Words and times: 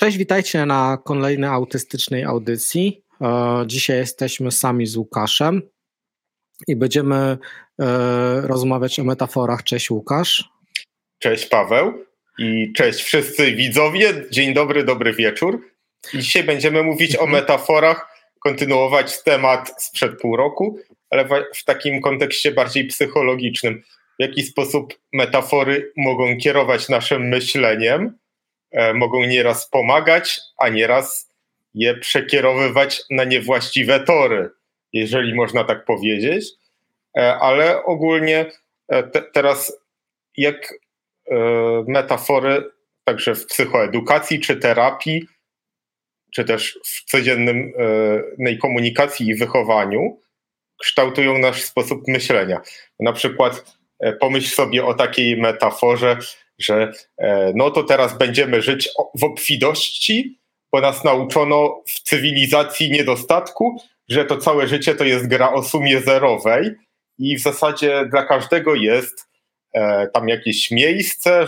Cześć, 0.00 0.16
witajcie 0.16 0.66
na 0.66 0.98
kolejnej 1.04 1.50
autystycznej 1.50 2.24
audycji. 2.24 3.02
E, 3.20 3.64
dzisiaj 3.66 3.96
jesteśmy 3.96 4.52
sami 4.52 4.86
z 4.86 4.96
Łukaszem 4.96 5.62
i 6.68 6.76
będziemy 6.76 7.16
e, 7.16 7.38
rozmawiać 8.40 9.00
o 9.00 9.04
metaforach. 9.04 9.64
Cześć 9.64 9.90
Łukasz. 9.90 10.48
Cześć 11.18 11.46
Paweł 11.46 12.04
i 12.38 12.72
cześć 12.72 13.02
wszyscy 13.02 13.52
widzowie. 13.52 14.14
Dzień 14.30 14.54
dobry, 14.54 14.84
dobry 14.84 15.12
wieczór. 15.12 15.68
I 16.14 16.18
dzisiaj 16.18 16.44
będziemy 16.44 16.82
mówić 16.82 17.16
o 17.16 17.24
mhm. 17.24 17.30
metaforach, 17.30 18.08
kontynuować 18.38 19.22
temat 19.22 19.82
sprzed 19.82 20.20
pół 20.20 20.36
roku, 20.36 20.78
ale 21.10 21.28
w 21.54 21.64
takim 21.64 22.00
kontekście 22.00 22.52
bardziej 22.52 22.86
psychologicznym. 22.86 23.82
W 24.18 24.22
jaki 24.22 24.42
sposób 24.42 24.98
metafory 25.12 25.92
mogą 25.96 26.36
kierować 26.38 26.88
naszym 26.88 27.28
myśleniem 27.28 28.20
mogą 28.94 29.24
nieraz 29.24 29.68
pomagać, 29.68 30.40
a 30.58 30.68
nieraz 30.68 31.30
je 31.74 31.94
przekierowywać 31.94 33.02
na 33.10 33.24
niewłaściwe 33.24 34.00
tory, 34.00 34.50
jeżeli 34.92 35.34
można 35.34 35.64
tak 35.64 35.84
powiedzieć. 35.84 36.44
E, 37.18 37.34
ale 37.34 37.84
ogólnie 37.84 38.46
e, 38.88 39.02
te, 39.02 39.22
teraz 39.22 39.80
jak 40.36 40.74
metafory 41.86 42.70
także 43.04 43.34
w 43.34 43.46
psychoedukacji 43.46 44.40
czy 44.40 44.56
terapii, 44.56 45.26
czy 46.34 46.44
też 46.44 46.78
w 46.84 47.04
codziennej 47.04 48.58
komunikacji 48.62 49.28
i 49.28 49.34
wychowaniu 49.34 50.20
kształtują 50.80 51.38
nasz 51.38 51.62
sposób 51.62 52.08
myślenia. 52.08 52.60
Na 53.00 53.12
przykład 53.12 53.76
pomyśl 54.20 54.54
sobie 54.54 54.84
o 54.84 54.94
takiej 54.94 55.36
metaforze, 55.36 56.18
że 56.60 56.92
e, 57.18 57.52
no 57.54 57.70
to 57.70 57.82
teraz 57.82 58.18
będziemy 58.18 58.62
żyć 58.62 58.88
w 59.14 59.24
obfitości, 59.24 60.40
bo 60.72 60.80
nas 60.80 61.04
nauczono 61.04 61.82
w 61.86 62.00
cywilizacji 62.00 62.90
niedostatku, 62.90 63.82
że 64.08 64.24
to 64.24 64.36
całe 64.36 64.68
życie 64.68 64.94
to 64.94 65.04
jest 65.04 65.26
gra 65.26 65.52
o 65.52 65.62
sumie 65.62 66.00
zerowej 66.00 66.70
i 67.18 67.36
w 67.36 67.40
zasadzie 67.40 68.06
dla 68.10 68.26
każdego 68.26 68.74
jest 68.74 69.28
e, 69.74 70.06
tam 70.14 70.28
jakieś 70.28 70.70
miejsce, 70.70 71.46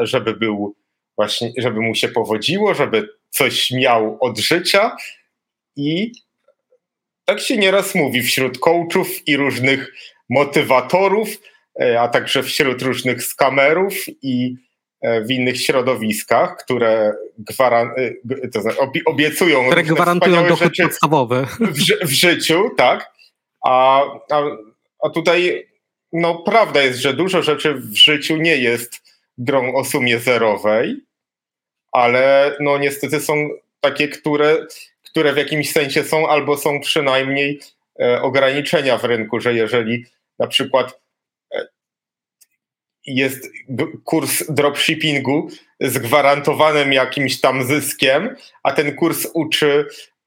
żeby 0.00 0.34
był 0.34 0.76
właśnie, 1.16 1.52
żeby 1.58 1.80
mu 1.80 1.94
się 1.94 2.08
powodziło, 2.08 2.74
żeby 2.74 3.08
coś 3.30 3.70
miał 3.70 4.18
od 4.20 4.38
życia. 4.38 4.96
I 5.76 6.12
tak 7.24 7.40
się 7.40 7.56
nieraz 7.56 7.94
mówi 7.94 8.22
wśród 8.22 8.58
coachów 8.58 9.28
i 9.28 9.36
różnych 9.36 9.94
motywatorów, 10.30 11.28
a 11.80 12.08
także 12.08 12.42
wśród 12.42 12.82
różnych 12.82 13.24
skamerów 13.24 13.94
i 14.22 14.54
e, 15.02 15.20
w 15.20 15.30
innych 15.30 15.60
środowiskach, 15.60 16.56
które 16.56 17.12
gwaran- 17.38 17.90
e, 18.42 18.48
to 18.48 18.62
znaczy 18.62 18.78
obiecują 19.06 19.66
które 19.66 19.82
gwarantują 19.82 20.48
dochód 20.48 20.72
podstawowy 20.82 21.46
w, 21.60 22.08
w, 22.08 22.10
życiu, 22.10 22.70
tak. 22.76 23.12
A, 23.66 24.02
a, 24.30 24.42
a 25.02 25.10
tutaj 25.10 25.66
no, 26.12 26.34
prawda 26.34 26.82
jest, 26.82 26.98
że 26.98 27.14
dużo 27.14 27.42
rzeczy 27.42 27.74
w 27.74 27.96
życiu 27.96 28.36
nie 28.36 28.56
jest 28.56 29.02
grą 29.38 29.74
o 29.74 29.84
sumie 29.84 30.18
zerowej, 30.18 30.96
ale 31.92 32.56
no 32.60 32.78
niestety 32.78 33.20
są 33.20 33.48
takie, 33.80 34.08
które, 34.08 34.66
które 35.02 35.32
w 35.32 35.36
jakimś 35.36 35.72
sensie 35.72 36.04
są 36.04 36.28
albo 36.28 36.56
są 36.56 36.80
przynajmniej 36.80 37.60
e, 38.00 38.22
ograniczenia 38.22 38.98
w 38.98 39.04
rynku, 39.04 39.40
że 39.40 39.54
jeżeli 39.54 40.04
na 40.38 40.46
przykład 40.46 41.05
jest 43.06 43.50
kurs 44.04 44.44
dropshippingu 44.48 45.48
z 45.80 45.98
gwarantowanym 45.98 46.92
jakimś 46.92 47.40
tam 47.40 47.64
zyskiem, 47.64 48.36
a 48.62 48.72
ten 48.72 48.96
kurs 48.96 49.26
uczy 49.34 49.86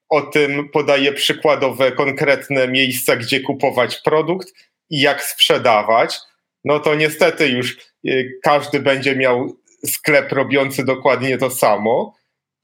o 0.10 0.22
tym, 0.22 0.70
podaje 0.70 1.14
przykładowe, 1.14 1.92
konkretne 1.92 2.68
miejsca, 2.68 3.16
gdzie 3.16 3.40
kupować 3.40 4.02
produkt 4.06 4.54
i 4.90 5.02
jak 5.02 5.24
sprzedawać, 5.24 6.18
no 6.64 6.80
to 6.80 6.96
niestety 6.96 7.48
już 7.48 7.78
y, 8.08 8.40
każdy 8.44 8.80
będzie 8.80 9.16
miał 9.16 9.56
sklep 9.86 10.32
robiący 10.32 10.86
dokładnie 10.86 11.38
to 11.38 11.50
samo 11.50 12.16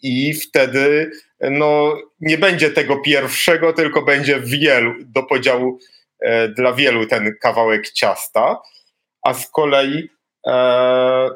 i 0.01 0.33
wtedy 0.33 1.11
no, 1.41 1.97
nie 2.19 2.37
będzie 2.37 2.69
tego 2.69 2.97
pierwszego, 2.97 3.73
tylko 3.73 4.01
będzie 4.01 4.39
wielu, 4.39 4.93
do 5.05 5.23
podziału 5.23 5.79
e, 6.19 6.47
dla 6.47 6.73
wielu 6.73 7.07
ten 7.07 7.35
kawałek 7.41 7.91
ciasta 7.91 8.61
a 9.25 9.33
z 9.33 9.49
kolei 9.49 10.09
e, 10.47 11.29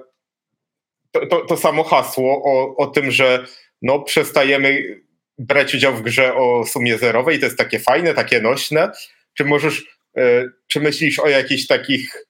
to, 1.12 1.28
to, 1.28 1.46
to, 1.46 1.58
samo 1.58 1.84
hasło 1.84 2.44
o, 2.46 2.76
o 2.78 2.88
tym, 2.88 3.12
że 3.12 3.46
no, 3.82 4.00
przestajemy 4.00 5.02
brać 5.38 5.76
udział 5.76 5.94
w 5.94 6.02
grze 6.02 6.36
o 6.36 6.66
sumie 6.66 6.98
zerowej, 6.98 7.40
to 7.40 7.46
jest 7.46 7.58
takie 7.58 7.80
fajne, 7.80 8.14
takie 8.14 8.42
nośne. 8.42 8.92
Czy 9.34 9.46
możesz, 9.46 10.00
e, 10.18 10.50
czy 10.68 10.80
myślisz 10.80 11.20
o 11.20 11.28
jakichś 11.28 11.68
takich 11.68 12.26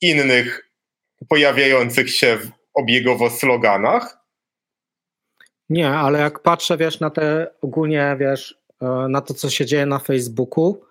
innych 0.00 0.70
pojawiających 1.28 2.10
się 2.10 2.38
obiegowo 2.74 3.30
sloganach? 3.30 4.18
Nie, 5.68 5.90
ale 5.90 6.18
jak 6.18 6.42
patrzę, 6.42 6.76
wiesz, 6.76 7.00
na 7.00 7.10
te 7.10 7.46
ogólnie, 7.60 8.16
wiesz, 8.20 8.60
e, 8.82 8.86
na 9.08 9.20
to, 9.20 9.34
co 9.34 9.50
się 9.50 9.66
dzieje 9.66 9.86
na 9.86 9.98
Facebooku, 9.98 10.89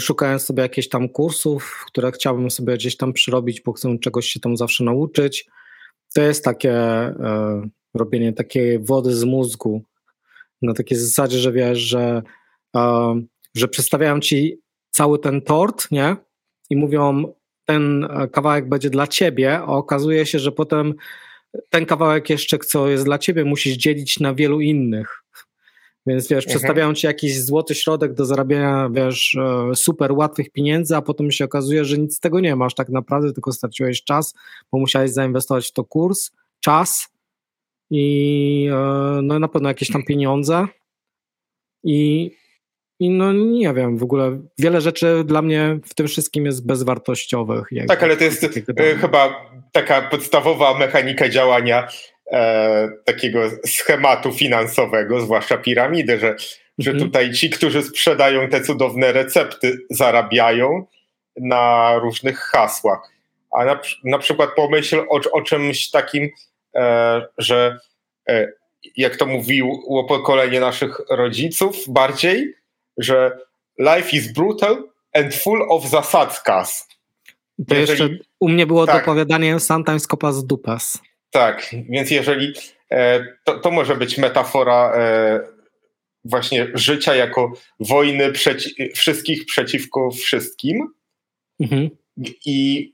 szukając 0.00 0.42
sobie 0.42 0.62
jakichś 0.62 0.88
tam 0.88 1.08
kursów, 1.08 1.84
które 1.86 2.12
chciałbym 2.12 2.50
sobie 2.50 2.74
gdzieś 2.74 2.96
tam 2.96 3.12
przyrobić, 3.12 3.60
bo 3.60 3.72
chcę 3.72 3.98
czegoś 3.98 4.26
się 4.26 4.40
tam 4.40 4.56
zawsze 4.56 4.84
nauczyć. 4.84 5.46
To 6.14 6.22
jest 6.22 6.44
takie 6.44 6.72
e, 6.72 7.68
robienie 7.94 8.32
takiej 8.32 8.78
wody 8.78 9.14
z 9.14 9.24
mózgu 9.24 9.82
na 10.62 10.74
takiej 10.74 10.98
zasadzie, 10.98 11.38
że 11.38 11.52
wiesz, 11.52 11.78
że, 11.78 12.22
e, 12.76 13.14
że 13.54 13.68
przedstawiają 13.68 14.20
ci 14.20 14.60
cały 14.90 15.18
ten 15.18 15.42
tort, 15.42 15.90
nie? 15.90 16.16
I 16.70 16.76
mówią, 16.76 17.34
ten 17.64 18.08
kawałek 18.32 18.68
będzie 18.68 18.90
dla 18.90 19.06
ciebie, 19.06 19.58
a 19.58 19.66
okazuje 19.66 20.26
się, 20.26 20.38
że 20.38 20.52
potem 20.52 20.94
ten 21.70 21.86
kawałek 21.86 22.30
jeszcze, 22.30 22.58
co 22.58 22.88
jest 22.88 23.04
dla 23.04 23.18
ciebie, 23.18 23.44
musisz 23.44 23.76
dzielić 23.76 24.20
na 24.20 24.34
wielu 24.34 24.60
innych. 24.60 25.24
Więc 26.08 26.28
wiesz, 26.28 26.44
mhm. 26.44 26.48
przedstawiają 26.48 26.94
ci 26.94 27.06
jakiś 27.06 27.42
złoty 27.42 27.74
środek 27.74 28.14
do 28.14 28.24
zarabiania, 28.24 28.90
wiesz, 28.92 29.34
e, 29.34 29.74
super 29.74 30.12
łatwych 30.12 30.50
pieniędzy, 30.50 30.96
a 30.96 31.02
potem 31.02 31.30
się 31.30 31.44
okazuje, 31.44 31.84
że 31.84 31.98
nic 31.98 32.16
z 32.16 32.20
tego 32.20 32.40
nie 32.40 32.56
masz 32.56 32.74
tak 32.74 32.88
naprawdę, 32.88 33.32
tylko 33.32 33.52
straciłeś 33.52 34.04
czas, 34.04 34.34
bo 34.72 34.78
musiałeś 34.78 35.10
zainwestować 35.10 35.68
w 35.68 35.72
to 35.72 35.84
kurs, 35.84 36.30
czas 36.60 37.08
i 37.90 38.68
e, 38.72 39.20
no 39.22 39.38
na 39.38 39.48
pewno 39.48 39.68
jakieś 39.68 39.90
tam 39.90 40.02
pieniądze. 40.02 40.66
I, 41.84 42.30
i 43.00 43.10
no 43.10 43.32
nie 43.32 43.74
wiem, 43.74 43.98
w 43.98 44.02
ogóle 44.02 44.40
wiele 44.58 44.80
rzeczy 44.80 45.24
dla 45.24 45.42
mnie 45.42 45.78
w 45.84 45.94
tym 45.94 46.08
wszystkim 46.08 46.46
jest 46.46 46.66
bezwartościowych. 46.66 47.68
tak, 47.88 48.02
ale 48.02 48.16
to 48.16 48.24
jest 48.24 48.44
e, 48.76 48.94
chyba 48.94 49.50
taka 49.72 50.02
podstawowa 50.02 50.78
mechanika 50.78 51.28
działania 51.28 51.88
e, 52.32 52.88
takiego 53.04 53.40
schematu 53.66 54.32
finansowego, 54.32 55.20
zwłaszcza 55.20 55.58
piramidy, 55.58 56.18
że, 56.18 56.36
że 56.78 56.90
mhm. 56.90 57.06
tutaj 57.06 57.32
ci, 57.32 57.50
którzy 57.50 57.82
sprzedają 57.82 58.48
te 58.48 58.60
cudowne 58.60 59.12
recepty, 59.12 59.78
zarabiają 59.90 60.86
na 61.36 61.94
różnych 61.98 62.38
hasłach. 62.38 63.00
A 63.50 63.64
na, 63.64 63.80
na 64.04 64.18
przykład 64.18 64.50
pomyśl 64.56 65.00
o, 65.08 65.20
o 65.32 65.42
czymś 65.42 65.90
takim, 65.90 66.30
e, 66.74 67.22
że 67.38 67.78
e, 68.28 68.52
jak 68.96 69.16
to 69.16 69.26
mówiło 69.26 70.04
pokolenie 70.04 70.60
naszych 70.60 71.00
rodziców 71.10 71.76
bardziej, 71.88 72.54
że 72.96 73.38
life 73.78 74.16
is 74.16 74.32
brutal 74.32 74.88
and 75.12 75.34
full 75.34 75.66
of 75.68 75.84
zasadzkas. 75.90 76.88
To 77.68 77.74
Jeżeli, 77.74 78.02
jeszcze 78.02 78.24
u 78.40 78.48
mnie 78.48 78.66
było 78.66 78.86
tak, 78.86 79.00
dopowiadanie 79.00 79.60
sometimes 79.60 80.06
copas 80.06 80.44
dupas. 80.44 80.98
Tak, 81.30 81.70
więc 81.88 82.10
jeżeli 82.10 82.52
e, 82.90 83.24
to, 83.44 83.58
to 83.58 83.70
może 83.70 83.96
być 83.96 84.18
metafora 84.18 84.92
e, 84.94 85.40
właśnie 86.24 86.66
życia 86.74 87.14
jako 87.14 87.52
wojny 87.80 88.32
przeci 88.32 88.92
wszystkich 88.94 89.46
przeciwko 89.46 90.10
wszystkim. 90.10 90.88
Mhm. 91.60 91.90
I 92.46 92.92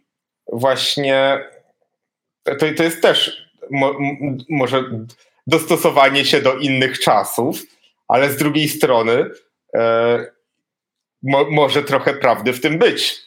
właśnie 0.52 1.44
to, 2.44 2.66
to 2.76 2.82
jest 2.82 3.02
też 3.02 3.46
mo, 3.70 3.98
może 4.48 4.84
dostosowanie 5.46 6.24
się 6.24 6.40
do 6.40 6.58
innych 6.58 6.98
czasów, 6.98 7.62
ale 8.08 8.30
z 8.30 8.36
drugiej 8.36 8.68
strony 8.68 9.30
e, 9.74 10.26
mo, 11.22 11.50
może 11.50 11.82
trochę 11.82 12.14
prawdy 12.14 12.52
w 12.52 12.60
tym 12.60 12.78
być. 12.78 13.23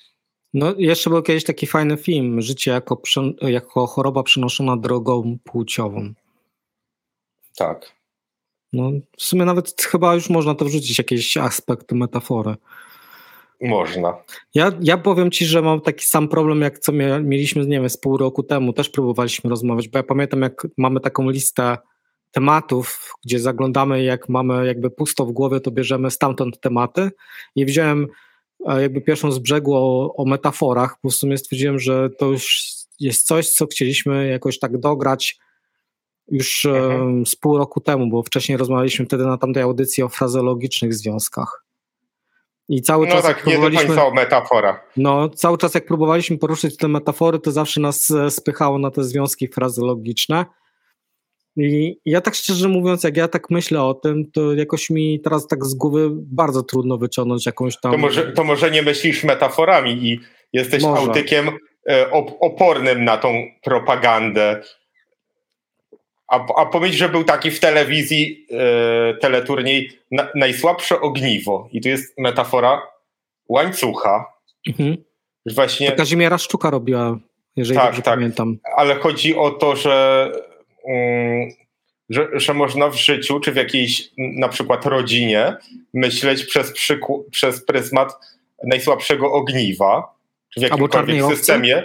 No, 0.54 0.74
jeszcze 0.78 1.10
był 1.10 1.22
kiedyś 1.22 1.44
taki 1.44 1.68
fajny 1.68 1.98
film, 1.98 2.42
Życie 2.42 2.72
jako, 2.72 3.02
jako 3.42 3.88
choroba 3.88 4.24
przenoszona 4.24 4.78
drogą 4.78 5.38
płciową. 5.44 6.14
Tak. 7.58 7.98
No, 8.74 8.92
w 9.18 9.24
sumie 9.24 9.46
nawet 9.46 9.82
chyba 9.82 10.16
już 10.16 10.30
można 10.30 10.56
to 10.56 10.66
wrzucić, 10.66 10.98
jakiś 10.98 11.38
aspekt 11.38 11.92
metafory. 11.92 12.56
Można. 13.62 14.18
Ja, 14.54 14.72
ja 14.82 14.98
powiem 14.98 15.32
ci, 15.32 15.46
że 15.46 15.62
mam 15.62 15.82
taki 15.82 16.06
sam 16.06 16.28
problem, 16.28 16.62
jak 16.62 16.80
co 16.80 16.92
mieliśmy, 17.22 17.66
nie 17.66 17.80
wiem, 17.80 17.90
z 17.90 17.98
pół 17.98 18.18
roku 18.18 18.44
temu. 18.44 18.74
Też 18.74 18.90
próbowaliśmy 18.90 19.50
rozmawiać, 19.50 19.88
bo 19.88 20.00
ja 20.00 20.04
pamiętam, 20.04 20.42
jak 20.42 20.68
mamy 20.78 21.00
taką 21.00 21.30
listę 21.30 21.78
tematów, 22.32 23.14
gdzie 23.26 23.40
zaglądamy, 23.40 24.04
jak 24.04 24.30
mamy 24.30 24.68
jakby 24.68 24.90
pusto 24.90 25.26
w 25.26 25.32
głowie, 25.32 25.60
to 25.60 25.72
bierzemy 25.72 26.12
stamtąd 26.12 26.60
tematy 26.60 27.12
i 27.56 27.66
wziąłem 27.66 28.08
jakby 28.66 29.02
pierwszą 29.02 29.32
z 29.32 29.40
brzegu 29.40 29.76
o, 29.76 30.14
o 30.16 30.26
metaforach, 30.26 30.96
po 30.96 31.02
prostu 31.02 31.38
stwierdziłem, 31.38 31.80
że 31.80 32.10
to 32.10 32.26
już 32.26 32.68
jest 33.00 33.28
coś, 33.28 33.50
co 33.50 33.68
chcieliśmy 33.68 34.28
jakoś 34.28 34.60
tak 34.60 34.78
dograć 34.78 35.38
już 36.32 36.66
mhm. 36.66 37.26
z 37.26 37.36
pół 37.36 37.58
roku 37.58 37.82
temu, 37.82 38.10
bo 38.10 38.24
wcześniej 38.24 38.58
rozmawialiśmy 38.58 39.06
wtedy 39.06 39.26
na 39.26 39.38
tamtej 39.38 39.64
audycji 39.64 40.04
o 40.04 40.10
frazologicznych 40.10 40.94
związkach. 40.94 41.64
I 42.70 42.82
cały 42.82 43.08
no 43.08 43.14
czas. 43.14 43.24
tak, 43.24 43.46
nie 43.46 43.60
do 43.60 43.78
końca 43.78 44.06
o 44.06 44.12
metaforach. 44.12 44.92
No, 44.98 45.30
cały 45.30 45.58
czas 45.58 45.74
jak 45.74 45.86
próbowaliśmy 45.86 46.38
poruszyć 46.38 46.78
te 46.78 46.88
metafory, 46.88 47.40
to 47.40 47.52
zawsze 47.52 47.82
nas 47.82 48.12
e, 48.12 48.32
spychało 48.32 48.80
na 48.80 48.92
te 48.92 49.04
związki 49.04 49.48
frazologiczne. 49.48 50.46
I 51.58 52.00
ja 52.06 52.22
tak 52.22 52.36
szczerze 52.36 52.68
mówiąc, 52.68 53.04
jak 53.04 53.18
ja 53.18 53.28
tak 53.28 53.50
myślę 53.50 53.84
o 53.84 53.94
tym, 53.94 54.32
to 54.32 54.54
jakoś 54.54 54.90
mi 54.90 55.20
teraz 55.20 55.48
tak 55.48 55.66
z 55.66 55.74
głowy 55.74 56.10
bardzo 56.12 56.64
trudno 56.64 56.98
wyciągnąć 56.98 57.46
jakąś 57.46 57.80
tam. 57.80 57.92
To 57.92 57.98
może, 57.98 58.32
to 58.32 58.44
może 58.44 58.72
nie 58.72 58.82
myślisz 58.82 59.24
metaforami 59.24 59.92
i 59.92 60.20
jesteś 60.54 60.84
może. 60.84 61.02
autykiem 61.02 61.50
e, 61.90 62.12
opornym 62.40 63.06
na 63.06 63.18
tą 63.18 63.44
propagandę. 63.64 64.62
A, 66.28 66.46
a 66.56 66.70
że 66.92 67.10
był 67.10 67.24
taki 67.24 67.52
w 67.52 67.60
telewizji 67.60 68.46
e, 68.52 69.14
teleturniej 69.14 69.90
na, 70.12 70.28
najsłabsze 70.36 71.02
ogniwo. 71.02 71.70
I 71.72 71.82
tu 71.82 71.90
jest 71.90 72.18
metafora 72.18 72.82
łańcucha. 73.50 74.26
Mhm. 74.68 74.98
Właśnie... 75.46 75.92
To 75.92 75.98
Kazimiera 75.98 76.38
Szczuka 76.38 76.70
robiła, 76.70 77.18
jeżeli 77.56 77.80
tak, 77.80 77.88
dobrze 77.88 78.02
tak. 78.02 78.14
pamiętam. 78.16 78.58
Ale 78.76 78.96
chodzi 78.96 79.36
o 79.36 79.52
to, 79.52 79.76
że 79.76 80.32
że, 82.10 82.28
że 82.34 82.54
można 82.54 82.90
w 82.90 82.96
życiu, 82.96 83.40
czy 83.40 83.52
w 83.52 83.56
jakiejś 83.56 84.10
na 84.18 84.50
przykład 84.50 84.86
rodzinie 84.86 85.56
myśleć 85.94 86.46
przez, 86.46 86.74
przez 87.32 87.66
pryzmat 87.66 88.14
najsłabszego 88.64 89.32
ogniwa, 89.34 90.16
czy 90.54 90.60
w 90.60 90.64
jakimkolwiek 90.64 91.26
systemie. 91.26 91.84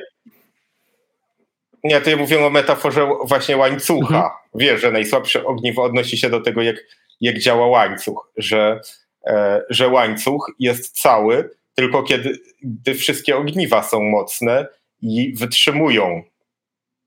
Nie, 1.84 2.00
to 2.00 2.10
ja 2.10 2.16
mówię 2.16 2.46
o 2.46 2.50
metaforze 2.50 3.08
właśnie 3.24 3.56
łańcucha. 3.56 4.16
Mhm. 4.16 4.30
Wiesz, 4.54 4.80
że 4.80 4.90
najsłabsze 4.90 5.44
ogniwo 5.44 5.82
odnosi 5.82 6.18
się 6.18 6.30
do 6.30 6.40
tego, 6.40 6.62
jak, 6.62 6.76
jak 7.20 7.38
działa 7.38 7.66
łańcuch, 7.66 8.32
że, 8.36 8.80
e, 9.26 9.62
że 9.70 9.88
łańcuch 9.88 10.52
jest 10.58 11.00
cały, 11.00 11.50
tylko 11.74 12.02
kiedy 12.02 12.38
gdy 12.62 12.94
wszystkie 12.94 13.36
ogniwa 13.36 13.82
są 13.82 14.02
mocne 14.02 14.66
i 15.02 15.34
wytrzymują. 15.36 16.22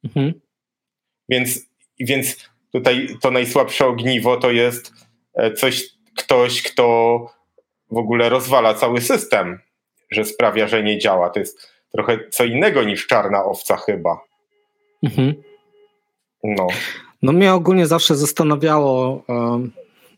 Mhm. 0.03 0.33
Więc 1.29 1.59
więc 1.99 2.49
tutaj 2.71 3.07
to 3.21 3.31
najsłabsze 3.31 3.85
ogniwo 3.85 4.37
to 4.37 4.51
jest 4.51 4.93
e, 5.33 5.53
coś, 5.53 5.83
ktoś, 6.17 6.61
kto 6.61 7.19
w 7.91 7.97
ogóle 7.97 8.29
rozwala 8.29 8.73
cały 8.73 9.01
system, 9.01 9.59
że 10.11 10.25
sprawia, 10.25 10.67
że 10.67 10.83
nie 10.83 10.99
działa. 10.99 11.29
To 11.29 11.39
jest 11.39 11.71
trochę 11.91 12.19
co 12.29 12.45
innego 12.45 12.83
niż 12.83 13.07
czarna 13.07 13.45
owca 13.45 13.77
chyba. 13.77 14.19
Mhm. 15.03 15.33
No. 16.43 16.67
No 17.21 17.31
mnie 17.31 17.53
ogólnie 17.53 17.87
zawsze 17.87 18.15
zastanawiało, 18.15 19.23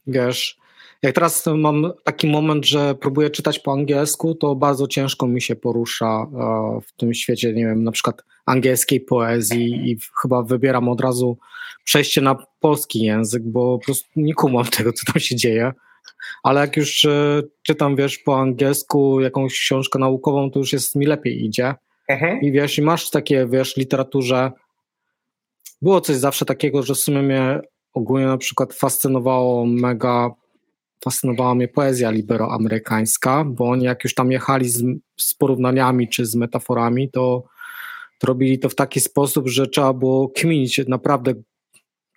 wiesz, 0.07 0.57
jak 1.03 1.15
teraz 1.15 1.45
mam 1.45 1.91
taki 2.03 2.27
moment, 2.27 2.65
że 2.65 2.95
próbuję 2.95 3.29
czytać 3.29 3.59
po 3.59 3.71
angielsku, 3.73 4.35
to 4.35 4.55
bardzo 4.55 4.87
ciężko 4.87 5.27
mi 5.27 5.41
się 5.41 5.55
porusza 5.55 6.05
e, 6.05 6.81
w 6.81 6.93
tym 6.97 7.13
świecie, 7.13 7.53
nie 7.53 7.65
wiem, 7.65 7.83
na 7.83 7.91
przykład 7.91 8.23
angielskiej 8.45 9.01
poezji 9.01 9.91
i 9.91 9.97
chyba 10.21 10.43
wybieram 10.43 10.89
od 10.89 11.01
razu 11.01 11.37
przejście 11.83 12.21
na 12.21 12.35
polski 12.59 12.99
język, 12.99 13.43
bo 13.45 13.77
po 13.77 13.85
prostu 13.85 14.09
nie 14.15 14.33
kumam 14.33 14.65
tego, 14.77 14.93
co 14.93 15.13
tam 15.13 15.21
się 15.21 15.35
dzieje. 15.35 15.71
Ale 16.43 16.61
jak 16.61 16.77
już 16.77 17.05
e, 17.05 17.41
czytam, 17.63 17.95
wiesz, 17.95 18.17
po 18.17 18.39
angielsku 18.39 19.21
jakąś 19.21 19.53
książkę 19.53 19.99
naukową, 19.99 20.51
to 20.51 20.59
już 20.59 20.73
jest 20.73 20.95
mi 20.95 21.05
lepiej 21.05 21.45
idzie. 21.45 21.75
Mhm. 22.07 22.41
I 22.41 22.51
wiesz, 22.51 22.77
i 22.77 22.81
masz 22.81 23.09
takie, 23.09 23.47
wiesz, 23.47 23.77
literaturze. 23.77 24.51
Było 25.81 26.01
coś 26.01 26.15
zawsze 26.15 26.45
takiego, 26.45 26.83
że 26.83 26.93
w 26.93 26.97
sumie 26.97 27.21
mnie 27.21 27.61
ogólnie 27.93 28.27
na 28.27 28.37
przykład 28.37 28.73
fascynowało 28.73 29.65
mega 29.65 30.29
fascynowała 31.03 31.55
mnie 31.55 31.67
poezja 31.67 32.11
liberoamerykańska, 32.11 33.45
bo 33.45 33.69
oni 33.69 33.85
jak 33.85 34.03
już 34.03 34.13
tam 34.13 34.31
jechali 34.31 34.69
z, 34.69 34.83
z 35.19 35.33
porównaniami 35.33 36.09
czy 36.09 36.25
z 36.25 36.35
metaforami, 36.35 37.11
to, 37.11 37.43
to 38.17 38.27
robili 38.27 38.59
to 38.59 38.69
w 38.69 38.75
taki 38.75 38.99
sposób, 38.99 39.47
że 39.47 39.67
trzeba 39.67 39.93
było 39.93 40.29
kminić 40.29 40.81
naprawdę 40.87 41.33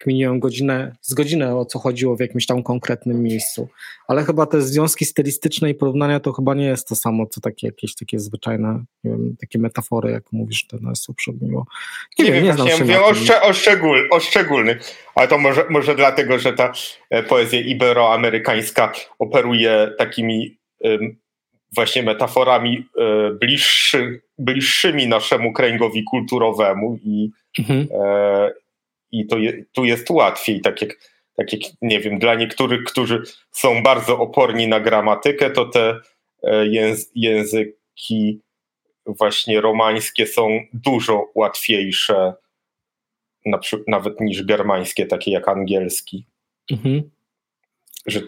kminiłem 0.01 0.41
godzinę, 0.41 0.97
z 1.01 1.15
godzinę 1.15 1.57
o 1.57 1.65
co 1.65 1.79
chodziło 1.79 2.17
w 2.17 2.21
jakimś 2.21 2.47
tam 2.47 2.63
konkretnym 2.63 3.23
miejscu. 3.23 3.69
Ale 4.09 4.25
chyba 4.25 4.47
te 4.47 4.63
związki 4.63 5.05
stylistyczne 5.05 5.71
i 5.71 5.75
porównania 5.75 6.21
to 6.21 6.33
chyba 6.33 6.55
nie 6.55 6.67
jest 6.67 6.89
to 6.89 6.97
samo, 6.97 7.27
co 7.27 7.41
takie 7.41 7.67
jakieś 7.67 7.95
takie 7.95 8.19
zwyczajne, 8.19 8.85
nie 9.05 9.11
wiem, 9.11 9.37
takie 9.41 9.59
metafory, 9.59 10.11
jak 10.11 10.23
mówisz, 10.33 10.67
to 10.67 10.77
nas 10.81 11.09
uprzedniło. 11.09 11.67
Nie, 12.19 12.25
nie 12.25 12.33
wiem, 12.33 12.45
nie 12.45 12.53
znam 12.53 12.69
się 12.69 12.79
mówię 12.79 13.03
o, 13.03 13.15
szcz 13.15 13.31
o, 13.43 13.53
szczegól 13.53 14.09
o 14.11 14.21
szczególnych, 14.21 14.81
ale 15.15 15.29
to 15.29 15.39
może, 15.39 15.65
może 15.71 15.95
dlatego, 15.95 16.39
że 16.39 16.53
ta 16.53 16.73
e, 17.11 17.23
poezja 17.23 17.61
iberoamerykańska 17.61 18.93
operuje 19.19 19.91
takimi 19.99 20.61
właśnie 21.75 22.03
metaforami 22.03 22.87
e, 22.99 23.31
bliższy, 23.31 24.23
bliższymi 24.39 25.07
naszemu 25.07 25.53
kręgowi 25.53 26.05
kulturowemu 26.05 26.99
i, 27.05 27.31
mhm. 27.59 27.89
e, 28.05 28.51
i 29.13 29.27
to 29.27 29.39
je, 29.39 29.65
tu 29.73 29.85
jest 29.85 30.11
łatwiej, 30.11 30.61
tak 30.61 30.83
jak, 30.83 30.91
tak 31.37 31.53
jak, 31.53 31.63
nie 31.83 32.01
wiem, 32.01 32.19
dla 32.19 32.35
niektórych, 32.35 32.85
którzy 32.85 33.23
są 33.53 33.83
bardzo 33.83 34.19
oporni 34.19 34.69
na 34.69 34.81
gramatykę, 34.81 35.51
to 35.51 35.65
te 35.65 36.01
e, 36.43 36.67
języki 37.15 38.41
właśnie 39.07 39.61
romańskie 39.61 40.27
są 40.27 40.61
dużo 40.73 41.31
łatwiejsze 41.35 42.35
nawet 43.87 44.21
niż 44.21 44.43
germańskie, 44.45 45.07
takie 45.07 45.31
jak 45.31 45.49
angielski. 45.49 46.27
Mhm. 46.71 47.11
Że, 48.07 48.21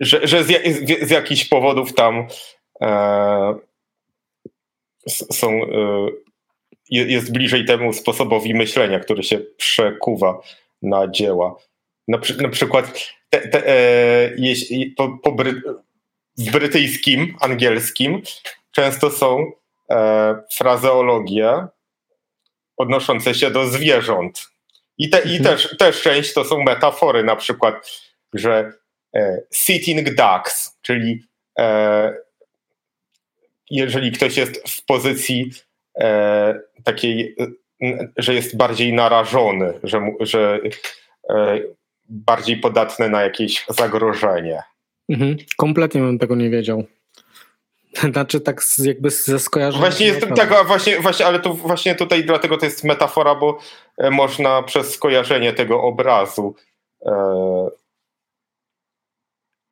że, 0.00 0.26
że 0.26 0.44
z, 0.44 0.46
z, 0.46 1.08
z 1.08 1.10
jakichś 1.10 1.44
powodów 1.44 1.92
tam 1.92 2.26
e, 2.80 3.54
są 5.08 5.50
e, 5.50 6.08
jest 6.90 7.32
bliżej 7.32 7.64
temu 7.64 7.92
sposobowi 7.92 8.54
myślenia, 8.54 9.00
który 9.00 9.22
się 9.22 9.38
przekuwa 9.56 10.40
na 10.82 11.08
dzieła. 11.08 11.56
Na, 12.08 12.18
przy, 12.18 12.42
na 12.42 12.48
przykład 12.48 13.14
te, 13.30 13.48
te, 13.48 13.68
e, 13.68 14.32
jeśli, 14.36 14.86
po, 14.90 15.18
po 15.18 15.32
bry, 15.32 15.62
w 16.38 16.50
brytyjskim, 16.50 17.36
angielskim 17.40 18.22
często 18.70 19.10
są 19.10 19.52
e, 19.90 20.36
frazeologie 20.52 21.66
odnoszące 22.76 23.34
się 23.34 23.50
do 23.50 23.66
zwierząt. 23.66 24.48
I, 24.98 25.10
te, 25.10 25.22
mhm. 25.22 25.36
i 25.36 25.44
też, 25.44 25.76
też 25.78 26.02
część 26.02 26.32
to 26.32 26.44
są 26.44 26.62
metafory, 26.62 27.24
na 27.24 27.36
przykład, 27.36 27.74
że 28.34 28.72
e, 29.14 29.42
sitting 29.54 30.08
ducks, 30.08 30.78
czyli 30.82 31.22
e, 31.58 32.14
jeżeli 33.70 34.12
ktoś 34.12 34.36
jest 34.36 34.68
w 34.68 34.84
pozycji 34.84 35.50
takiej, 36.84 37.36
że 38.16 38.34
jest 38.34 38.56
bardziej 38.56 38.92
narażony, 38.92 39.72
że, 39.82 40.00
że 40.20 40.60
e, 41.30 41.60
bardziej 42.08 42.56
podatny 42.56 43.08
na 43.08 43.22
jakieś 43.22 43.64
zagrożenie. 43.68 44.62
Mhm. 45.08 45.36
Kompletnie 45.56 46.00
bym 46.00 46.18
tego 46.18 46.34
nie 46.34 46.50
wiedział. 46.50 46.84
Znaczy 48.12 48.40
tak 48.40 48.62
jakby 48.78 49.10
ze 49.10 49.38
skojarzeniem. 49.38 49.80
Właśnie 49.80 50.06
jest 50.06 50.26
tak, 50.36 50.66
właśnie, 50.66 51.00
właśnie, 51.00 51.26
ale 51.26 51.40
to 51.40 51.54
właśnie 51.54 51.94
tutaj 51.94 52.24
dlatego 52.24 52.56
to 52.56 52.64
jest 52.64 52.84
metafora, 52.84 53.34
bo 53.34 53.58
e, 53.98 54.10
można 54.10 54.62
przez 54.62 54.94
skojarzenie 54.94 55.52
tego 55.52 55.82
obrazu 55.82 56.54
e, 57.06 57.12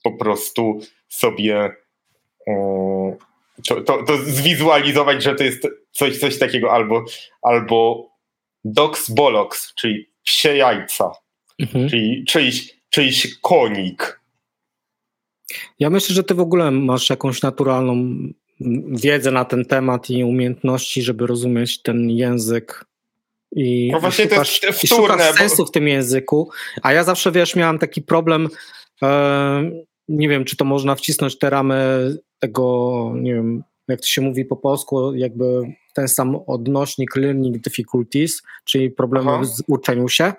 po 0.03 0.13
prostu 0.13 0.81
sobie 1.09 1.71
e, 2.49 3.17
to, 3.69 3.81
to, 3.81 4.03
to, 4.03 4.17
zwizualizować, 4.17 5.23
że 5.23 5.35
to 5.35 5.45
jest 5.45 5.69
coś, 5.91 6.19
coś 6.19 6.39
takiego 6.39 6.73
albo, 6.73 7.05
albo 7.43 8.09
dox 8.65 9.11
bolox, 9.11 9.75
czyli 9.75 10.11
psie 10.23 10.57
jajca, 10.57 11.11
mhm. 11.59 11.89
czyli 11.89 12.25
czyjś, 12.29 12.77
czyjś 12.91 13.39
konik. 13.41 14.21
Ja 15.79 15.91
myślę, 15.91 16.15
że 16.15 16.25
ty 16.25 16.35
w 16.35 16.41
ogóle 16.41 16.71
masz 16.71 17.11
jakąś 17.11 17.43
naturalną 17.43 18.17
wiedzę 18.89 19.31
na 19.31 19.45
ten 19.45 19.65
temat 19.65 20.11
i 20.11 20.25
umiejętności, 20.25 21.03
żeby 21.03 21.27
rozumieć 21.27 21.83
ten 21.83 22.11
język 22.11 22.85
i, 23.57 23.91
no 23.93 24.01
właśnie 24.01 24.25
szukasz, 24.25 24.61
to 24.61 24.67
jest 24.67 24.87
wtórne, 24.87 25.15
i 25.15 25.19
szukasz 25.19 25.37
sensu 25.37 25.67
w 25.67 25.71
tym 25.71 25.89
języku, 25.89 26.51
a 26.83 26.93
ja 26.93 27.05
zawsze, 27.05 27.33
wiesz, 27.33 27.57
miałem 27.57 27.79
taki 27.79 28.03
problem, 28.03 28.49
e, 29.03 29.71
nie 30.09 30.29
wiem, 30.29 30.45
czy 30.45 30.57
to 30.57 30.65
można 30.65 30.95
wcisnąć 30.95 31.39
te 31.39 31.51
ramy 31.51 32.11
tego, 32.39 33.13
nie 33.17 33.35
wiem, 33.35 33.63
jak 33.89 34.01
to 34.01 34.07
się 34.07 34.23
mówi 34.23 34.45
po 34.45 34.57
polsku, 34.57 35.15
jakby 35.15 35.63
ten 35.95 36.09
sam 36.09 36.37
odnośnik 36.47 37.17
learning 37.17 37.59
difficulties, 37.59 38.43
czyli 38.65 38.91
problemy 38.91 39.31
Aha. 39.31 39.45
z 39.45 39.63
uczeniu 39.69 40.09
się. 40.09 40.33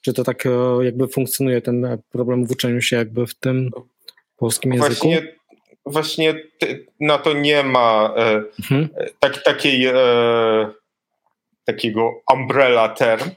Czy 0.00 0.12
to 0.12 0.24
tak 0.24 0.44
jakby 0.82 1.08
funkcjonuje 1.08 1.60
ten 1.60 1.98
problem 2.10 2.46
w 2.46 2.50
uczeniu 2.50 2.80
się 2.80 2.96
jakby 2.96 3.26
w 3.26 3.34
tym 3.34 3.70
polskim 4.36 4.72
języku? 4.72 5.08
Właśnie, 5.08 5.34
właśnie 5.86 6.34
na 7.00 7.18
to 7.18 7.32
nie 7.32 7.62
ma 7.62 8.14
e, 8.16 8.42
mhm. 8.60 8.88
tak, 9.20 9.42
takiej, 9.42 9.86
e, 9.86 9.94
takiego 11.64 12.10
umbrella 12.32 12.88
term, 12.88 13.30
e, 13.30 13.34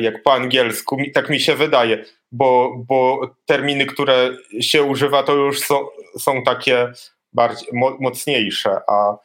jak 0.00 0.22
po 0.22 0.32
angielsku, 0.32 0.96
tak 1.14 1.30
mi 1.30 1.40
się 1.40 1.54
wydaje, 1.54 2.04
bo, 2.32 2.76
bo 2.88 3.20
terminy, 3.46 3.86
które 3.86 4.30
się 4.60 4.82
używa, 4.82 5.22
to 5.22 5.34
już 5.34 5.60
są, 5.60 5.86
są 6.18 6.42
takie 6.42 6.92
bardziej 7.32 7.68
mocniejsze, 8.00 8.80
a, 8.88 9.16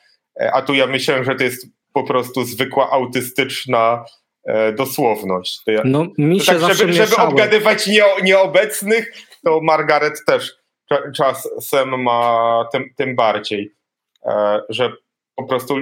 a 0.54 0.62
tu 0.62 0.74
ja 0.74 0.88
myślę, 0.88 1.24
że 1.24 1.36
to 1.36 1.44
jest 1.44 1.68
po 1.94 2.04
prostu 2.04 2.44
zwykła 2.44 2.92
autystyczna 2.92 4.06
e, 4.46 4.74
dosłowność. 4.74 5.62
Ja, 5.68 5.82
no, 5.86 6.08
mi 6.18 6.40
się 6.40 6.60
tak, 6.60 6.74
żeby, 6.76 6.94
żeby 6.94 7.16
obgadywać 7.16 7.88
nie, 7.88 8.04
nieobecnych, 8.24 9.14
to 9.46 9.62
Margaret 9.62 10.26
też 10.26 10.58
czasem 11.16 12.04
ma 12.04 12.66
tym, 12.72 12.94
tym 12.96 13.16
bardziej, 13.16 13.76
e, 14.26 14.60
że 14.70 14.92
po 15.36 15.44
prostu 15.44 15.76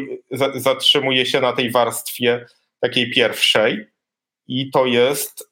zatrzymuje 0.55 1.25
się 1.25 1.41
na 1.41 1.53
tej 1.53 1.71
warstwie 1.71 2.45
takiej 2.79 3.11
pierwszej 3.11 3.94
i 4.47 4.71
to 4.71 4.85
jest 4.85 5.49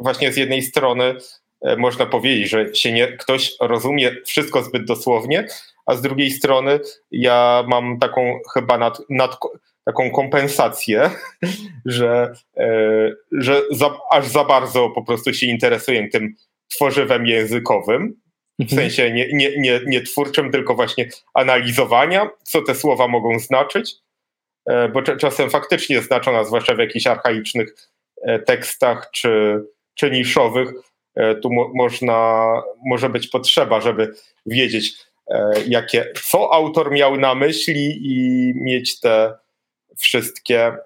właśnie 0.00 0.32
z 0.32 0.36
jednej 0.36 0.62
strony 0.62 1.14
e, 1.60 1.76
można 1.76 2.06
powiedzieć, 2.06 2.50
że 2.50 2.74
się 2.74 2.92
nie, 2.92 3.08
ktoś 3.16 3.52
rozumie 3.60 4.16
wszystko 4.26 4.62
zbyt 4.62 4.84
dosłownie, 4.84 5.46
a 5.86 5.94
z 5.94 6.02
drugiej 6.02 6.30
strony 6.30 6.80
ja 7.10 7.64
mam 7.68 7.98
taką 7.98 8.40
chyba 8.54 8.78
nad, 8.78 8.98
nad 9.10 9.38
taką 9.84 10.10
kompensację, 10.10 11.10
że, 11.86 12.32
e, 12.56 12.68
że 13.32 13.62
za, 13.70 13.98
aż 14.10 14.26
za 14.26 14.44
bardzo 14.44 14.90
po 14.90 15.04
prostu 15.04 15.34
się 15.34 15.46
interesuję 15.46 16.08
tym 16.08 16.34
tworzywem 16.68 17.26
językowym, 17.26 18.14
w 18.58 18.62
mhm. 18.62 18.80
sensie 18.80 19.12
nie, 19.12 19.28
nie, 19.32 19.58
nie, 19.58 19.80
nie 19.86 20.00
twórczym, 20.00 20.52
tylko 20.52 20.74
właśnie 20.74 21.08
analizowania, 21.34 22.30
co 22.42 22.62
te 22.62 22.74
słowa 22.74 23.08
mogą 23.08 23.38
znaczyć, 23.38 23.94
e, 24.66 24.88
bo 24.88 25.02
czasem 25.02 25.50
faktycznie 25.50 26.02
znaczą 26.02 26.44
zwłaszcza 26.44 26.74
w 26.74 26.78
jakichś 26.78 27.06
archaicznych 27.06 27.74
tekstach 28.46 29.10
czy, 29.12 29.62
czy 29.94 30.10
niszowych, 30.10 30.68
tu 31.42 31.52
mo, 31.52 31.70
można, 31.74 32.46
może 32.86 33.08
być 33.08 33.28
potrzeba, 33.28 33.80
żeby 33.80 34.14
wiedzieć, 34.46 34.92
jakie, 35.66 36.12
co 36.22 36.52
autor 36.52 36.90
miał 36.90 37.16
na 37.16 37.34
myśli 37.34 37.98
i 38.02 38.52
mieć 38.56 39.00
te 39.00 39.34
wszystkie 39.98 40.76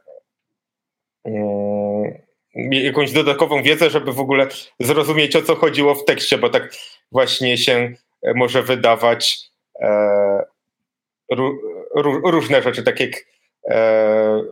mm, 1.24 2.22
jakąś 2.70 3.12
dodatkową 3.12 3.62
wiedzę, 3.62 3.90
żeby 3.90 4.12
w 4.12 4.20
ogóle 4.20 4.46
zrozumieć 4.80 5.36
o 5.36 5.42
co 5.42 5.56
chodziło 5.56 5.94
w 5.94 6.04
tekście, 6.04 6.38
bo 6.38 6.48
tak 6.48 6.72
właśnie 7.12 7.58
się 7.58 7.92
e, 8.22 8.34
może 8.34 8.62
wydawać 8.62 9.38
e, 9.80 10.42
różne 12.24 12.62
rzeczy, 12.62 12.82
tak 12.82 13.00
jak 13.00 13.10
e, 13.64 14.42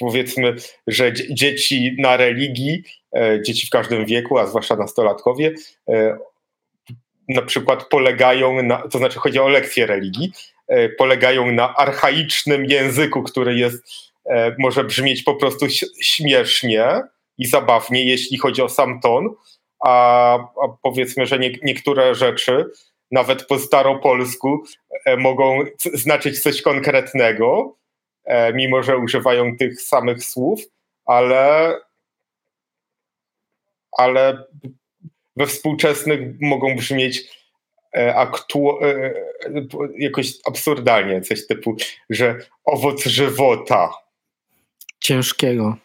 powiedzmy, 0.00 0.56
że 0.86 1.12
dzieci 1.12 1.96
na 1.98 2.16
religii, 2.16 2.82
e, 3.16 3.42
dzieci 3.42 3.66
w 3.66 3.70
każdym 3.70 4.06
wieku, 4.06 4.38
a 4.38 4.46
zwłaszcza 4.46 4.76
nastolatkowie, 4.76 5.54
e, 5.88 6.18
na 7.28 7.42
przykład 7.42 7.84
polegają 7.84 8.62
na, 8.62 8.88
to 8.88 8.98
znaczy 8.98 9.18
chodzi 9.18 9.38
o 9.38 9.48
lekcje 9.48 9.86
religii, 9.86 10.32
E, 10.68 10.88
polegają 10.88 11.52
na 11.52 11.74
archaicznym 11.74 12.64
języku, 12.64 13.22
który 13.22 13.58
jest, 13.58 13.84
może 14.58 14.84
brzmieć 14.84 15.22
po 15.22 15.34
prostu 15.34 15.66
śmiesznie 16.02 17.00
i 17.38 17.46
zabawnie, 17.46 18.04
jeśli 18.04 18.38
chodzi 18.38 18.62
o 18.62 18.68
sam 18.68 19.00
ton, 19.00 19.28
a, 19.84 20.34
a 20.34 20.68
powiedzmy, 20.82 21.26
że 21.26 21.38
nie, 21.38 21.52
niektóre 21.62 22.14
rzeczy, 22.14 22.64
nawet 23.10 23.46
po 23.46 23.58
staropolsku, 23.58 24.62
mogą 25.18 25.58
znaczyć 25.94 26.42
coś 26.42 26.62
konkretnego, 26.62 27.76
mimo 28.54 28.82
że 28.82 28.98
używają 28.98 29.56
tych 29.56 29.82
samych 29.82 30.24
słów, 30.24 30.60
ale, 31.04 31.74
ale 33.98 34.44
we 35.36 35.46
współczesnych 35.46 36.20
mogą 36.40 36.76
brzmieć 36.76 37.36
E, 37.96 38.14
aktu- 38.14 38.78
e, 38.82 38.86
e, 38.86 39.66
jakoś 39.98 40.32
absurdalnie, 40.46 41.20
coś 41.20 41.46
typu, 41.46 41.76
że 42.10 42.38
owoc 42.64 43.04
żywota. 43.04 43.90
Ciężkiego. 45.00 45.76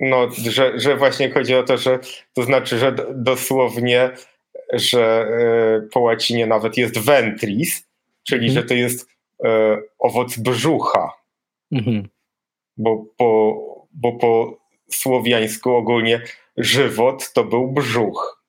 No, 0.00 0.28
że, 0.30 0.80
że 0.80 0.96
właśnie 0.96 1.30
chodzi 1.30 1.54
o 1.54 1.62
to, 1.62 1.78
że 1.78 1.98
to 2.34 2.42
znaczy, 2.42 2.78
że 2.78 2.94
dosłownie, 3.14 4.10
że 4.72 5.28
po 5.92 6.00
łacinie 6.00 6.46
nawet 6.46 6.76
jest 6.76 6.98
ventris, 6.98 7.86
czyli 8.24 8.46
mhm. 8.46 8.52
że 8.54 8.68
to 8.68 8.74
jest 8.74 9.08
owoc 9.98 10.36
brzucha. 10.36 11.12
Mhm. 11.72 12.08
Bo, 12.76 13.04
po, 13.16 13.54
bo 13.92 14.12
po 14.12 14.60
słowiańsku 14.90 15.70
ogólnie 15.70 16.22
żywot 16.56 17.32
to 17.32 17.44
był 17.44 17.72
brzuch. 17.72 18.44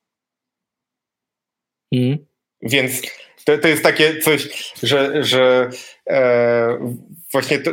Mhm. 1.91 2.25
Więc 2.61 3.01
to, 3.45 3.57
to 3.57 3.67
jest 3.67 3.83
takie 3.83 4.19
coś, 4.19 4.73
że, 4.83 5.23
że 5.23 5.69
e, 6.09 6.93
właśnie 7.31 7.59
to, 7.59 7.71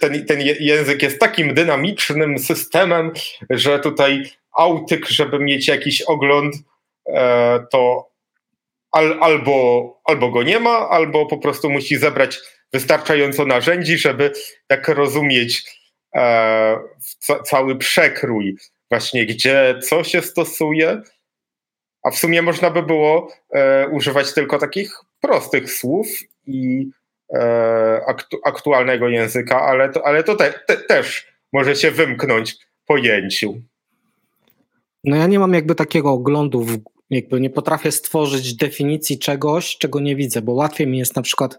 ten, 0.00 0.26
ten 0.26 0.40
język 0.60 1.02
jest 1.02 1.18
takim 1.18 1.54
dynamicznym 1.54 2.38
systemem, 2.38 3.12
że 3.50 3.78
tutaj 3.78 4.30
autyk, 4.56 5.08
żeby 5.08 5.38
mieć 5.38 5.68
jakiś 5.68 6.02
ogląd, 6.02 6.54
e, 7.08 7.66
to 7.70 8.10
al, 8.92 9.18
albo, 9.20 10.00
albo 10.04 10.30
go 10.30 10.42
nie 10.42 10.60
ma, 10.60 10.88
albo 10.88 11.26
po 11.26 11.38
prostu 11.38 11.70
musi 11.70 11.96
zebrać 11.96 12.38
wystarczająco 12.72 13.46
narzędzi, 13.46 13.98
żeby 13.98 14.32
tak 14.66 14.88
rozumieć 14.88 15.64
e, 16.14 16.78
ca, 17.18 17.42
cały 17.42 17.76
przekrój, 17.76 18.56
właśnie 18.90 19.26
gdzie 19.26 19.78
co 19.82 20.04
się 20.04 20.22
stosuje 20.22 21.02
a 22.06 22.10
w 22.10 22.18
sumie 22.18 22.42
można 22.42 22.70
by 22.70 22.82
było 22.82 23.32
e, 23.50 23.88
używać 23.88 24.34
tylko 24.34 24.58
takich 24.58 25.00
prostych 25.20 25.72
słów 25.72 26.06
i 26.46 26.90
e, 27.34 28.00
aktu, 28.06 28.38
aktualnego 28.44 29.08
języka, 29.08 29.62
ale 29.62 29.88
to, 29.88 30.06
ale 30.06 30.22
to 30.22 30.36
te, 30.36 30.52
te, 30.66 30.76
też 30.76 31.26
może 31.52 31.76
się 31.76 31.90
wymknąć 31.90 32.56
pojęciu. 32.86 33.60
No 35.04 35.16
ja 35.16 35.26
nie 35.26 35.38
mam 35.38 35.54
jakby 35.54 35.74
takiego 35.74 36.10
oglądu, 36.10 36.60
w, 36.62 36.78
jakby 37.10 37.40
nie 37.40 37.50
potrafię 37.50 37.92
stworzyć 37.92 38.54
definicji 38.56 39.18
czegoś, 39.18 39.78
czego 39.78 40.00
nie 40.00 40.16
widzę, 40.16 40.42
bo 40.42 40.52
łatwiej 40.52 40.86
mi 40.86 40.98
jest 40.98 41.16
na 41.16 41.22
przykład 41.22 41.58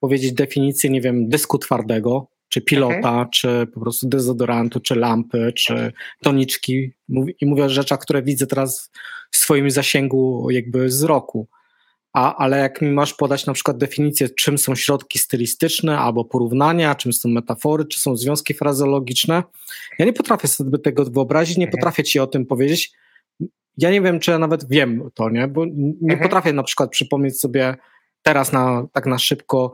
powiedzieć 0.00 0.32
definicję, 0.32 0.90
nie 0.90 1.00
wiem, 1.00 1.28
dysku 1.28 1.58
twardego, 1.58 2.28
czy 2.48 2.60
pilota, 2.60 2.96
mhm. 2.96 3.30
czy 3.30 3.66
po 3.74 3.80
prostu 3.80 4.08
dezodorantu, 4.08 4.80
czy 4.80 4.94
lampy, 4.94 5.52
czy 5.56 5.92
toniczki. 6.22 6.92
I 7.40 7.46
mówię 7.46 7.64
o 7.64 7.68
rzeczach, 7.68 7.98
które 7.98 8.22
widzę 8.22 8.46
teraz 8.46 8.90
w 9.30 9.36
swoim 9.36 9.70
zasięgu 9.70 10.50
jakby 10.50 10.86
wzroku. 10.86 11.48
A, 12.12 12.36
ale 12.36 12.58
jak 12.58 12.82
mi 12.82 12.90
masz 12.90 13.14
podać 13.14 13.46
na 13.46 13.52
przykład 13.52 13.76
definicję, 13.78 14.28
czym 14.28 14.58
są 14.58 14.74
środki 14.74 15.18
stylistyczne 15.18 15.98
albo 15.98 16.24
porównania, 16.24 16.94
czym 16.94 17.12
są 17.12 17.28
metafory, 17.28 17.84
czy 17.84 18.00
są 18.00 18.16
związki 18.16 18.54
frazeologiczne, 18.54 19.42
ja 19.98 20.06
nie 20.06 20.12
potrafię 20.12 20.48
sobie 20.48 20.78
tego 20.78 21.04
wyobrazić, 21.04 21.56
nie 21.56 21.64
mhm. 21.64 21.78
potrafię 21.78 22.04
ci 22.04 22.18
o 22.18 22.26
tym 22.26 22.46
powiedzieć. 22.46 22.92
Ja 23.78 23.90
nie 23.90 24.00
wiem, 24.00 24.20
czy 24.20 24.30
ja 24.30 24.38
nawet 24.38 24.68
wiem 24.68 25.10
to, 25.14 25.30
nie? 25.30 25.48
Bo 25.48 25.64
nie 25.66 25.94
mhm. 26.02 26.20
potrafię 26.20 26.52
na 26.52 26.62
przykład 26.62 26.90
przypomnieć 26.90 27.40
sobie 27.40 27.76
teraz 28.26 28.52
na, 28.52 28.86
tak 28.92 29.06
na 29.06 29.18
szybko, 29.18 29.72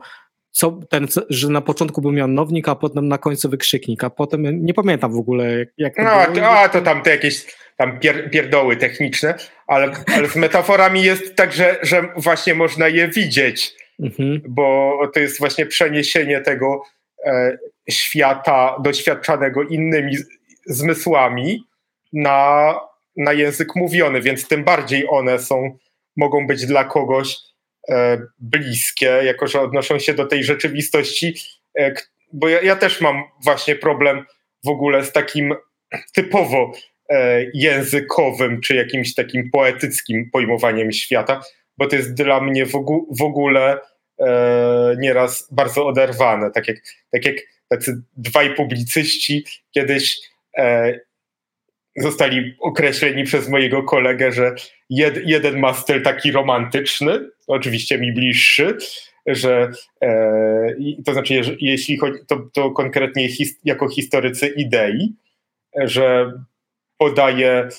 co 0.51 0.79
ten, 0.89 1.07
że 1.29 1.49
na 1.49 1.61
początku 1.61 2.01
był 2.01 2.11
mianownik, 2.11 2.69
a 2.69 2.75
potem 2.75 3.07
na 3.07 3.17
końcu 3.17 3.49
wykrzyknik, 3.49 4.03
a 4.03 4.09
potem 4.09 4.65
nie 4.65 4.73
pamiętam 4.73 5.13
w 5.13 5.17
ogóle 5.17 5.65
jak 5.77 5.95
to 5.95 6.03
no, 6.03 6.33
było. 6.33 6.49
A 6.49 6.69
to 6.69 6.81
tam 6.81 7.01
te 7.01 7.09
jakieś 7.09 7.45
tam 7.77 7.99
pier, 7.99 8.31
pierdoły 8.31 8.77
techniczne, 8.77 9.35
ale, 9.67 9.91
ale 10.15 10.27
z 10.29 10.35
metaforami 10.35 11.03
jest 11.03 11.35
tak, 11.35 11.53
że, 11.53 11.77
że 11.81 12.03
właśnie 12.17 12.55
można 12.55 12.87
je 12.87 13.07
widzieć, 13.07 13.75
mhm. 13.99 14.41
bo 14.47 14.97
to 15.13 15.19
jest 15.19 15.39
właśnie 15.39 15.65
przeniesienie 15.65 16.41
tego 16.41 16.81
e, 17.25 17.57
świata 17.89 18.75
doświadczanego 18.83 19.63
innymi 19.63 20.17
zmysłami 20.65 21.63
na, 22.13 22.73
na 23.17 23.33
język 23.33 23.75
mówiony, 23.75 24.21
więc 24.21 24.47
tym 24.47 24.63
bardziej 24.63 25.05
one 25.09 25.39
są, 25.39 25.77
mogą 26.17 26.47
być 26.47 26.65
dla 26.65 26.83
kogoś 26.83 27.52
bliskie, 28.39 29.05
jako 29.05 29.47
że 29.47 29.61
odnoszą 29.61 29.99
się 29.99 30.13
do 30.13 30.25
tej 30.25 30.43
rzeczywistości, 30.43 31.35
e, 31.79 31.93
bo 32.33 32.49
ja, 32.49 32.61
ja 32.61 32.75
też 32.75 33.01
mam 33.01 33.23
właśnie 33.43 33.75
problem 33.75 34.25
w 34.63 34.67
ogóle 34.67 35.05
z 35.05 35.11
takim 35.11 35.55
typowo 36.13 36.71
e, 37.09 37.45
językowym, 37.53 38.61
czy 38.61 38.75
jakimś 38.75 39.13
takim 39.13 39.51
poetyckim 39.51 40.29
pojmowaniem 40.31 40.91
świata, 40.91 41.41
bo 41.77 41.87
to 41.87 41.95
jest 41.95 42.13
dla 42.13 42.41
mnie 42.41 42.65
w, 43.09 43.21
ogóle 43.21 43.79
e, 44.19 44.95
nieraz 44.99 45.47
bardzo 45.51 45.87
oderwane. 45.87 46.51
Tak 46.51 46.67
jak, 46.67 46.77
tak 47.11 47.25
jak 47.25 47.35
tacy 47.69 48.01
dwaj 48.17 48.55
publicyści 48.55 49.45
kiedyś 49.71 50.19
e, 50.57 50.99
zostali 51.95 52.55
określeni 52.59 53.23
przez 53.23 53.49
mojego 53.49 53.83
kolegę, 53.83 54.31
że 54.31 54.55
jed, 54.89 55.19
jeden 55.25 55.59
ma 55.59 55.73
styl 55.73 56.03
taki 56.03 56.31
romantyczny, 56.31 57.29
oczywiście 57.47 57.97
mi 57.97 58.13
bliższy, 58.13 58.77
że 59.25 59.71
e, 60.03 60.75
to 61.05 61.13
znaczy, 61.13 61.41
jeśli 61.59 61.97
chodzi, 61.97 62.19
to, 62.27 62.49
to 62.53 62.71
konkretnie 62.71 63.29
his, 63.29 63.59
jako 63.63 63.89
historycy 63.89 64.47
idei, 64.47 65.15
że 65.75 66.31
podaje 66.97 67.69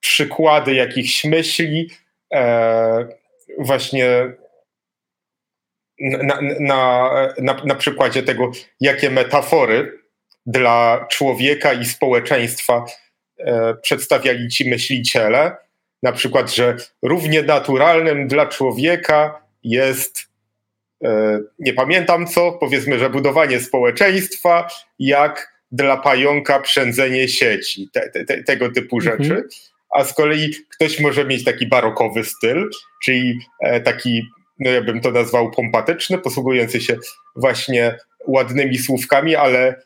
przykłady 0.00 0.74
jakichś 0.74 1.24
myśli, 1.24 1.90
e, 2.34 3.08
właśnie 3.58 4.32
na, 6.00 6.40
na, 6.60 7.10
na, 7.38 7.54
na 7.64 7.74
przykładzie 7.74 8.22
tego, 8.22 8.50
jakie 8.80 9.10
metafory 9.10 9.98
dla 10.46 11.06
człowieka 11.10 11.72
i 11.72 11.84
społeczeństwa 11.84 12.84
e, 13.38 13.74
przedstawiali 13.82 14.48
ci 14.48 14.70
myśliciele. 14.70 15.56
Na 16.02 16.12
przykład, 16.12 16.54
że 16.54 16.76
równie 17.02 17.42
naturalnym 17.42 18.28
dla 18.28 18.46
człowieka 18.46 19.42
jest, 19.62 20.18
e, 21.04 21.40
nie 21.58 21.72
pamiętam 21.72 22.26
co, 22.26 22.52
powiedzmy, 22.52 22.98
że 22.98 23.10
budowanie 23.10 23.60
społeczeństwa, 23.60 24.68
jak 24.98 25.52
dla 25.72 25.96
pająka 25.96 26.60
przędzenie 26.60 27.28
sieci, 27.28 27.88
te, 27.92 28.24
te, 28.24 28.42
tego 28.42 28.72
typu 28.72 28.96
mhm. 28.96 29.24
rzeczy. 29.24 29.48
A 29.90 30.04
z 30.04 30.14
kolei 30.14 30.54
ktoś 30.74 31.00
może 31.00 31.24
mieć 31.24 31.44
taki 31.44 31.66
barokowy 31.66 32.24
styl, 32.24 32.70
czyli 33.04 33.38
e, 33.60 33.80
taki 33.80 34.22
no 34.58 34.70
ja 34.70 34.82
bym 34.82 35.00
to 35.00 35.10
nazwał 35.10 35.50
pompatyczny, 35.50 36.18
posługujący 36.18 36.80
się 36.80 36.96
właśnie 37.36 37.98
ładnymi 38.26 38.78
słówkami, 38.78 39.36
ale, 39.36 39.82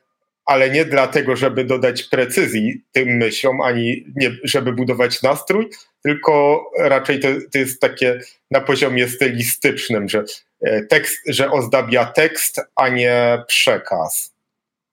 ale 0.46 0.70
nie 0.70 0.84
dlatego, 0.84 1.36
żeby 1.36 1.64
dodać 1.64 2.02
precyzji 2.02 2.82
tym 2.92 3.08
myślom, 3.08 3.60
ani 3.60 4.04
nie, 4.16 4.30
żeby 4.44 4.72
budować 4.72 5.22
nastrój, 5.22 5.68
tylko 6.02 6.64
raczej 6.78 7.20
to, 7.20 7.28
to 7.52 7.58
jest 7.58 7.80
takie 7.80 8.20
na 8.50 8.60
poziomie 8.60 9.08
stylistycznym, 9.08 10.08
że 10.08 10.24
e, 10.60 10.82
tekst, 10.82 11.18
że 11.26 11.50
ozdabia 11.50 12.04
tekst, 12.04 12.60
a 12.76 12.88
nie 12.88 13.42
przekaz. 13.48 14.34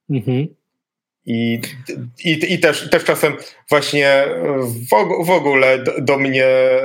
Mhm. 0.09 0.47
I, 1.25 1.61
i, 2.25 2.53
i 2.53 2.59
też, 2.59 2.89
też 2.89 3.03
czasem 3.03 3.33
właśnie 3.69 4.25
w, 4.59 5.25
w 5.25 5.29
ogóle 5.29 5.79
do, 5.79 6.01
do 6.01 6.17
mnie 6.17 6.45
e, 6.45 6.81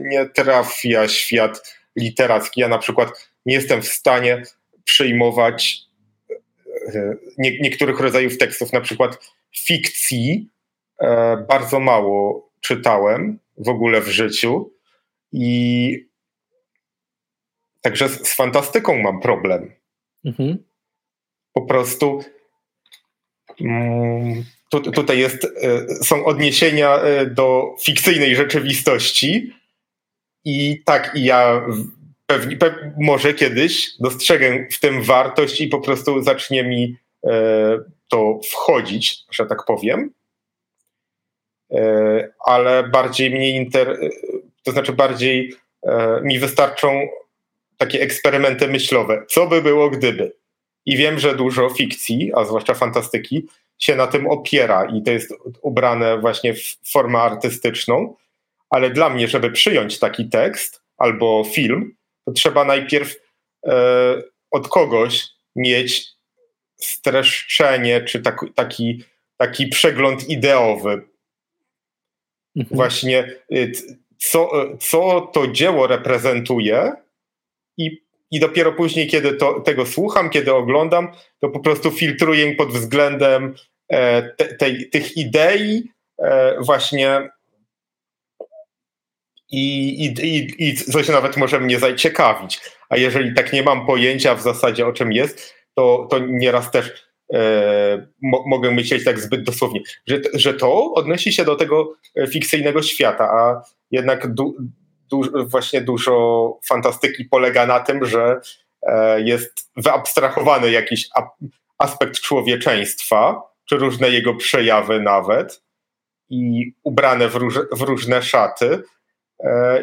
nie 0.00 0.26
trafia 0.26 1.08
świat 1.08 1.76
literacki. 1.96 2.60
Ja 2.60 2.68
na 2.68 2.78
przykład 2.78 3.30
nie 3.46 3.54
jestem 3.54 3.82
w 3.82 3.88
stanie 3.88 4.42
przyjmować 4.84 5.78
nie, 7.38 7.60
niektórych 7.60 8.00
rodzajów 8.00 8.38
tekstów, 8.38 8.72
na 8.72 8.80
przykład 8.80 9.18
fikcji. 9.56 10.48
E, 11.00 11.36
bardzo 11.48 11.80
mało 11.80 12.50
czytałem 12.60 13.38
w 13.58 13.68
ogóle 13.68 14.00
w 14.00 14.08
życiu 14.08 14.72
i 15.32 16.06
także 17.80 18.08
z, 18.08 18.28
z 18.28 18.34
fantastyką 18.34 18.98
mam 18.98 19.20
problem. 19.20 19.72
Mhm. 20.24 20.64
Po 21.52 21.62
prostu 21.62 22.24
mm, 23.60 24.44
tu, 24.70 24.80
tutaj 24.80 25.18
jest, 25.18 25.44
e, 25.44 25.86
są 26.04 26.24
odniesienia 26.24 26.98
do 27.26 27.76
fikcyjnej 27.80 28.36
rzeczywistości, 28.36 29.52
i 30.44 30.82
tak, 30.84 31.12
i 31.14 31.24
ja 31.24 31.62
pewnie, 32.32 32.56
pe, 32.56 32.92
może 33.00 33.34
kiedyś 33.34 33.98
dostrzegę 34.00 34.66
w 34.70 34.80
tym 34.80 35.02
wartość 35.02 35.60
i 35.60 35.68
po 35.68 35.80
prostu 35.80 36.22
zacznie 36.22 36.64
mi 36.64 36.96
e, 37.26 37.78
to 38.08 38.40
wchodzić, 38.50 39.18
że 39.30 39.46
tak 39.46 39.64
powiem. 39.64 40.10
E, 41.72 42.32
ale 42.46 42.88
bardziej 42.88 43.30
mnie 43.30 43.50
inter, 43.50 43.98
to 44.62 44.72
znaczy 44.72 44.92
bardziej 44.92 45.54
e, 45.86 46.20
mi 46.22 46.38
wystarczą 46.38 47.08
takie 47.76 48.00
eksperymenty 48.00 48.68
myślowe. 48.68 49.24
Co 49.28 49.46
by 49.46 49.62
było 49.62 49.90
gdyby? 49.90 50.32
I 50.86 50.96
wiem, 50.96 51.18
że 51.18 51.36
dużo 51.36 51.70
fikcji, 51.70 52.32
a 52.34 52.44
zwłaszcza 52.44 52.74
fantastyki, 52.74 53.46
się 53.78 53.96
na 53.96 54.06
tym 54.06 54.26
opiera 54.26 54.84
i 54.84 55.02
to 55.02 55.10
jest 55.10 55.34
ubrane 55.62 56.18
właśnie 56.18 56.54
w 56.54 56.76
formę 56.92 57.18
artystyczną 57.18 58.14
ale 58.72 58.90
dla 58.90 59.10
mnie, 59.10 59.28
żeby 59.28 59.50
przyjąć 59.50 59.98
taki 59.98 60.28
tekst 60.28 60.82
albo 60.96 61.44
film, 61.44 61.94
to 62.24 62.32
trzeba 62.32 62.64
najpierw 62.64 63.16
e, 63.66 64.22
od 64.50 64.68
kogoś 64.68 65.28
mieć 65.56 66.12
streszczenie 66.76 68.00
czy 68.00 68.20
tak, 68.20 68.40
taki, 68.54 69.04
taki 69.36 69.66
przegląd 69.66 70.28
ideowy. 70.28 70.92
Mhm. 72.56 72.76
Właśnie 72.76 73.34
y, 73.52 73.72
co, 74.18 74.50
co 74.80 75.20
to 75.20 75.46
dzieło 75.46 75.86
reprezentuje 75.86 76.92
i, 77.78 78.02
i 78.30 78.40
dopiero 78.40 78.72
później, 78.72 79.08
kiedy 79.08 79.32
to, 79.32 79.60
tego 79.60 79.86
słucham, 79.86 80.30
kiedy 80.30 80.54
oglądam, 80.54 81.12
to 81.40 81.48
po 81.48 81.60
prostu 81.60 81.90
filtruję 81.90 82.56
pod 82.56 82.72
względem 82.72 83.54
e, 83.88 84.22
te, 84.22 84.54
tej, 84.54 84.90
tych 84.90 85.16
idei 85.16 85.90
e, 86.18 86.56
właśnie 86.60 87.30
i, 89.52 90.04
i, 90.04 90.68
i, 90.68 90.74
coś 90.74 91.08
nawet 91.08 91.36
może 91.36 91.60
mnie 91.60 91.78
zaciekawić. 91.78 92.60
A 92.88 92.96
jeżeli 92.96 93.34
tak 93.34 93.52
nie 93.52 93.62
mam 93.62 93.86
pojęcia 93.86 94.34
w 94.34 94.42
zasadzie 94.42 94.86
o 94.86 94.92
czym 94.92 95.12
jest, 95.12 95.54
to, 95.74 96.06
to 96.10 96.18
nieraz 96.18 96.70
też 96.70 97.06
e, 97.34 98.06
mo, 98.22 98.44
mogę 98.46 98.70
myśleć 98.70 99.04
tak 99.04 99.20
zbyt 99.20 99.42
dosłownie, 99.42 99.80
że, 100.06 100.20
że 100.34 100.54
to 100.54 100.92
odnosi 100.94 101.32
się 101.32 101.44
do 101.44 101.56
tego 101.56 101.94
e, 102.16 102.26
fikcyjnego 102.26 102.82
świata, 102.82 103.24
a 103.24 103.62
jednak 103.90 104.34
du, 104.34 104.56
du, 105.10 105.22
właśnie 105.48 105.80
dużo 105.80 106.58
fantastyki 106.68 107.24
polega 107.24 107.66
na 107.66 107.80
tym, 107.80 108.06
że 108.06 108.40
e, 108.82 109.20
jest 109.20 109.70
wyabstrahowany 109.76 110.70
jakiś 110.70 111.08
a, 111.14 111.22
aspekt 111.78 112.20
człowieczeństwa, 112.20 113.42
czy 113.68 113.76
różne 113.76 114.10
jego 114.10 114.34
przejawy 114.34 115.00
nawet 115.00 115.62
i 116.30 116.72
ubrane 116.82 117.28
w, 117.28 117.34
róż, 117.34 117.58
w 117.72 117.80
różne 117.80 118.22
szaty, 118.22 118.82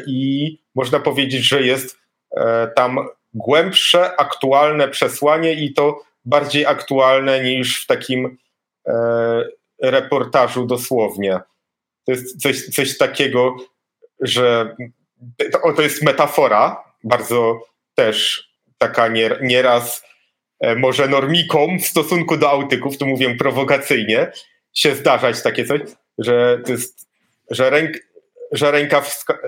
i 0.08 0.58
można 0.76 1.00
powiedzieć, 1.00 1.48
że 1.48 1.62
jest 1.62 1.98
e, 2.38 2.68
tam 2.76 3.00
głębsze, 3.34 4.20
aktualne 4.20 4.88
przesłanie 4.88 5.54
i 5.54 5.74
to 5.74 6.02
bardziej 6.26 6.66
aktualne 6.66 7.44
niż 7.44 7.84
w 7.84 7.88
takim 7.88 8.38
e, 8.88 8.94
reportażu 9.82 10.66
dosłownie. 10.66 11.40
To 12.06 12.12
jest 12.12 12.42
coś, 12.42 12.66
coś 12.66 12.98
takiego, 12.98 13.56
że 14.22 14.76
to, 15.52 15.74
to 15.74 15.82
jest 15.82 16.04
metafora, 16.04 16.84
bardzo 17.04 17.62
też 17.96 18.50
taka 18.78 19.08
nieraz 19.42 20.04
może 20.78 21.08
normiką 21.08 21.78
w 21.80 21.86
stosunku 21.86 22.38
do 22.38 22.50
autyków, 22.50 22.98
tu 22.98 23.08
mówię 23.08 23.36
prowokacyjnie, 23.36 24.32
się 24.74 24.96
zdarzać 24.96 25.44
takie 25.44 25.66
coś, 25.66 25.82
że 26.18 26.62
jest, 26.68 27.08
że 27.52 27.70
ręk, 27.70 27.92
że 28.52 28.72
ręka 28.72 29.04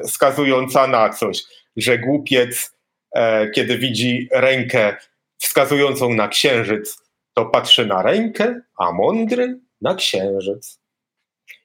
wskazująca 0.05 0.87
na 0.87 1.09
coś, 1.09 1.43
że 1.77 1.99
głupiec, 1.99 2.77
e, 3.15 3.49
kiedy 3.49 3.77
widzi 3.77 4.29
rękę 4.31 4.95
wskazującą 5.37 6.13
na 6.13 6.27
księżyc, 6.27 7.03
to 7.33 7.45
patrzy 7.45 7.85
na 7.85 8.01
rękę, 8.01 8.61
a 8.77 8.91
mądry 8.91 9.59
na 9.81 9.95
księżyc. 9.95 10.79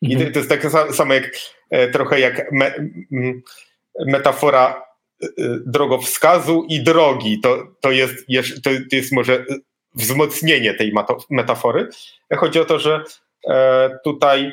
I 0.02 0.14
mhm. 0.14 0.32
to 0.32 0.38
jest 0.38 0.50
takie 0.50 0.70
samo 0.70 1.14
jak 1.14 1.30
e, 1.70 1.90
trochę 1.90 2.20
jak 2.20 2.52
me, 2.52 2.74
metafora 4.06 4.82
e, 5.22 5.26
drogowskazu 5.66 6.66
i 6.68 6.82
drogi. 6.82 7.40
To, 7.40 7.66
to, 7.80 7.90
jest, 7.90 8.26
to 8.90 8.96
jest 8.96 9.12
może 9.12 9.44
wzmocnienie 9.94 10.74
tej 10.74 10.92
metafory. 11.30 11.88
Chodzi 12.36 12.60
o 12.60 12.64
to, 12.64 12.78
że 12.78 13.04
tutaj 14.04 14.52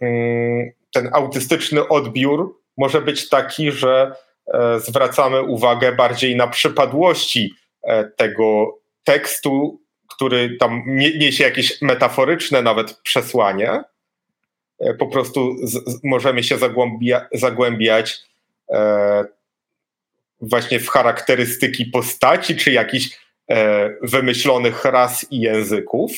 mm, 0.00 0.70
ten 0.92 1.10
autystyczny 1.12 1.88
odbiór 1.88 2.60
może 2.76 3.02
być 3.02 3.28
taki, 3.28 3.72
że 3.72 4.14
e, 4.54 4.80
zwracamy 4.80 5.42
uwagę 5.42 5.92
bardziej 5.92 6.36
na 6.36 6.48
przypadłości 6.48 7.54
e, 7.82 8.04
tego 8.04 8.78
tekstu, 9.04 9.80
który 10.08 10.56
tam 10.56 10.82
niesie 11.18 11.44
jakieś 11.44 11.82
metaforyczne 11.82 12.62
nawet 12.62 12.94
przesłanie. 12.94 13.82
E, 14.78 14.94
po 14.94 15.06
prostu 15.06 15.56
z, 15.62 16.00
możemy 16.04 16.42
się 16.42 16.58
zagłębia, 16.58 17.28
zagłębiać 17.32 18.20
e, 18.70 19.24
właśnie 20.40 20.80
w 20.80 20.88
charakterystyki 20.88 21.86
postaci 21.86 22.56
czy 22.56 22.72
jakichś 22.72 23.18
e, 23.50 23.90
wymyślonych 24.02 24.84
ras 24.84 25.26
i 25.30 25.40
języków. 25.40 26.10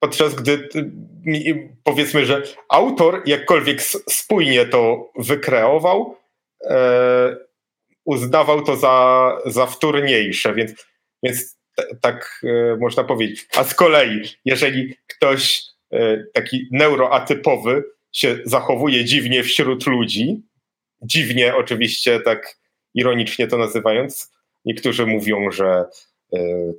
Podczas 0.00 0.34
gdy 0.34 0.68
powiedzmy, 1.84 2.26
że 2.26 2.42
autor 2.68 3.22
jakkolwiek 3.26 3.82
spójnie 4.10 4.66
to 4.66 5.12
wykreował, 5.18 6.16
e, 6.64 7.36
uznawał 8.04 8.62
to 8.62 8.76
za, 8.76 9.38
za 9.46 9.66
wtórniejsze, 9.66 10.54
więc, 10.54 10.86
więc 11.22 11.58
tak 12.00 12.40
e, 12.44 12.76
można 12.76 13.04
powiedzieć. 13.04 13.46
A 13.56 13.64
z 13.64 13.74
kolei, 13.74 14.22
jeżeli 14.44 14.96
ktoś 15.06 15.62
e, 15.92 16.24
taki 16.34 16.68
neuroatypowy 16.72 17.84
się 18.12 18.38
zachowuje 18.44 19.04
dziwnie 19.04 19.42
wśród 19.42 19.86
ludzi, 19.86 20.42
dziwnie 21.02 21.56
oczywiście, 21.56 22.20
tak 22.20 22.56
ironicznie 22.94 23.46
to 23.46 23.58
nazywając, 23.58 24.32
niektórzy 24.64 25.06
mówią, 25.06 25.50
że 25.50 25.84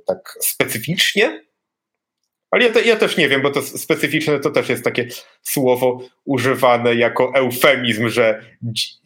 tak 0.06 0.38
specyficznie, 0.40 1.47
ale 2.50 2.64
ja, 2.64 2.72
te, 2.72 2.82
ja, 2.82 2.96
też 2.96 3.16
nie 3.16 3.28
wiem, 3.28 3.42
bo 3.42 3.50
to 3.50 3.62
specyficzne 3.62 4.40
to 4.40 4.50
też 4.50 4.68
jest 4.68 4.84
takie 4.84 5.08
słowo 5.42 6.00
używane 6.24 6.94
jako 6.94 7.32
eufemizm, 7.34 8.08
że 8.08 8.42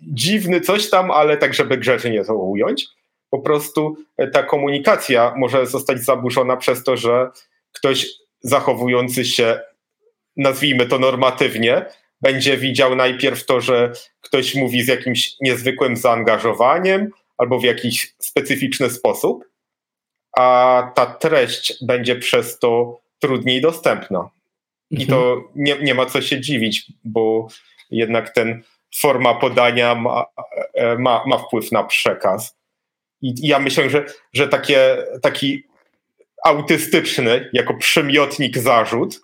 dziwny 0.03 0.61
coś 0.61 0.91
tam, 0.91 1.11
ale 1.11 1.37
tak, 1.37 1.55
żeby 1.55 1.79
grzecznie 1.79 2.25
to 2.25 2.35
ująć. 2.35 2.87
Po 3.31 3.39
prostu 3.39 3.97
e, 4.17 4.27
ta 4.27 4.43
komunikacja 4.43 5.35
może 5.37 5.67
zostać 5.67 6.05
zaburzona 6.05 6.57
przez 6.57 6.85
to, 6.85 6.97
że 6.97 7.31
ktoś 7.73 8.07
zachowujący 8.41 9.25
się, 9.25 9.61
nazwijmy 10.37 10.87
to 10.87 10.99
normatywnie, 10.99 11.85
będzie 12.21 12.57
widział 12.57 12.97
najpierw 12.97 13.47
to, 13.47 13.61
że 13.61 13.93
ktoś 14.21 14.55
mówi 14.55 14.83
z 14.83 14.89
jakimś 14.89 15.35
niezwykłym 15.41 15.97
zaangażowaniem 15.97 17.11
albo 17.39 17.59
w 17.59 17.65
jakiś 17.65 18.15
specyficzny 18.19 18.91
sposób, 18.91 19.45
a 20.37 20.93
ta 20.95 21.07
treść 21.07 21.75
będzie 21.85 22.17
przez 22.17 22.59
to 22.59 23.02
trudniej 23.23 23.61
dostępna. 23.61 24.31
I 24.91 25.07
to 25.07 25.33
mhm. 25.33 25.49
nie, 25.55 25.79
nie 25.79 25.95
ma 25.95 26.07
co 26.07 26.23
się 26.23 26.41
dziwić, 26.41 26.87
bo 27.05 27.49
jednak 27.91 28.31
ten 28.31 28.63
forma 28.97 29.35
podania 29.35 29.95
ma, 29.95 30.25
e, 30.75 30.99
ma, 30.99 31.23
ma 31.27 31.39
wpływ 31.39 31.73
na 31.73 31.85
przekaz. 31.85 32.57
I, 33.23 33.35
ja 33.43 33.59
myślę, 33.59 33.91
że, 33.91 34.05
że 34.33 34.49
takie, 34.49 34.97
taki 35.23 35.63
autystyczny, 36.45 37.51
jako 37.53 37.75
przymiotnik 37.75 38.59
zarzut, 38.59 39.21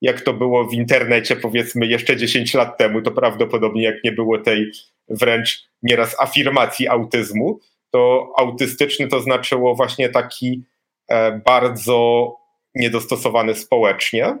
jak 0.00 0.20
to 0.20 0.32
było 0.32 0.64
w 0.64 0.72
internecie 0.72 1.36
powiedzmy 1.36 1.86
jeszcze 1.86 2.16
10 2.16 2.54
lat 2.54 2.78
temu, 2.78 3.02
to 3.02 3.10
prawdopodobnie 3.10 3.82
jak 3.82 4.04
nie 4.04 4.12
było 4.12 4.38
tej 4.38 4.70
wręcz 5.08 5.68
nieraz 5.82 6.20
afirmacji 6.20 6.88
autyzmu, 6.88 7.60
to 7.90 8.32
autystyczny 8.38 9.08
to 9.08 9.20
znaczyło 9.20 9.74
właśnie 9.74 10.08
taki 10.08 10.62
e, 11.08 11.40
bardzo 11.44 12.32
niedostosowany 12.76 13.54
społecznie, 13.54 14.38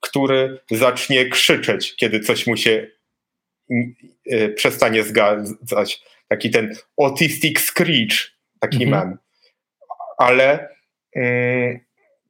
który 0.00 0.60
zacznie 0.70 1.28
krzyczeć, 1.28 1.96
kiedy 1.96 2.20
coś 2.20 2.46
mu 2.46 2.56
się 2.56 2.86
e, 4.30 4.48
przestanie 4.48 5.02
zgadzać 5.02 6.02
taki 6.28 6.50
ten 6.50 6.74
autistic 7.02 7.60
screech, 7.60 8.32
taki 8.60 8.84
mhm. 8.84 9.08
mem. 9.08 9.18
Ale 10.18 10.68
y, 11.16 11.80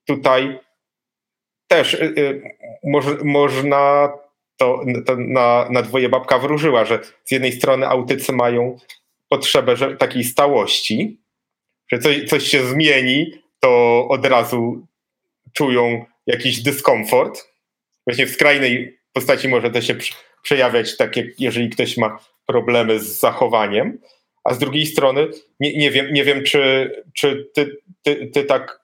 tutaj 0.07 0.59
też 1.68 1.94
y, 1.94 2.14
y, 2.18 2.42
moż, 2.85 3.05
można 3.24 4.12
to, 4.57 4.81
to, 5.07 5.16
na, 5.16 5.68
na 5.70 5.83
dwoje 5.83 6.09
babka 6.09 6.38
wróżyła, 6.38 6.85
że 6.85 6.98
z 7.24 7.31
jednej 7.31 7.52
strony 7.52 7.88
autycy 7.88 8.33
mają 8.33 8.79
potrzebę 9.29 9.76
że, 9.76 9.96
takiej 9.96 10.24
stałości, 10.24 11.20
że 11.92 11.98
coś, 11.98 12.24
coś 12.24 12.42
się 12.42 12.64
zmieni, 12.64 13.33
to 13.66 14.07
od 14.09 14.26
razu 14.26 14.87
czują 15.52 16.05
jakiś 16.26 16.62
dyskomfort. 16.62 17.48
Właśnie 18.07 18.26
w 18.26 18.31
skrajnej 18.31 18.98
postaci 19.12 19.48
może 19.48 19.70
to 19.70 19.83
się 19.83 19.96
przejawiać, 20.42 20.96
tak 20.96 21.16
jak 21.16 21.26
jeżeli 21.38 21.70
ktoś 21.70 21.96
ma 21.96 22.18
problemy 22.46 23.00
z 23.00 23.20
zachowaniem, 23.20 23.98
a 24.44 24.55
z 24.55 24.59
drugiej 24.59 24.87
strony 24.87 25.29
nie, 25.61 25.79
nie 25.79 25.90
wiem, 25.90 26.12
nie 26.12 26.24
wiem 26.24 26.44
czy, 26.44 26.90
czy 27.14 27.50
ty, 27.55 27.76
ty, 28.02 28.31
ty 28.35 28.44
tak, 28.44 28.81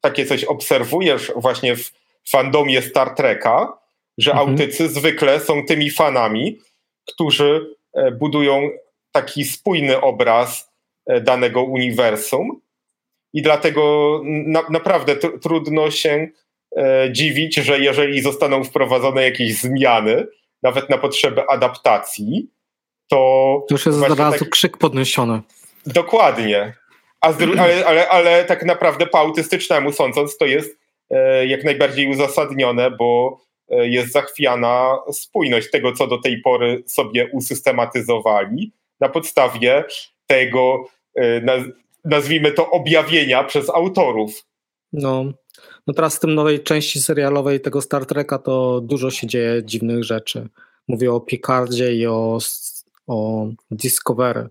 takie 0.00 0.26
coś 0.26 0.44
obserwujesz 0.44 1.32
właśnie 1.36 1.76
w 1.76 1.92
fandomie 2.28 2.82
Star 2.82 3.14
Treka, 3.14 3.78
że 4.18 4.30
mhm. 4.30 4.50
autycy 4.50 4.88
zwykle 4.88 5.40
są 5.40 5.66
tymi 5.66 5.90
fanami, 5.90 6.58
którzy 7.06 7.76
e, 7.94 8.10
budują 8.10 8.70
taki 9.12 9.44
spójny 9.44 10.00
obraz 10.00 10.72
e, 11.06 11.20
danego 11.20 11.62
uniwersum 11.62 12.60
i 13.36 13.42
dlatego 13.42 14.20
na, 14.24 14.62
naprawdę 14.70 15.16
trudno 15.16 15.90
się 15.90 16.28
e, 16.76 17.08
dziwić, 17.12 17.54
że 17.54 17.78
jeżeli 17.78 18.20
zostaną 18.20 18.64
wprowadzone 18.64 19.22
jakieś 19.22 19.56
zmiany, 19.56 20.26
nawet 20.62 20.90
na 20.90 20.98
potrzeby 20.98 21.48
adaptacji, 21.48 22.50
to... 23.08 23.16
To 23.68 23.74
już 23.74 23.86
jest 23.86 24.02
od 24.02 24.18
razu 24.18 24.38
tak... 24.38 24.48
krzyk 24.48 24.78
podniesiony. 24.78 25.40
Dokładnie. 25.86 26.72
Ale, 27.20 27.86
ale, 27.86 28.08
ale 28.08 28.44
tak 28.44 28.64
naprawdę 28.64 29.06
po 29.06 29.18
autystycznemu 29.18 29.92
sądząc 29.92 30.38
to 30.38 30.46
jest 30.46 30.78
e, 31.10 31.46
jak 31.46 31.64
najbardziej 31.64 32.08
uzasadnione, 32.08 32.90
bo 32.90 33.40
e, 33.68 33.88
jest 33.88 34.12
zachwiana 34.12 34.98
spójność 35.12 35.70
tego, 35.70 35.92
co 35.92 36.06
do 36.06 36.18
tej 36.18 36.40
pory 36.40 36.82
sobie 36.86 37.28
usystematyzowali 37.32 38.72
na 39.00 39.08
podstawie 39.08 39.84
tego, 40.26 40.84
e, 41.14 41.40
nazwijmy 42.06 42.52
to, 42.52 42.70
objawienia 42.70 43.44
przez 43.44 43.70
autorów. 43.70 44.44
No, 44.92 45.24
no 45.86 45.94
teraz 45.94 46.16
w 46.16 46.20
tym 46.20 46.34
nowej 46.34 46.62
części 46.62 47.02
serialowej 47.02 47.60
tego 47.60 47.82
Star 47.82 48.06
Treka 48.06 48.38
to 48.38 48.80
dużo 48.80 49.10
się 49.10 49.26
dzieje 49.26 49.64
dziwnych 49.64 50.04
rzeczy. 50.04 50.48
Mówię 50.88 51.12
o 51.12 51.20
Picardzie 51.20 51.94
i 51.94 52.06
o 52.06 52.38
o 53.06 53.46
Discovery. 53.70 54.48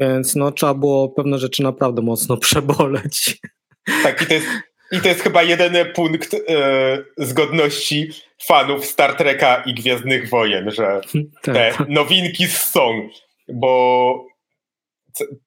Więc 0.00 0.36
no, 0.36 0.52
trzeba 0.52 0.74
było 0.74 1.08
pewne 1.08 1.38
rzeczy 1.38 1.62
naprawdę 1.62 2.02
mocno 2.02 2.36
przeboleć. 2.46 3.38
Tak, 4.02 4.22
i 4.22 4.26
to 4.26 4.34
jest, 4.34 4.46
i 4.92 5.00
to 5.00 5.08
jest 5.08 5.20
chyba 5.20 5.42
jedyny 5.42 5.84
punkt 5.84 6.34
e, 6.34 6.38
zgodności 7.18 8.10
fanów 8.46 8.86
Star 8.86 9.14
Treka 9.14 9.62
i 9.66 9.74
Gwiezdnych 9.74 10.28
Wojen, 10.28 10.70
że 10.70 11.00
tak. 11.42 11.54
te 11.54 11.72
nowinki 11.88 12.46
są, 12.46 13.08
bo 13.48 14.26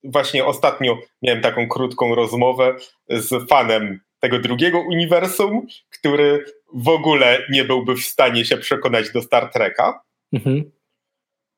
właśnie 0.04 0.44
ostatnio 0.44 0.98
miałem 1.22 1.42
taką 1.42 1.68
krótką 1.68 2.14
rozmowę 2.14 2.76
z 3.08 3.48
fanem 3.48 4.00
tego 4.20 4.38
drugiego 4.38 4.80
uniwersum, 4.80 5.66
który 5.90 6.44
w 6.74 6.88
ogóle 6.88 7.46
nie 7.50 7.64
byłby 7.64 7.94
w 7.94 8.00
stanie 8.00 8.44
się 8.44 8.56
przekonać 8.56 9.12
do 9.12 9.22
Star 9.22 9.52
Treka. 9.52 10.00
Mhm. 10.32 10.72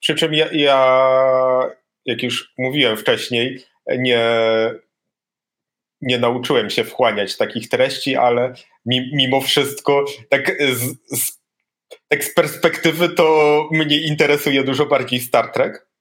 Przy 0.01 0.15
czym 0.15 0.35
ja, 0.35 0.47
ja, 0.53 1.71
jak 2.05 2.23
już 2.23 2.53
mówiłem 2.59 2.97
wcześniej, 2.97 3.63
nie, 3.99 4.25
nie 6.01 6.19
nauczyłem 6.19 6.71
się 6.71 6.85
wchłaniać 6.85 7.37
takich 7.37 7.69
treści, 7.69 8.17
ale 8.17 8.55
mimo 8.87 9.41
wszystko, 9.41 10.05
tak 10.29 10.63
z, 10.73 10.97
z, 11.19 11.43
tak 12.09 12.25
z 12.25 12.35
perspektywy, 12.35 13.09
to 13.09 13.69
mnie 13.71 14.01
interesuje 14.01 14.65
dużo 14.65 14.87
bardziej 14.87 15.21
Star 15.21 15.53
Trek. 15.53 15.92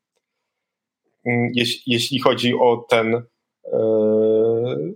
Mm, 1.25 1.51
jeśli, 1.88 2.19
chodzi 2.19 2.53
o 2.53 2.86
ten. 2.89 3.23
Yy, 3.73 4.95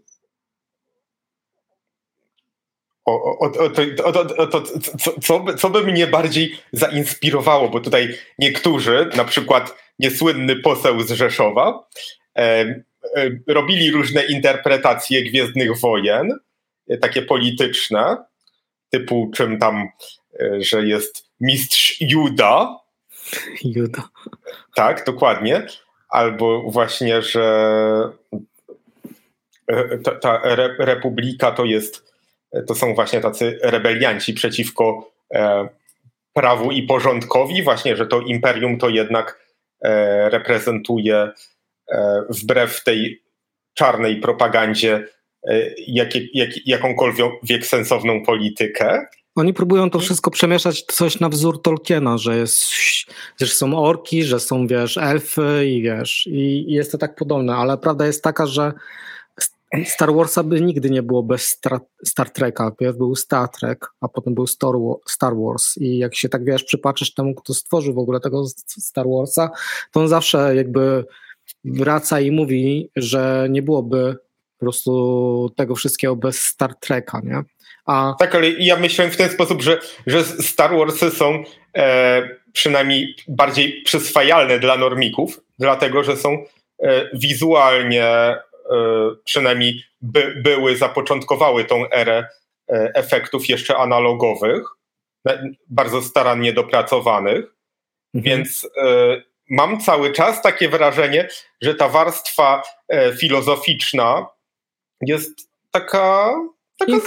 o, 3.05 3.23
o, 3.23 3.39
o, 3.39 3.49
to, 3.49 4.47
to, 4.47 4.61
co, 4.99 5.19
co, 5.21 5.39
by, 5.39 5.55
co 5.55 5.69
by 5.69 5.83
mnie 5.83 6.07
bardziej 6.07 6.57
zainspirowało, 6.71 7.69
bo 7.69 7.79
tutaj 7.79 8.15
niektórzy, 8.39 9.09
na 9.15 9.25
przykład 9.25 9.75
niesłynny 9.99 10.55
poseł 10.55 11.01
z 11.01 11.11
Rzeszowa, 11.11 11.88
e, 12.38 12.41
e, 12.41 12.83
robili 13.47 13.91
różne 13.91 14.23
interpretacje 14.23 15.23
Gwiezdnych 15.23 15.79
Wojen, 15.79 16.39
e, 16.88 16.97
takie 16.97 17.21
polityczne, 17.21 18.17
typu 18.89 19.31
czym 19.35 19.59
tam, 19.59 19.89
e, 20.39 20.61
że 20.61 20.88
jest 20.88 21.29
mistrz 21.39 22.01
Juda. 22.01 22.79
Juda. 23.75 24.09
Tak, 24.75 25.05
dokładnie. 25.05 25.67
Albo 26.15 26.62
właśnie, 26.71 27.21
że 27.21 27.43
e, 29.67 29.97
ta, 29.97 30.12
ta 30.12 30.41
republika 30.80 31.51
to 31.51 31.65
jest 31.65 32.15
to 32.67 32.75
są 32.75 32.95
właśnie 32.95 33.21
tacy 33.21 33.60
rebelianci 33.63 34.34
przeciwko 34.34 35.12
e, 35.34 35.67
prawu 36.34 36.71
i 36.71 36.84
porządkowi, 36.84 37.63
właśnie, 37.63 37.95
że 37.95 38.08
to 38.08 38.21
imperium 38.21 38.78
to 38.78 38.89
jednak 38.89 39.39
e, 39.82 40.30
reprezentuje 40.30 41.30
e, 41.91 42.21
wbrew 42.30 42.84
tej 42.84 43.23
czarnej 43.73 44.15
propagandzie 44.15 45.08
jak, 45.88 46.10
jak, 46.34 46.49
jakąkolwiek 46.65 47.65
sensowną 47.65 48.23
politykę. 48.23 49.06
Oni 49.35 49.53
próbują 49.53 49.89
to 49.89 49.99
wszystko 49.99 50.31
przemieszać 50.31 50.81
coś 50.81 51.19
na 51.19 51.29
wzór 51.29 51.61
Tolkiena, 51.61 52.17
że, 52.17 52.37
jest, 52.37 52.63
że 53.41 53.47
są 53.47 53.79
orki, 53.79 54.23
że 54.23 54.39
są, 54.39 54.67
wiesz, 54.67 54.97
elfy 54.97 55.67
i 55.67 55.81
wiesz, 55.81 56.27
i 56.27 56.65
jest 56.67 56.91
to 56.91 56.97
tak 56.97 57.15
podobne, 57.15 57.55
ale 57.55 57.77
prawda 57.77 58.05
jest 58.05 58.23
taka, 58.23 58.45
że 58.45 58.73
Star 59.85 60.13
Warsa 60.13 60.43
by 60.43 60.61
nigdy 60.61 60.89
nie 60.89 61.03
było 61.03 61.23
bez 61.23 61.41
Star, 61.41 61.79
Star 62.05 62.29
Treka. 62.29 62.71
Pierw 62.71 62.97
był 62.97 63.15
Star 63.15 63.49
Trek, 63.49 63.85
a 64.01 64.07
potem 64.07 64.33
był 64.33 64.47
Star, 64.47 64.73
Star 65.07 65.33
Wars. 65.35 65.77
I 65.77 65.97
jak 65.97 66.15
się 66.15 66.29
tak 66.29 66.45
wiesz, 66.45 66.63
przypatrzysz 66.63 67.13
temu, 67.13 67.35
kto 67.35 67.53
stworzył 67.53 67.93
w 67.93 67.97
ogóle 67.97 68.19
tego 68.19 68.45
Star 68.67 69.05
Warsa, 69.07 69.49
to 69.91 69.99
on 69.99 70.07
zawsze 70.07 70.55
jakby 70.55 71.05
wraca 71.65 72.19
i 72.19 72.31
mówi, 72.31 72.89
że 72.95 73.47
nie 73.49 73.61
byłoby 73.61 74.17
po 74.57 74.59
prostu 74.59 75.49
tego 75.55 75.75
wszystkiego 75.75 76.15
bez 76.15 76.41
Star 76.41 76.75
Treka, 76.79 77.21
nie? 77.23 77.43
A... 77.85 78.15
Tak, 78.19 78.35
ale 78.35 78.49
ja 78.49 78.75
myślałem 78.75 79.13
w 79.13 79.17
ten 79.17 79.29
sposób, 79.29 79.61
że, 79.61 79.79
że 80.07 80.23
Star 80.23 80.77
Warsy 80.77 81.11
są 81.11 81.43
e, 81.77 82.29
przynajmniej 82.53 83.15
bardziej 83.27 83.81
przyswajalne 83.83 84.59
dla 84.59 84.77
normików, 84.77 85.41
dlatego 85.59 86.03
że 86.03 86.17
są 86.17 86.45
e, 86.83 87.09
wizualnie 87.13 88.05
e, 88.05 88.37
przynajmniej 89.23 89.83
by, 90.01 90.41
były, 90.43 90.77
zapoczątkowały 90.77 91.65
tą 91.65 91.89
erę 91.89 92.27
e, 92.69 92.91
efektów 92.95 93.49
jeszcze 93.49 93.77
analogowych, 93.77 94.63
bardzo 95.69 96.01
starannie 96.01 96.53
dopracowanych, 96.53 97.45
mhm. 98.15 98.23
więc 98.37 98.69
e, 98.77 99.21
mam 99.49 99.79
cały 99.79 100.11
czas 100.11 100.41
takie 100.41 100.69
wrażenie, 100.69 101.27
że 101.61 101.75
ta 101.75 101.89
warstwa 101.89 102.61
e, 102.87 103.13
filozoficzna 103.13 104.27
jest 105.01 105.49
taka 105.71 106.35
Taka 106.77 106.99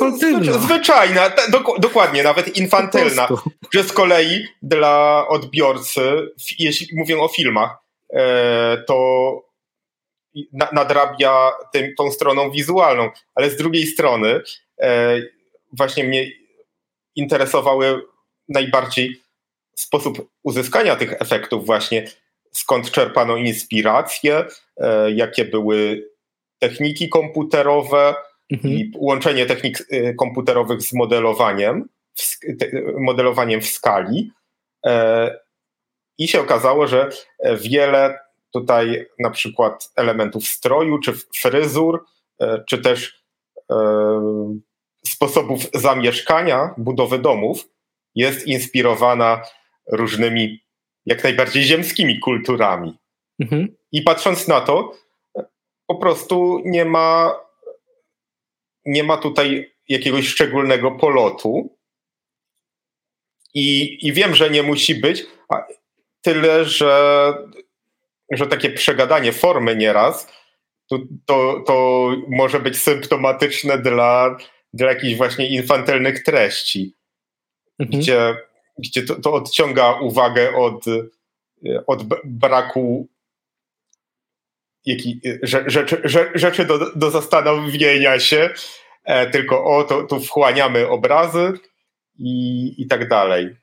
zwyczajna, 0.59 1.31
dokładnie, 1.79 2.23
nawet 2.23 2.57
infantylna. 2.57 3.29
Że 3.75 3.83
z 3.83 3.93
kolei 3.93 4.45
dla 4.63 5.25
odbiorcy, 5.29 6.03
jeśli 6.59 6.97
mówię 6.97 7.21
o 7.21 7.29
filmach, 7.29 7.77
e, 8.13 8.85
to 8.87 9.49
nadrabia 10.73 11.53
tym, 11.73 11.95
tą 11.95 12.11
stroną 12.11 12.51
wizualną, 12.51 13.11
ale 13.35 13.51
z 13.51 13.57
drugiej 13.57 13.87
strony 13.87 14.41
e, 14.81 15.17
właśnie 15.73 16.05
mnie 16.05 16.27
interesowały 17.17 18.03
najbardziej 18.49 19.23
sposób 19.77 20.31
uzyskania 20.43 20.97
tych 20.97 21.13
efektów 21.13 21.67
właśnie, 21.67 22.05
skąd 22.53 22.91
czerpano 22.91 23.37
inspiracje, 23.37 24.45
e, 24.77 25.11
jakie 25.11 25.45
były 25.45 26.09
techniki 26.59 27.09
komputerowe, 27.09 28.15
mhm. 28.53 28.75
i 28.75 28.93
łączenie 28.97 29.47
technik 29.47 29.81
y, 29.93 30.15
komputerowych 30.19 30.83
z 30.83 30.93
modelowaniem, 30.93 31.89
modelowaniem 32.99 33.61
w 33.61 33.67
skali. 33.67 34.33
E, 34.87 35.41
I 36.19 36.29
się 36.29 36.41
okazało, 36.41 36.87
że 36.87 37.11
wiele 37.61 38.19
tutaj 38.53 39.07
na 39.19 39.31
przykład 39.31 39.93
elementów 39.97 40.47
stroju, 40.47 40.99
czy 40.99 41.13
fryzur, 41.41 42.05
e, 42.41 42.65
czy 42.67 42.79
też 42.79 43.23
e, 43.71 43.75
sposobów 45.07 45.61
zamieszkania, 45.75 46.75
budowy 46.77 47.19
domów 47.19 47.69
jest 48.15 48.47
inspirowana 48.47 49.43
różnymi, 49.93 50.61
jak 51.07 51.25
najbardziej 51.25 51.63
ziemskimi 51.63 52.21
kulturami. 52.21 52.99
Mhm. 53.41 53.77
I 53.93 54.03
patrząc 54.03 54.49
na 54.49 54.61
to, 54.61 54.95
po 55.87 55.95
prostu 55.95 56.63
nie 56.65 56.85
ma 56.85 57.35
nie 58.89 59.05
ma 59.05 59.17
tutaj 59.17 59.75
jakiegoś 59.89 60.29
szczególnego 60.29 60.91
polotu. 60.91 61.79
I, 63.55 63.99
i 64.07 64.13
wiem, 64.13 64.35
że 64.35 64.51
nie 64.51 64.63
musi 64.63 64.95
być, 64.95 65.27
tyle, 66.23 66.65
że, 66.65 67.35
że 68.31 68.47
takie 68.47 68.71
przegadanie 68.71 69.33
formy 69.33 69.77
nieraz 69.77 70.33
to, 70.89 70.99
to, 71.27 71.63
to 71.67 72.11
może 72.29 72.61
być 72.61 72.79
symptomatyczne 72.83 73.79
dla, 73.79 74.37
dla 74.73 74.89
jakichś 74.89 75.17
właśnie 75.17 75.49
infantylnych 75.49 76.23
treści, 76.23 76.95
mhm. 77.79 78.01
gdzie, 78.01 78.37
gdzie 78.79 79.03
to, 79.03 79.21
to 79.21 79.33
odciąga 79.33 79.93
uwagę 79.93 80.57
od, 80.57 80.85
od 81.87 82.03
braku 82.25 83.09
jaki, 84.89 85.21
rzeczy, 85.43 86.03
rzeczy 86.35 86.65
do, 86.65 86.79
do 86.97 87.11
zastanowienia 87.11 88.19
się, 88.19 88.51
e, 89.05 89.31
tylko 89.31 89.65
o, 89.65 89.85
to, 89.85 90.03
tu 90.03 90.21
wchłaniamy 90.21 90.89
obrazy 90.89 91.53
i, 92.19 92.75
i 92.79 92.87
tak 92.87 93.09
dalej. 93.09 93.57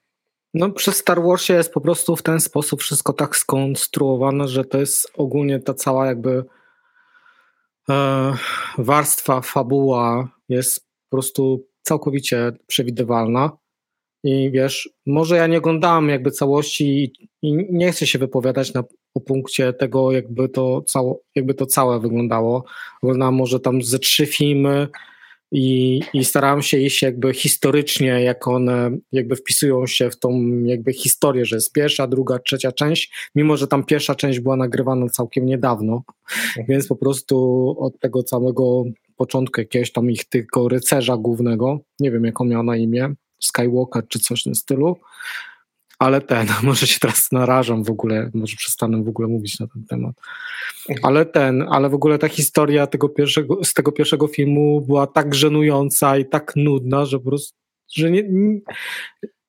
No, 0.53 0.71
przez 0.71 0.95
Star 0.95 1.23
Warsie 1.23 1.53
jest 1.53 1.73
po 1.73 1.81
prostu 1.81 2.15
w 2.15 2.23
ten 2.23 2.39
sposób 2.39 2.81
wszystko 2.81 3.13
tak 3.13 3.35
skonstruowane, 3.35 4.47
że 4.47 4.65
to 4.65 4.77
jest 4.77 5.11
ogólnie 5.17 5.59
ta 5.59 5.73
cała 5.73 6.05
jakby 6.05 6.43
e, 7.89 8.33
warstwa, 8.77 9.41
fabuła 9.41 10.29
jest 10.49 10.79
po 11.09 11.17
prostu 11.17 11.67
całkowicie 11.81 12.51
przewidywalna. 12.67 13.51
I 14.23 14.51
wiesz, 14.51 14.89
może 15.05 15.35
ja 15.37 15.47
nie 15.47 15.57
oglądałem 15.57 16.09
jakby 16.09 16.31
całości 16.31 17.13
i 17.41 17.67
nie 17.69 17.91
chcę 17.91 18.07
się 18.07 18.19
wypowiadać 18.19 18.73
na, 18.73 18.83
o 19.15 19.19
punkcie 19.19 19.73
tego, 19.73 20.11
jakby 20.11 20.49
to, 20.49 20.81
cało, 20.81 21.21
jakby 21.35 21.53
to 21.53 21.65
całe 21.65 21.99
wyglądało. 21.99 22.63
Oglądałem 23.01 23.35
może 23.35 23.59
tam 23.59 23.81
ze 23.81 23.99
trzy 23.99 24.25
filmy 24.25 24.87
i, 25.51 26.01
i 26.13 26.25
starałem 26.25 26.61
się 26.61 26.77
iść 26.77 27.01
jakby 27.01 27.33
historycznie, 27.33 28.07
jak 28.07 28.47
one 28.47 28.97
jakby 29.11 29.35
wpisują 29.35 29.87
się 29.87 30.09
w 30.09 30.19
tą 30.19 30.41
jakby 30.63 30.93
historię, 30.93 31.45
że 31.45 31.55
jest 31.55 31.73
pierwsza, 31.73 32.07
druga, 32.07 32.39
trzecia 32.39 32.71
część, 32.71 33.29
mimo 33.35 33.57
że 33.57 33.67
tam 33.67 33.83
pierwsza 33.83 34.15
część 34.15 34.39
była 34.39 34.55
nagrywana 34.55 35.09
całkiem 35.09 35.45
niedawno, 35.45 36.03
mhm. 36.57 36.67
więc 36.69 36.87
po 36.87 36.95
prostu 36.95 37.75
od 37.79 37.99
tego 37.99 38.23
całego 38.23 38.83
początku 39.15 39.61
jakiegoś 39.61 39.91
tam 39.91 40.11
ich 40.11 40.25
tylko 40.25 40.67
rycerza 40.69 41.17
głównego, 41.17 41.79
nie 41.99 42.11
wiem 42.11 42.25
jak 42.25 42.41
on 42.41 42.47
miał 42.47 42.63
na 42.63 42.77
imię, 42.77 43.13
Skywalker 43.39 44.07
czy 44.07 44.19
coś 44.19 44.41
w 44.41 44.43
tym 44.43 44.55
stylu, 44.55 44.97
ale 45.99 46.21
ten, 46.21 46.47
może 46.63 46.87
się 46.87 46.99
teraz 46.99 47.31
narażam 47.31 47.83
w 47.83 47.89
ogóle, 47.89 48.31
może 48.33 48.55
przestanę 48.57 49.03
w 49.03 49.07
ogóle 49.07 49.27
mówić 49.27 49.59
na 49.59 49.67
ten 49.67 49.85
temat, 49.85 50.15
ale 51.03 51.25
ten, 51.25 51.65
ale 51.69 51.89
w 51.89 51.93
ogóle 51.93 52.17
ta 52.17 52.27
historia 52.27 52.87
tego 52.87 53.09
pierwszego, 53.09 53.63
z 53.63 53.73
tego 53.73 53.91
pierwszego 53.91 54.27
filmu 54.27 54.81
była 54.81 55.07
tak 55.07 55.35
żenująca 55.35 56.17
i 56.17 56.25
tak 56.25 56.53
nudna, 56.55 57.05
że 57.05 57.19
po 57.19 57.29
prostu, 57.29 57.57
że 57.95 58.11
nie, 58.11 58.23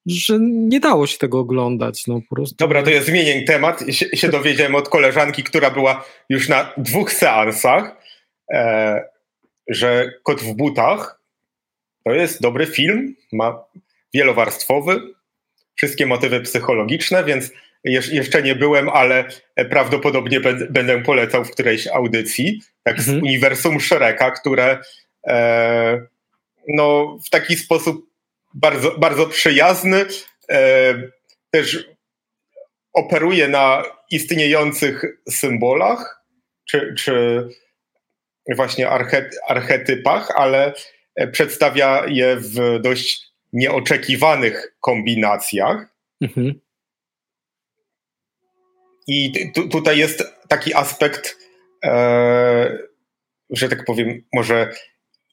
że 0.07 0.39
nie 0.41 0.81
dało 0.81 1.07
się 1.07 1.19
tego 1.19 1.39
oglądać. 1.39 2.07
No, 2.07 2.21
po 2.29 2.37
prostu. 2.37 2.57
Dobra, 2.57 2.83
to 2.83 2.91
ja 2.91 3.03
zmienię 3.03 3.45
temat. 3.45 3.85
Się, 3.91 4.07
się 4.17 4.29
dowiedziałem 4.29 4.75
od 4.75 4.89
koleżanki, 4.89 5.45
która 5.45 5.71
była 5.71 6.05
już 6.29 6.49
na 6.49 6.73
dwóch 6.77 7.13
seansach, 7.13 7.97
e, 8.53 9.05
że 9.69 10.13
Kot 10.23 10.41
w 10.41 10.55
butach 10.55 11.21
to 12.05 12.13
jest 12.13 12.43
dobry 12.43 12.67
film, 12.67 13.15
ma 13.33 13.65
wielowarstwowy, 14.15 15.15
wszystkie 15.77 16.07
motywy 16.07 16.41
psychologiczne, 16.41 17.25
więc 17.25 17.51
jeszcze 17.85 18.43
nie 18.43 18.55
byłem, 18.55 18.89
ale 18.89 19.25
prawdopodobnie 19.71 20.41
będę 20.71 21.03
polecał 21.03 21.45
w 21.45 21.51
którejś 21.51 21.87
audycji, 21.87 22.63
tak 22.83 22.99
mhm. 22.99 23.19
z 23.19 23.23
uniwersum 23.23 23.81
Shreka, 23.81 24.31
które 24.31 24.79
e, 25.27 26.07
no, 26.69 27.19
w 27.27 27.31
taki 27.31 27.57
sposób 27.57 28.07
bardzo, 28.55 28.99
bardzo 28.99 29.27
przyjazny 29.27 30.07
e, 30.51 30.95
też 31.51 31.89
operuje 32.93 33.49
na 33.49 33.83
istniejących 34.11 35.05
symbolach, 35.29 36.25
czy, 36.69 36.95
czy 36.99 37.45
właśnie 38.57 38.89
archetypach, 39.49 40.31
ale 40.37 40.73
przedstawia 41.33 42.07
je 42.07 42.37
w 42.37 42.81
dość 42.81 43.26
nieoczekiwanych 43.57 44.77
kombinacjach. 44.81 45.87
Mhm. 46.21 46.61
I 49.07 49.33
tu, 49.55 49.69
tutaj 49.69 49.99
jest 49.99 50.25
taki 50.49 50.75
aspekt, 50.75 51.37
e, 51.85 52.79
że 53.51 53.69
tak 53.69 53.85
powiem, 53.85 54.23
może 54.35 54.73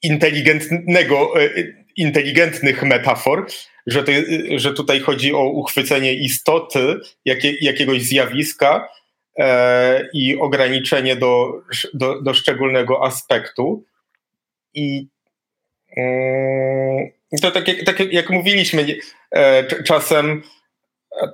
inteligentnego, 0.02 1.42
e, 1.42 1.50
inteligentnych 1.96 2.82
metafor, 2.82 3.46
że, 3.86 4.04
to, 4.04 4.12
że 4.56 4.74
tutaj 4.74 5.00
chodzi 5.00 5.34
o 5.34 5.48
uchwycenie 5.48 6.14
istoty 6.14 7.00
jakie, 7.24 7.52
jakiegoś 7.60 8.02
zjawiska 8.02 8.88
e, 9.38 10.08
i 10.14 10.36
ograniczenie 10.36 11.16
do, 11.16 11.62
do, 11.94 12.22
do 12.22 12.34
szczególnego 12.34 13.04
aspektu. 13.04 13.84
I 14.74 15.13
mm, 15.96 17.10
to 17.42 17.50
tak 17.50 17.68
jak, 17.68 17.84
tak 17.84 18.12
jak 18.12 18.30
mówiliśmy, 18.30 18.86
e, 19.30 19.64
czasem 19.82 20.42
e, 21.22 21.28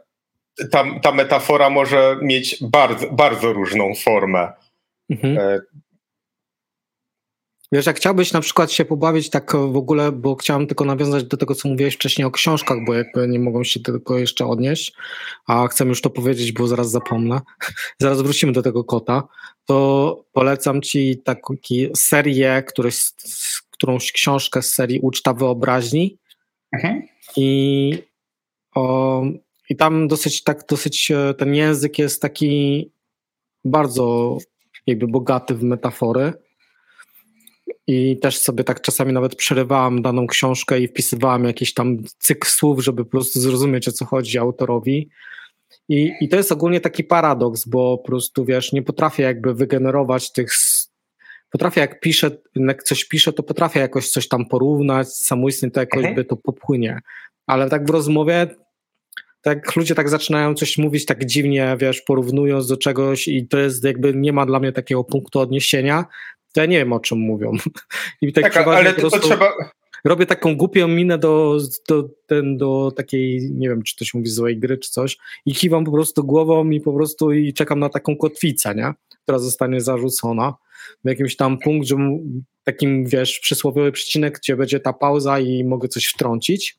ta, 0.71 0.85
ta 1.03 1.13
metafora 1.13 1.71
może 1.71 2.17
mieć 2.23 2.57
bardzo, 2.61 3.11
bardzo 3.11 3.53
różną 3.53 3.95
formę. 3.95 4.53
Mhm. 5.11 5.39
E, 5.39 5.61
Wiesz, 7.73 7.87
jak 7.87 7.97
chciałbyś 7.97 8.33
na 8.33 8.41
przykład 8.41 8.73
się 8.73 8.85
pobawić 8.85 9.31
tak 9.31 9.53
w 9.53 9.77
ogóle, 9.77 10.13
bo 10.13 10.37
chciałem 10.37 10.67
tylko 10.67 10.85
nawiązać 10.85 11.25
do 11.25 11.37
tego, 11.37 11.55
co 11.55 11.69
mówiłeś 11.69 11.95
wcześniej 11.95 12.27
o 12.27 12.31
książkach, 12.31 12.79
bo 12.87 12.95
jakby 12.95 13.29
nie 13.29 13.39
mogą 13.39 13.65
się 13.65 13.81
tylko 13.81 14.19
jeszcze 14.19 14.47
odnieść, 14.47 14.93
a 15.47 15.69
chcę 15.69 15.85
już 15.85 16.01
to 16.01 16.11
powiedzieć, 16.11 16.53
bo 16.53 16.67
zaraz 16.67 16.91
zapomnę. 16.91 17.41
zaraz 18.03 18.23
wrócimy 18.23 18.53
do 18.53 18.63
tego 18.63 18.85
kota. 18.85 19.23
To 19.65 20.25
polecam 20.33 20.83
ci 20.83 21.19
taką 21.25 21.55
serię, 21.97 22.63
któryś, 22.67 22.97
którąś 23.81 24.13
książkę 24.13 24.63
z 24.63 24.75
serii 24.75 25.01
Uczta 25.01 25.35
Wyobraźni 25.35 26.19
mhm. 26.73 27.03
i, 27.37 28.03
o, 28.75 29.23
i 29.71 29.77
tam 29.77 30.09
dosyć, 30.09 30.43
tak, 30.43 30.65
dosyć 30.69 31.11
e, 31.11 31.35
ten 31.35 31.55
język 31.55 31.99
jest 31.99 32.23
taki 32.23 32.91
bardzo 33.65 34.39
jakby 34.87 35.09
bogaty 35.09 35.55
w 35.55 35.63
metafory 35.63 36.33
i 37.87 38.19
też 38.19 38.39
sobie 38.39 38.65
tak 38.65 38.81
czasami 38.81 39.13
nawet 39.13 39.37
przerywałam 39.37 40.03
daną 40.03 40.27
książkę 40.27 40.81
i 40.81 40.89
wpisywałam 40.89 41.45
jakiś 41.45 41.75
tam 41.75 42.03
cykl 42.19 42.49
słów, 42.49 42.85
żeby 42.85 43.05
po 43.05 43.11
prostu 43.11 43.41
zrozumieć 43.41 43.89
o 43.89 43.93
co 43.93 44.05
chodzi 44.05 44.39
autorowi. 44.39 45.09
I, 45.89 46.13
I 46.21 46.29
to 46.29 46.37
jest 46.37 46.53
ogólnie 46.53 46.81
taki 46.81 47.05
paradoks, 47.05 47.69
bo 47.69 47.99
po 47.99 48.05
prostu 48.05 48.45
wiesz, 48.45 48.73
nie 48.73 48.83
potrafię 48.83 49.23
jakby 49.23 49.55
wygenerować 49.55 50.33
tych. 50.33 50.53
Potrafię, 51.51 51.81
jak 51.81 52.01
piszę, 52.01 52.31
jak 52.55 52.83
coś 52.83 53.05
piszę, 53.05 53.33
to 53.33 53.43
potrafię 53.43 53.81
jakoś 53.81 54.09
coś 54.09 54.29
tam 54.29 54.47
porównać, 54.47 55.09
samoistnie 55.09 55.71
to 55.71 55.81
jakoś 55.81 55.99
mhm. 55.99 56.15
by 56.15 56.25
to 56.25 56.37
popłynie. 56.37 57.01
Ale 57.47 57.71
tak 57.71 57.87
w 57.87 57.91
rozmowie, 57.91 58.47
tak 59.43 59.77
ludzie 59.77 59.95
tak 59.95 60.09
zaczynają 60.09 60.55
coś 60.55 60.79
mówić 60.79 61.07
tak 61.07 61.25
dziwnie, 61.25 61.77
wiesz, 61.81 62.03
porównując 62.03 62.69
do 62.69 62.77
czegoś 62.77 63.29
i 63.29 63.49
to 63.49 63.59
jest 63.59 63.85
jakby 63.85 64.15
nie 64.15 64.33
ma 64.33 64.47
dla 64.47 64.61
mnie 64.61 64.73
takiego 64.73 65.05
punktu 65.05 65.41
odniesienia, 65.41 66.05
to 66.53 66.61
ja 66.61 66.67
nie 66.67 66.79
wiem 66.79 66.93
o 66.93 67.01
czym 67.01 67.19
mówią. 67.19 67.53
I 68.23 68.33
tak, 68.33 68.55
tak 68.55 68.69
ale 68.69 68.93
to, 68.93 69.11
to 69.11 69.19
trzeba 69.19 69.53
robię 70.05 70.27
taką 70.27 70.57
głupią 70.57 70.89
minę 70.89 71.19
do, 71.19 71.59
do, 71.89 72.09
ten, 72.27 72.57
do 72.57 72.93
takiej, 72.97 73.51
nie 73.53 73.69
wiem, 73.69 73.83
czy 73.83 73.97
to 73.97 74.05
się 74.05 74.19
mówi 74.19 74.31
złej 74.31 74.59
gry, 74.59 74.79
czy 74.79 74.91
coś 74.91 75.19
i 75.47 75.55
kiwam 75.55 75.85
po 75.85 75.93
prostu 75.93 76.25
głową 76.25 76.71
i 76.71 76.81
po 76.81 76.93
prostu 76.93 77.33
i 77.33 77.53
czekam 77.53 77.79
na 77.79 77.89
taką 77.89 78.17
kotwicę, 78.17 78.75
nie? 78.75 78.93
która 79.23 79.39
zostanie 79.39 79.81
zarzucona 79.81 80.55
w 81.05 81.09
jakimś 81.09 81.37
tam 81.37 81.59
punkcie, 81.59 81.97
takim, 82.65 83.07
wiesz, 83.07 83.39
przysłowiowy 83.39 83.93
przecinek, 83.93 84.39
gdzie 84.39 84.57
będzie 84.57 84.81
ta 84.81 84.93
pauza 84.93 85.39
i 85.39 85.65
mogę 85.65 85.89
coś 85.89 86.07
wtrącić. 86.07 86.79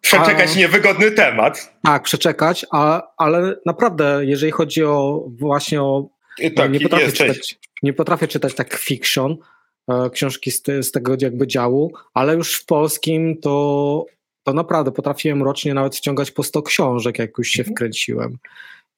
Przeczekać 0.00 0.50
a, 0.54 0.58
niewygodny 0.58 1.10
temat. 1.10 1.74
Tak, 1.84 2.02
przeczekać, 2.02 2.66
a, 2.72 3.02
ale 3.16 3.56
naprawdę, 3.66 4.20
jeżeli 4.22 4.52
chodzi 4.52 4.84
o 4.84 5.24
właśnie 5.28 5.82
o. 5.82 6.08
Tak, 6.56 6.72
nie, 6.72 6.80
potrafię 6.80 7.12
czytać, 7.12 7.54
nie 7.82 7.92
potrafię 7.92 8.28
czytać 8.28 8.54
tak 8.54 8.74
fiction, 8.74 9.36
E, 9.88 10.10
książki 10.10 10.50
z, 10.50 10.62
te, 10.62 10.82
z, 10.82 10.92
tego 10.92 11.16
jakby 11.20 11.46
działu, 11.46 11.92
ale 12.14 12.34
już 12.34 12.54
w 12.54 12.66
polskim 12.66 13.40
to, 13.40 14.06
to 14.42 14.52
naprawdę 14.52 14.92
potrafiłem 14.92 15.42
rocznie 15.42 15.74
nawet 15.74 15.96
ściągać 15.96 16.30
po 16.30 16.42
100 16.42 16.62
książek, 16.62 17.18
jak 17.18 17.38
już 17.38 17.48
się 17.48 17.60
mhm. 17.60 17.74
wkręciłem. 17.74 18.38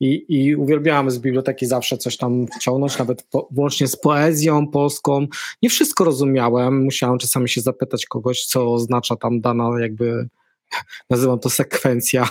I, 0.01 0.25
I 0.29 0.57
uwielbiałem 0.57 1.11
z 1.11 1.19
biblioteki 1.19 1.67
zawsze 1.67 1.99
coś 1.99 2.17
tam 2.17 2.47
wciągnąć, 2.47 2.99
nawet 2.99 3.23
po, 3.23 3.49
włącznie 3.51 3.89
z 3.89 3.97
poezją 3.97 4.69
polską. 4.69 5.27
Nie 5.63 5.71
wszystko 5.71 6.05
rozumiałem, 6.05 6.85
musiałem 6.85 7.19
czasami 7.19 7.49
się 7.49 7.61
zapytać 7.61 8.07
kogoś, 8.07 8.45
co 8.45 8.73
oznacza 8.73 9.17
tam 9.17 9.41
dana 9.41 9.71
jakby, 9.81 10.29
nazywam 11.11 11.39
to 11.39 11.51
sekwencja 11.51 12.23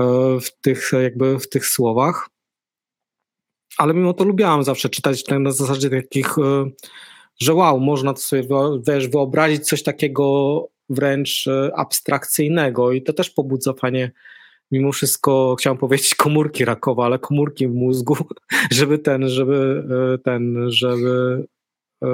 e, 0.00 0.04
w 0.40 0.50
tych 0.60 0.90
jakby 1.02 1.38
w 1.38 1.48
tych 1.48 1.66
słowach. 1.66 2.28
Ale 3.78 3.94
mimo 3.94 4.12
to 4.12 4.24
lubiałem 4.24 4.64
zawsze 4.64 4.88
czytać 4.88 5.24
na 5.28 5.52
zasadzie 5.52 5.90
takich 5.90 6.38
e, 6.38 6.70
że 7.38 7.54
wow, 7.54 7.80
można 7.80 8.14
to 8.14 8.20
sobie 8.20 8.42
wiesz, 8.88 9.08
wyobrazić 9.08 9.68
coś 9.68 9.82
takiego 9.82 10.68
wręcz 10.88 11.46
e, 11.46 11.70
abstrakcyjnego 11.76 12.92
i 12.92 13.02
to 13.02 13.12
też 13.12 13.30
pobudza 13.30 13.72
fajnie 13.72 14.10
mimo 14.70 14.92
wszystko 14.92 15.56
chciałem 15.58 15.78
powiedzieć 15.78 16.14
komórki 16.14 16.64
rakowe, 16.64 17.02
ale 17.02 17.18
komórki 17.18 17.68
w 17.68 17.74
mózgu, 17.74 18.16
żeby 18.70 18.98
ten, 18.98 19.28
żeby 19.28 19.84
e, 20.14 20.18
ten, 20.18 20.70
żeby 20.70 21.44
e, 22.02 22.08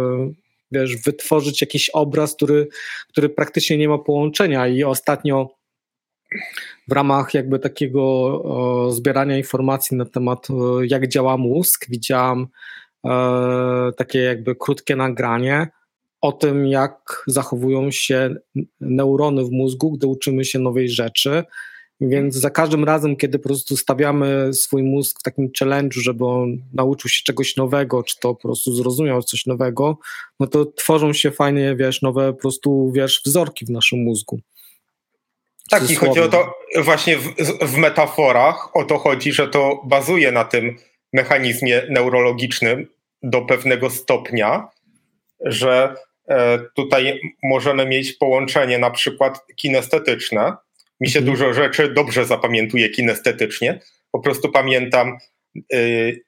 wiesz, 0.70 0.96
wytworzyć 0.96 1.60
jakiś 1.60 1.90
obraz, 1.90 2.34
który, 2.34 2.68
który 3.08 3.28
praktycznie 3.28 3.78
nie 3.78 3.88
ma 3.88 3.98
połączenia 3.98 4.68
i 4.68 4.84
ostatnio 4.84 5.48
w 6.88 6.92
ramach 6.92 7.34
jakby 7.34 7.58
takiego 7.58 8.92
zbierania 8.92 9.36
informacji 9.36 9.96
na 9.96 10.04
temat 10.04 10.48
jak 10.88 11.08
działa 11.08 11.36
mózg 11.36 11.86
widziałam 11.88 12.48
E, 13.06 13.92
takie 13.96 14.18
jakby 14.18 14.54
krótkie 14.56 14.96
nagranie 14.96 15.68
o 16.20 16.32
tym, 16.32 16.66
jak 16.66 17.24
zachowują 17.26 17.90
się 17.90 18.34
neurony 18.80 19.44
w 19.44 19.50
mózgu, 19.50 19.92
gdy 19.92 20.06
uczymy 20.06 20.44
się 20.44 20.58
nowej 20.58 20.88
rzeczy. 20.88 21.44
Więc 22.00 22.34
za 22.34 22.50
każdym 22.50 22.84
razem, 22.84 23.16
kiedy 23.16 23.38
po 23.38 23.48
prostu 23.48 23.76
stawiamy 23.76 24.54
swój 24.54 24.82
mózg 24.82 25.20
w 25.20 25.22
takim 25.22 25.50
challenge'u, 25.60 26.00
żeby 26.00 26.26
on 26.26 26.56
nauczył 26.72 27.10
się 27.10 27.22
czegoś 27.24 27.56
nowego, 27.56 28.02
czy 28.02 28.18
to 28.20 28.34
po 28.34 28.42
prostu 28.42 28.74
zrozumiał 28.74 29.22
coś 29.22 29.46
nowego, 29.46 29.98
no 30.40 30.46
to 30.46 30.64
tworzą 30.64 31.12
się 31.12 31.30
fajnie, 31.30 31.76
wiesz, 31.76 32.02
nowe 32.02 32.32
po 32.32 32.40
prostu, 32.40 32.92
wiesz, 32.94 33.22
wzorki 33.26 33.66
w 33.66 33.70
naszym 33.70 34.02
mózgu. 34.02 34.40
Tak, 35.70 35.90
i 35.90 35.94
chodzi 35.94 36.20
o 36.20 36.28
to 36.28 36.54
właśnie 36.84 37.18
w, 37.18 37.34
w 37.62 37.76
metaforach, 37.76 38.76
o 38.76 38.84
to 38.84 38.98
chodzi, 38.98 39.32
że 39.32 39.48
to 39.48 39.82
bazuje 39.84 40.32
na 40.32 40.44
tym, 40.44 40.76
mechanizmie 41.12 41.82
neurologicznym 41.90 42.88
do 43.22 43.42
pewnego 43.42 43.90
stopnia, 43.90 44.68
że 45.40 45.94
e, 46.28 46.58
tutaj 46.76 47.20
możemy 47.42 47.86
mieć 47.86 48.12
połączenie 48.12 48.78
na 48.78 48.90
przykład 48.90 49.46
kinestetyczne. 49.56 50.52
Mi 51.02 51.10
się 51.10 51.18
mhm. 51.18 51.36
dużo 51.36 51.54
rzeczy 51.54 51.92
dobrze 51.92 52.24
zapamiętuje 52.24 52.88
kinestetycznie. 52.88 53.80
Po 54.12 54.20
prostu 54.20 54.52
pamiętam, 54.52 55.18
y, 55.74 56.24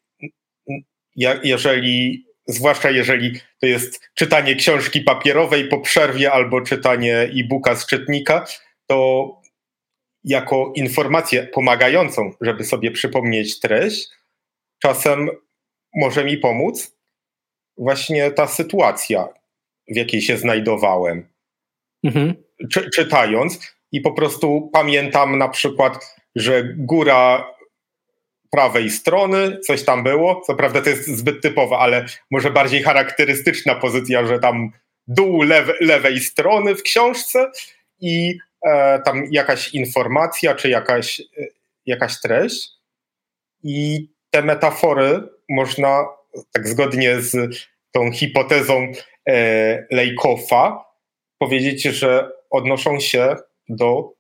jeżeli, 1.45 2.27
zwłaszcza 2.47 2.91
jeżeli 2.91 3.41
to 3.61 3.67
jest 3.67 4.01
czytanie 4.15 4.55
książki 4.55 5.01
papierowej 5.01 5.69
po 5.69 5.81
przerwie 5.81 6.33
albo 6.33 6.61
czytanie 6.61 7.17
e-booka 7.17 7.77
z 7.77 7.87
czytnika, 7.87 8.47
to 8.87 9.29
jako 10.25 10.73
informację 10.77 11.43
pomagającą, 11.43 12.33
żeby 12.41 12.65
sobie 12.65 12.91
przypomnieć 12.91 13.61
treść, 13.61 14.09
czasem 14.83 15.31
może 15.95 16.25
mi 16.25 16.39
pomóc 16.39 16.97
właśnie 17.77 18.31
ta 18.31 18.47
sytuacja, 18.47 19.29
w 19.89 19.97
jakiej 19.97 20.23
się 20.23 20.37
znajdowałem. 20.37 21.29
Mhm. 22.05 22.35
Czy, 22.71 22.91
czytając 22.91 23.75
i 23.95 24.01
po 24.01 24.13
prostu 24.13 24.71
pamiętam 24.73 25.39
na 25.39 25.49
przykład, 25.49 26.17
że 26.37 26.65
góra 26.77 27.55
prawej 28.51 28.91
strony, 28.91 29.61
coś 29.61 29.85
tam 29.85 30.03
było. 30.03 30.43
Co 30.47 30.55
prawda 30.55 30.81
to 30.81 30.91
jest 30.91 31.07
zbyt 31.07 31.43
typowa, 31.43 31.79
ale 31.79 32.05
może 32.31 32.51
bardziej 32.51 32.83
charakterystyczna 32.83 33.75
pozycja, 33.75 34.27
że 34.27 34.39
tam 34.39 34.71
dół 35.07 35.43
lewe, 35.43 35.75
lewej 35.81 36.21
strony 36.21 36.75
w 36.75 36.83
książce 36.83 37.51
i 38.01 38.39
e, 38.67 38.99
tam 39.05 39.25
jakaś 39.31 39.75
informacja 39.75 40.55
czy 40.55 40.69
jakaś, 40.69 41.21
e, 41.21 41.25
jakaś 41.87 42.21
treść. 42.21 42.69
I 43.63 44.09
te 44.31 44.43
metafory 44.43 45.23
można, 45.49 46.05
tak 46.53 46.69
zgodnie 46.69 47.21
z 47.21 47.57
tą 47.93 48.13
hipotezą 48.13 48.93
e, 49.29 49.87
Lejkofa, 49.91 50.85
powiedzieć, 51.39 51.83
że 51.83 52.31
odnoszą 52.51 53.01
się 53.01 53.37
do 53.69 54.13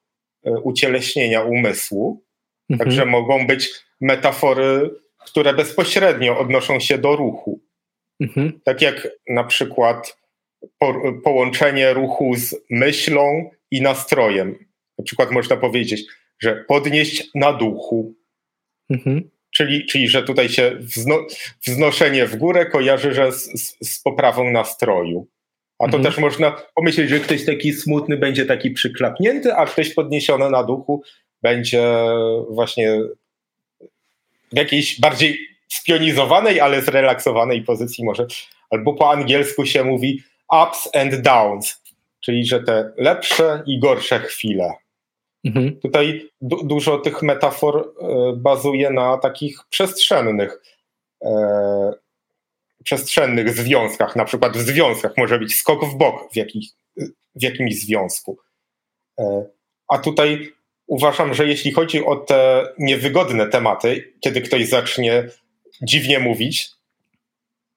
e, 0.45 0.51
ucieleśnienia 0.51 1.43
umysłu. 1.43 2.25
Mhm. 2.71 2.79
Także 2.79 3.07
mogą 3.07 3.47
być 3.47 3.71
metafory, 4.01 4.91
które 5.27 5.55
bezpośrednio 5.55 6.39
odnoszą 6.39 6.81
się 6.81 6.99
do 6.99 7.17
ruchu. 7.17 7.61
Mhm. 8.21 8.61
Tak 8.65 8.83
jak 8.83 9.09
na 9.29 9.45
przykład 9.45 10.19
po, 10.79 10.95
połączenie 11.25 11.93
ruchu 11.93 12.35
z 12.37 12.57
myślą 12.71 13.51
i 13.71 13.83
nastrojem. 13.83 14.67
Na 14.99 15.05
przykład 15.05 15.31
można 15.31 15.57
powiedzieć, 15.57 16.05
że 16.39 16.65
podnieść 16.69 17.31
na 17.35 17.53
duchu. 17.53 18.15
Mhm 18.91 19.35
czyli, 19.55 19.87
czyli 19.87 20.09
że 20.09 20.23
tutaj 20.23 20.49
się 20.49 20.77
wzno, 20.81 21.27
wznoszenie 21.63 22.27
w 22.27 22.37
górę 22.37 22.67
kojarzy 22.67 23.15
że 23.15 23.33
z, 23.33 23.45
z, 23.45 23.93
z 23.93 24.03
poprawą 24.03 24.51
nastroju. 24.51 25.29
A 25.85 25.91
to 25.91 25.97
mhm. 25.97 26.05
też 26.05 26.19
można 26.19 26.57
pomyśleć, 26.75 27.11
że 27.11 27.21
ktoś 27.21 27.45
taki 27.45 27.73
smutny 27.73 28.17
będzie 28.17 28.47
taki 28.47 28.71
przyklapnięty, 28.71 29.55
a 29.55 29.67
ktoś 29.67 29.95
podniesiony 29.95 30.51
na 30.51 30.65
duchu 30.65 31.03
będzie 31.43 31.85
właśnie 32.51 33.01
w 34.53 34.57
jakiejś 34.57 35.01
bardziej 35.01 35.39
spionizowanej, 35.69 36.61
ale 36.61 36.83
zrelaksowanej 36.83 37.63
pozycji 37.63 38.05
może. 38.05 38.27
Albo 38.71 38.95
po 38.95 39.11
angielsku 39.11 39.67
się 39.67 39.85
mówi 39.85 40.23
ups 40.63 40.89
and 40.97 41.15
downs, 41.15 41.83
czyli 42.21 42.47
że 42.47 42.63
te 42.63 42.93
lepsze 42.97 43.63
i 43.67 43.79
gorsze 43.79 44.19
chwile. 44.19 44.73
Mhm. 45.45 45.81
Tutaj 45.81 46.29
du 46.41 46.67
dużo 46.67 46.99
tych 46.99 47.23
metafor 47.23 47.79
e, 47.79 48.33
bazuje 48.37 48.91
na 48.91 49.19
takich 49.19 49.59
przestrzennych, 49.71 50.63
e, 51.25 51.31
przestrzennych 52.85 53.51
związkach. 53.51 54.17
Na 54.17 54.25
przykład 54.25 54.57
w 54.57 54.61
związkach 54.61 55.13
może 55.17 55.39
być 55.39 55.55
skok 55.55 55.85
w 55.85 55.95
bok 55.95 56.33
w, 56.33 56.37
jakich, 56.37 56.71
w 57.35 57.43
jakimś 57.43 57.81
związku. 57.81 58.39
E, 59.19 59.45
a 59.89 59.99
tutaj 59.99 60.53
uważam, 60.87 61.35
że 61.35 61.47
jeśli 61.47 61.73
chodzi 61.73 62.05
o 62.05 62.17
te 62.17 62.69
niewygodne 62.79 63.47
tematy, 63.47 64.13
kiedy 64.21 64.41
ktoś 64.41 64.69
zacznie 64.69 65.29
dziwnie 65.83 66.19
mówić, 66.19 66.71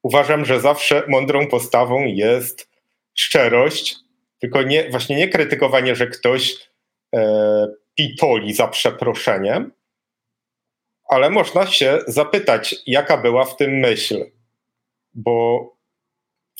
uważam, 0.03 0.45
że 0.45 0.60
zawsze 0.60 1.03
mądrą 1.08 1.47
postawą 1.47 2.05
jest 2.05 2.70
szczerość, 3.14 3.95
tylko 4.39 4.62
nie, 4.62 4.89
właśnie 4.89 5.16
nie 5.16 5.28
krytykowanie, 5.28 5.95
że 5.95 6.08
ktoś 6.08 6.68
E, 7.16 7.68
pitoli 7.95 8.53
za 8.53 8.68
przeproszeniem, 8.68 9.72
ale 11.10 11.30
można 11.30 11.68
się 11.68 11.99
zapytać, 12.08 12.76
jaka 12.88 13.18
była 13.18 13.45
w 13.45 13.58
tym 13.58 13.72
myśl, 13.72 14.26
bo 15.18 15.78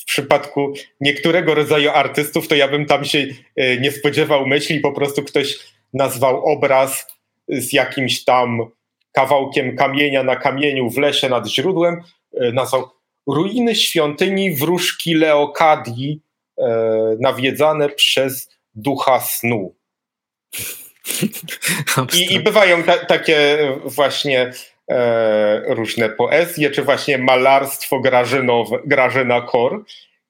przypadku 0.08 0.72
niektórego 1.00 1.54
rodzaju 1.54 1.90
artystów, 1.90 2.48
to 2.48 2.54
ja 2.54 2.68
bym 2.68 2.86
tam 2.86 3.04
się 3.04 3.26
e, 3.56 3.80
nie 3.80 3.92
spodziewał 3.92 4.46
myśli, 4.46 4.80
po 4.80 4.92
prostu 4.92 5.22
ktoś 5.22 5.58
nazwał 5.92 6.44
obraz 6.44 7.06
z 7.48 7.72
jakimś 7.72 8.24
tam 8.24 8.70
kawałkiem 9.12 9.76
kamienia 9.76 10.22
na 10.22 10.36
kamieniu 10.36 10.90
w 10.90 10.98
lesie 10.98 11.28
nad 11.28 11.48
źródłem, 11.48 12.02
e, 12.34 12.52
nazwał 12.52 12.90
ruiny 13.26 13.74
świątyni 13.74 14.54
wróżki 14.54 15.14
Leokadii 15.14 16.20
e, 16.58 16.66
nawiedzane 17.20 17.88
przez 17.88 18.50
ducha 18.74 19.20
snu. 19.20 19.74
I, 22.14 22.34
I, 22.34 22.40
bywają 22.40 22.82
ta, 22.82 22.98
takie 22.98 23.58
właśnie 23.84 24.52
różne 25.66 26.08
poezje, 26.08 26.70
czy 26.70 26.82
właśnie 26.82 27.18
malarstwo 27.18 28.00
Grażynowe, 28.00 28.78
Grażyna 28.86 29.40
Kor, 29.40 29.84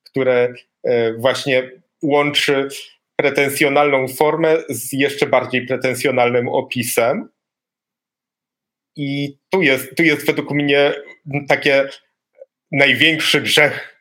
które 0.05 0.55
e, 0.85 1.13
właśnie 1.13 1.71
łączy 2.03 2.69
pretensjonalną 3.17 4.09
formę 4.09 4.57
z 4.69 4.93
jeszcze 4.93 5.27
bardziej 5.27 5.67
pretensjonalnym 5.67 6.49
opisem. 6.49 7.29
I 8.97 9.39
tu 9.51 9.63
jest, 9.63 9.97
tu 9.97 10.03
jest 10.03 10.27
według 10.27 10.51
mnie 10.51 10.95
takie 11.49 11.89
największy 12.73 13.41
grzech 13.41 13.99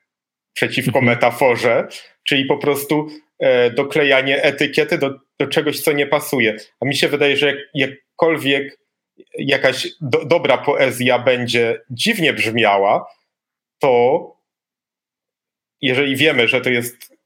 przeciwko 0.54 1.00
mhm. 1.00 1.06
metaforze, 1.06 1.88
czyli 2.24 2.46
po 2.46 2.58
prostu 2.58 3.08
e, 3.40 3.72
doklejanie 3.72 4.44
etykiety 4.44 4.98
do, 4.98 5.20
do 5.40 5.48
czegoś, 5.48 5.80
co 5.80 5.92
nie 5.92 6.08
pasuje. 6.08 6.58
A 6.80 6.86
mi 6.86 6.96
się 6.96 7.08
wydaje, 7.08 7.38
że 7.38 7.48
jak, 7.48 7.58
jakkolwiek 7.74 8.87
jakaś 9.40 9.88
do, 10.02 10.26
dobra 10.26 10.58
poezja 10.58 11.20
będzie 11.20 11.82
dziwnie 11.90 12.34
brzmiała, 12.34 13.06
to 13.80 14.38
jeżeli 15.82 16.16
wiemy, 16.16 16.48
że 16.48 16.62
to 16.62 16.70
jest 16.70 17.18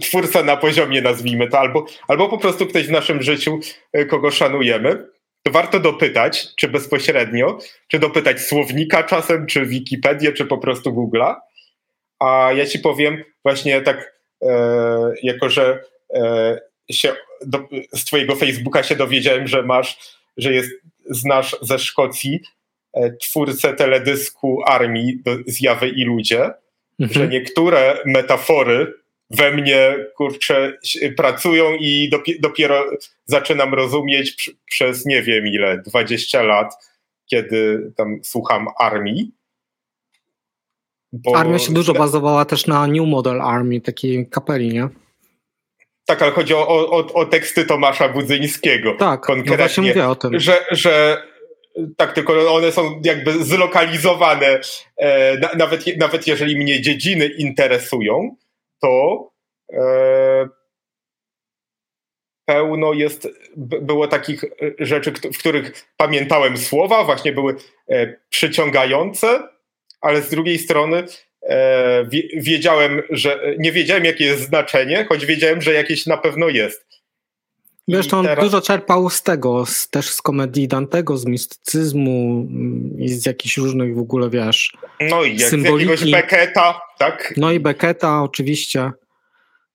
twórca 0.00 0.42
na 0.42 0.56
poziomie, 0.56 1.02
nazwijmy 1.02 1.48
to, 1.48 1.58
albo, 1.58 1.86
albo 2.08 2.28
po 2.28 2.38
prostu 2.38 2.66
ktoś 2.66 2.86
w 2.86 2.90
naszym 2.90 3.22
życiu, 3.22 3.60
e, 3.92 4.04
kogo 4.04 4.30
szanujemy, 4.30 5.06
to 5.42 5.52
warto 5.52 5.80
dopytać, 5.80 6.46
czy 6.56 6.68
bezpośrednio, 6.68 7.58
czy 7.88 7.98
dopytać 7.98 8.40
słownika 8.40 9.02
czasem, 9.02 9.46
czy 9.46 9.66
Wikipedię, 9.66 10.32
czy 10.32 10.46
po 10.46 10.58
prostu 10.58 10.90
Google'a. 10.90 11.34
A 12.18 12.52
ja 12.56 12.66
ci 12.66 12.78
powiem 12.78 13.24
właśnie 13.44 13.80
tak, 13.80 14.14
e, 14.42 14.48
jako 15.22 15.50
że 15.50 15.84
e, 16.14 16.58
się 16.90 17.12
do, 17.46 17.68
z 17.92 18.04
twojego 18.04 18.36
Facebooka 18.36 18.82
się 18.82 18.96
dowiedziałem, 18.96 19.46
że 19.46 19.62
masz, 19.62 19.98
że 20.36 20.52
jest, 20.52 20.70
znasz 21.10 21.56
ze 21.60 21.78
Szkocji 21.78 22.40
e, 22.92 23.16
twórcę 23.16 23.74
teledysku 23.74 24.62
Armii 24.66 25.22
Zjawy 25.46 25.88
i 25.88 26.04
Ludzie, 26.04 26.50
mhm. 27.00 27.12
że 27.12 27.28
niektóre 27.28 27.98
metafory 28.06 29.00
we 29.30 29.50
mnie, 29.50 29.96
kurczę, 30.16 30.78
pracują 31.16 31.74
i 31.74 32.10
dopiero 32.40 32.84
zaczynam 33.26 33.74
rozumieć 33.74 34.50
przez 34.64 35.06
nie 35.06 35.22
wiem 35.22 35.46
ile, 35.46 35.82
20 35.86 36.42
lat, 36.42 36.74
kiedy 37.26 37.92
tam 37.96 38.20
słucham 38.22 38.66
armii. 38.78 39.32
Bo... 41.12 41.36
Armia 41.36 41.58
się 41.58 41.72
dużo 41.72 41.92
bazowała 41.92 42.44
też 42.44 42.66
na 42.66 42.86
New 42.86 43.08
Model 43.08 43.40
Army, 43.40 43.80
takiej 43.80 44.28
kapeli, 44.28 44.68
nie? 44.68 44.88
Tak, 46.10 46.22
ale 46.22 46.32
chodzi 46.32 46.54
o, 46.54 46.68
o, 46.68 47.12
o 47.14 47.26
teksty 47.26 47.64
Tomasza 47.64 48.08
Budzyńskiego. 48.08 48.94
Tak, 48.94 49.20
no 49.20 49.34
konkretnie, 49.34 49.82
no 49.82 49.88
mówię 49.88 50.08
o 50.08 50.14
tym. 50.14 50.40
Że, 50.40 50.66
że 50.70 51.22
tak, 51.96 52.12
tylko 52.12 52.54
one 52.54 52.72
są 52.72 53.00
jakby 53.04 53.44
zlokalizowane, 53.44 54.60
e, 54.96 55.38
na, 55.38 55.48
nawet, 55.56 55.96
nawet 55.98 56.26
jeżeli 56.26 56.56
mnie 56.56 56.80
dziedziny 56.80 57.26
interesują, 57.26 58.36
to 58.80 59.28
e, 59.72 60.48
pełno 62.44 62.92
jest, 62.92 63.28
było 63.56 64.08
takich 64.08 64.44
rzeczy, 64.78 65.12
w 65.12 65.38
których 65.38 65.86
pamiętałem 65.96 66.56
słowa, 66.58 67.04
właśnie 67.04 67.32
były 67.32 67.56
e, 67.88 68.16
przyciągające, 68.28 69.48
ale 70.00 70.22
z 70.22 70.30
drugiej 70.30 70.58
strony 70.58 70.96
e, 70.96 71.06
wiedziałem, 72.36 73.02
że 73.10 73.54
nie 73.58 73.72
wiedziałem, 73.72 74.04
jakie 74.04 74.24
jest 74.24 74.42
znaczenie, 74.42 75.06
choć 75.08 75.26
wiedziałem, 75.26 75.62
że 75.62 75.72
jakieś 75.72 76.06
na 76.06 76.16
pewno 76.16 76.48
jest. 76.48 76.90
Zresztą 77.88 78.18
on 78.18 78.26
teraz... 78.26 78.44
dużo 78.44 78.60
czerpał 78.60 79.10
z 79.10 79.22
tego, 79.22 79.66
z, 79.66 79.90
też 79.90 80.10
z 80.10 80.22
komedii 80.22 80.68
Dantego, 80.68 81.16
z 81.16 81.26
mistycyzmu 81.26 82.46
mm, 82.50 83.00
i 83.00 83.08
z 83.08 83.26
jakichś 83.26 83.56
różnych 83.56 83.94
w 83.94 83.98
ogóle, 83.98 84.30
wiesz, 84.30 84.72
No 85.00 85.24
i 85.24 85.36
jak, 85.36 85.50
z 85.50 85.52
jakiegoś 85.52 86.10
Becketa, 86.10 86.80
tak? 86.98 87.34
No 87.36 87.52
i 87.52 87.60
Becketa 87.60 88.22
oczywiście. 88.22 88.90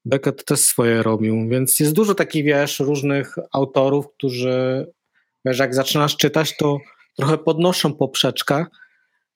Beckett 0.05 0.45
też 0.45 0.59
swoje 0.59 1.03
robił, 1.03 1.49
więc 1.49 1.79
jest 1.79 1.93
dużo 1.93 2.15
takich, 2.15 2.45
wiesz, 2.45 2.79
różnych 2.79 3.35
autorów, 3.53 4.05
którzy, 4.17 4.87
wiesz, 5.45 5.59
jak 5.59 5.75
zaczynasz 5.75 6.17
czytać, 6.17 6.57
to 6.57 6.77
trochę 7.17 7.37
podnoszą 7.37 7.93
poprzeczkę, 7.93 8.65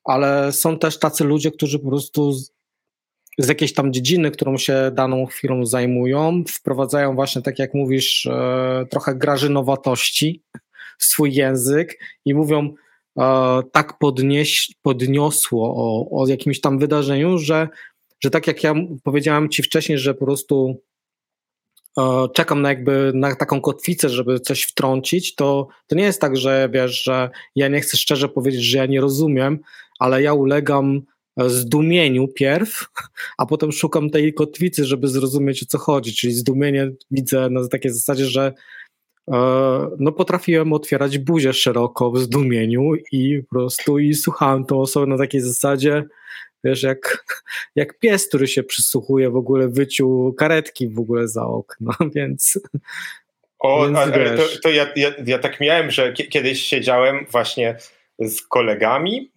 ale 0.09 0.51
są 0.51 0.79
też 0.79 0.99
tacy 0.99 1.23
ludzie, 1.23 1.51
którzy 1.51 1.79
po 1.79 1.87
prostu 1.87 2.31
z, 2.31 2.51
z 3.37 3.47
jakiejś 3.47 3.73
tam 3.73 3.93
dziedziny, 3.93 4.31
którą 4.31 4.57
się 4.57 4.91
daną 4.93 5.25
chwilą 5.25 5.65
zajmują, 5.65 6.43
wprowadzają 6.47 7.15
właśnie, 7.15 7.41
tak 7.41 7.59
jak 7.59 7.73
mówisz, 7.73 8.25
e, 8.25 8.85
trochę 8.89 9.15
grażynowatości 9.15 10.43
w 10.99 11.05
swój 11.05 11.33
język 11.33 11.99
i 12.25 12.33
mówią, 12.33 12.73
e, 13.19 13.61
tak 13.71 13.97
podnieś, 13.97 14.71
podniosło 14.81 15.75
o, 15.75 16.19
o 16.21 16.27
jakimś 16.27 16.61
tam 16.61 16.79
wydarzeniu, 16.79 17.37
że 17.37 17.67
że 18.23 18.29
tak 18.29 18.47
jak 18.47 18.63
ja 18.63 18.73
powiedziałem 19.03 19.49
Ci 19.49 19.63
wcześniej, 19.63 19.97
że 19.97 20.13
po 20.13 20.25
prostu 20.25 20.81
czekam 22.33 22.61
na 22.61 22.69
jakby 22.69 23.11
na 23.15 23.35
taką 23.35 23.61
kotwicę, 23.61 24.09
żeby 24.09 24.39
coś 24.39 24.63
wtrącić, 24.63 25.35
to, 25.35 25.67
to 25.87 25.95
nie 25.95 26.03
jest 26.03 26.21
tak, 26.21 26.37
że 26.37 26.69
wiesz, 26.73 27.03
że 27.03 27.29
ja 27.55 27.67
nie 27.67 27.81
chcę 27.81 27.97
szczerze 27.97 28.29
powiedzieć, 28.29 28.61
że 28.61 28.77
ja 28.77 28.85
nie 28.85 29.01
rozumiem, 29.01 29.59
ale 29.99 30.21
ja 30.21 30.33
ulegam 30.33 31.01
zdumieniu 31.47 32.27
pierw, 32.27 32.85
a 33.37 33.45
potem 33.45 33.71
szukam 33.71 34.09
tej 34.09 34.33
kotwicy, 34.33 34.85
żeby 34.85 35.07
zrozumieć 35.07 35.63
o 35.63 35.65
co 35.65 35.77
chodzi, 35.77 36.13
czyli 36.15 36.33
zdumienie 36.33 36.91
widzę 37.11 37.49
na 37.49 37.67
takiej 37.67 37.91
zasadzie, 37.91 38.25
że 38.25 38.53
e, 39.31 39.35
no 39.99 40.11
potrafiłem 40.11 40.73
otwierać 40.73 41.17
buzię 41.17 41.53
szeroko 41.53 42.11
w 42.11 42.19
zdumieniu 42.19 42.91
i 43.11 43.43
po 43.43 43.49
prostu 43.49 43.99
i 43.99 44.13
słuchałem 44.13 44.65
tą 44.65 44.81
osobę 44.81 45.07
na 45.07 45.17
takiej 45.17 45.41
zasadzie, 45.41 46.03
wiesz, 46.63 46.83
jak, 46.83 47.25
jak 47.75 47.99
pies, 47.99 48.27
który 48.27 48.47
się 48.47 48.63
przysłuchuje 48.63 49.29
w 49.29 49.35
ogóle 49.35 49.67
wyciu 49.67 50.33
karetki 50.37 50.89
w 50.89 50.99
ogóle 50.99 51.27
za 51.27 51.45
okno, 51.45 51.93
więc... 52.15 52.59
O, 53.59 53.85
więc, 53.85 53.97
ale 53.97 54.37
to, 54.37 54.43
to 54.63 54.69
ja, 54.69 54.87
ja, 54.95 55.11
ja, 55.25 55.39
tak 55.39 55.59
miałem, 55.59 55.91
że 55.91 56.13
kiedyś 56.13 56.61
siedziałem 56.61 57.25
właśnie 57.31 57.77
z 58.19 58.41
kolegami 58.41 59.31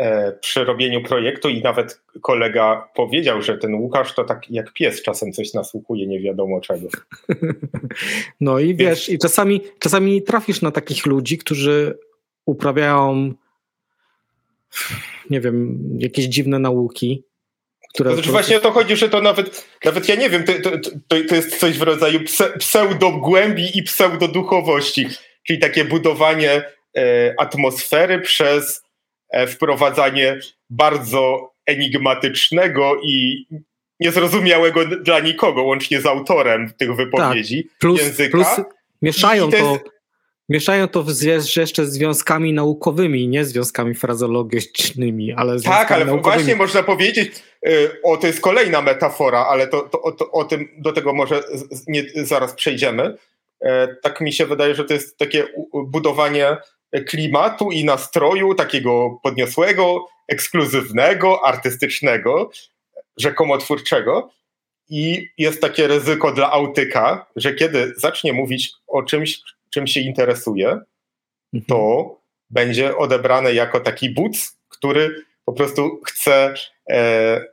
e, 0.00 0.32
przy 0.32 0.64
robieniu 0.64 1.02
projektu 1.02 1.48
i 1.48 1.62
nawet 1.62 2.02
kolega 2.22 2.88
powiedział, 2.94 3.42
że 3.42 3.58
ten 3.58 3.74
Łukasz 3.74 4.14
to 4.14 4.24
tak 4.24 4.50
jak 4.50 4.72
pies 4.72 5.02
czasem 5.02 5.32
coś 5.32 5.54
nasłuchuje, 5.54 6.06
nie 6.06 6.20
wiadomo 6.20 6.60
czego. 6.60 6.88
No 8.40 8.58
i 8.58 8.74
wiesz, 8.74 9.08
i 9.08 9.18
czasami, 9.18 9.60
czasami 9.78 10.22
trafisz 10.22 10.62
na 10.62 10.70
takich 10.70 11.06
ludzi, 11.06 11.38
którzy 11.38 11.98
uprawiają 12.46 13.34
nie 15.30 15.40
wiem, 15.40 15.78
jakieś 15.98 16.24
dziwne 16.24 16.58
nauki. 16.58 17.24
Które 17.94 18.14
znaczy 18.14 18.30
właśnie 18.30 18.56
o 18.56 18.60
to 18.60 18.70
chodzi, 18.70 18.96
że 18.96 19.08
to 19.08 19.20
nawet, 19.20 19.68
nawet 19.84 20.08
ja 20.08 20.14
nie 20.14 20.30
wiem, 20.30 20.44
to, 20.44 20.52
to, 21.08 21.16
to 21.28 21.34
jest 21.34 21.58
coś 21.58 21.78
w 21.78 21.82
rodzaju 21.82 22.20
pse, 22.24 22.58
pseudogłębi 22.58 23.78
i 23.78 23.82
pseudoduchowości, 23.82 25.06
czyli 25.46 25.58
takie 25.58 25.84
budowanie 25.84 26.62
e, 26.96 27.34
atmosfery 27.38 28.20
przez 28.20 28.82
e, 29.30 29.46
wprowadzanie 29.46 30.38
bardzo 30.70 31.52
enigmatycznego 31.66 33.00
i 33.04 33.46
niezrozumiałego 34.00 34.84
dla 34.86 35.20
nikogo, 35.20 35.62
łącznie 35.62 36.00
z 36.00 36.06
autorem 36.06 36.72
tych 36.78 36.96
wypowiedzi 36.96 37.64
tak, 37.64 37.78
plus, 37.78 38.00
języka. 38.00 38.38
Plus 38.38 38.66
mieszają 39.02 39.50
to, 39.50 39.78
Mieszają 40.48 40.88
to 40.88 41.02
z, 41.02 41.56
jeszcze 41.56 41.86
związkami 41.86 42.52
naukowymi, 42.52 43.28
nie 43.28 43.44
związkami 43.44 43.94
frazologicznymi, 43.94 45.32
ale 45.32 45.60
Tak, 45.60 45.92
ale 45.92 46.04
naukowymi. 46.04 46.34
właśnie 46.34 46.56
można 46.56 46.82
powiedzieć, 46.82 47.42
y, 47.68 47.90
o 48.02 48.16
to 48.16 48.26
jest 48.26 48.40
kolejna 48.40 48.82
metafora, 48.82 49.46
ale 49.46 49.66
to, 49.66 49.80
to, 49.80 50.12
to, 50.12 50.30
o 50.30 50.44
tym, 50.44 50.68
do 50.78 50.92
tego 50.92 51.12
może 51.12 51.42
nie, 51.86 52.04
zaraz 52.14 52.54
przejdziemy. 52.54 53.16
E, 53.60 53.96
tak 54.02 54.20
mi 54.20 54.32
się 54.32 54.46
wydaje, 54.46 54.74
że 54.74 54.84
to 54.84 54.94
jest 54.94 55.18
takie 55.18 55.46
budowanie 55.74 56.56
klimatu 57.06 57.70
i 57.70 57.84
nastroju 57.84 58.54
takiego 58.54 59.20
podniosłego, 59.22 60.06
ekskluzywnego, 60.28 61.46
artystycznego, 61.46 62.50
rzekomo 63.16 63.58
twórczego. 63.58 64.30
I 64.90 65.28
jest 65.38 65.60
takie 65.60 65.86
ryzyko 65.86 66.32
dla 66.32 66.50
autyka, 66.50 67.26
że 67.36 67.54
kiedy 67.54 67.94
zacznie 67.96 68.32
mówić 68.32 68.70
o 68.86 69.02
czymś, 69.02 69.40
czym 69.70 69.86
się 69.86 70.00
interesuje, 70.00 70.68
mhm. 70.68 71.64
to 71.68 72.16
będzie 72.50 72.96
odebrane 72.96 73.54
jako 73.54 73.80
taki 73.80 74.10
buc, 74.10 74.58
który 74.68 75.24
po 75.44 75.52
prostu 75.52 76.00
chce 76.06 76.54
e, 76.90 77.44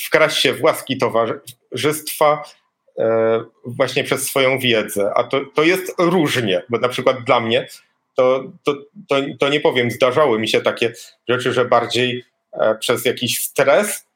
wkraść 0.00 0.36
się 0.36 0.52
w 0.52 0.62
łaski 0.62 0.98
towarzystwa 0.98 2.44
e, 2.98 3.40
właśnie 3.66 4.04
przez 4.04 4.22
swoją 4.22 4.58
wiedzę. 4.58 5.12
A 5.14 5.24
to, 5.24 5.40
to 5.54 5.62
jest 5.62 5.94
różnie, 5.98 6.62
bo 6.68 6.78
na 6.78 6.88
przykład 6.88 7.24
dla 7.24 7.40
mnie 7.40 7.68
to, 8.14 8.44
to, 8.64 8.74
to, 9.08 9.16
to 9.40 9.48
nie 9.48 9.60
powiem, 9.60 9.90
zdarzały 9.90 10.38
mi 10.38 10.48
się 10.48 10.60
takie 10.60 10.92
rzeczy, 11.28 11.52
że 11.52 11.64
bardziej 11.64 12.24
e, 12.52 12.74
przez 12.74 13.04
jakiś 13.04 13.38
stres 13.38 14.06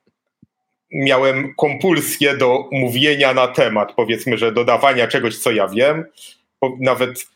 miałem 0.90 1.54
kompulsję 1.54 2.36
do 2.36 2.68
mówienia 2.72 3.34
na 3.34 3.48
temat, 3.48 3.92
powiedzmy, 3.96 4.38
że 4.38 4.52
dodawania 4.52 5.06
czegoś, 5.06 5.38
co 5.38 5.50
ja 5.50 5.68
wiem, 5.68 6.04
nawet 6.80 7.26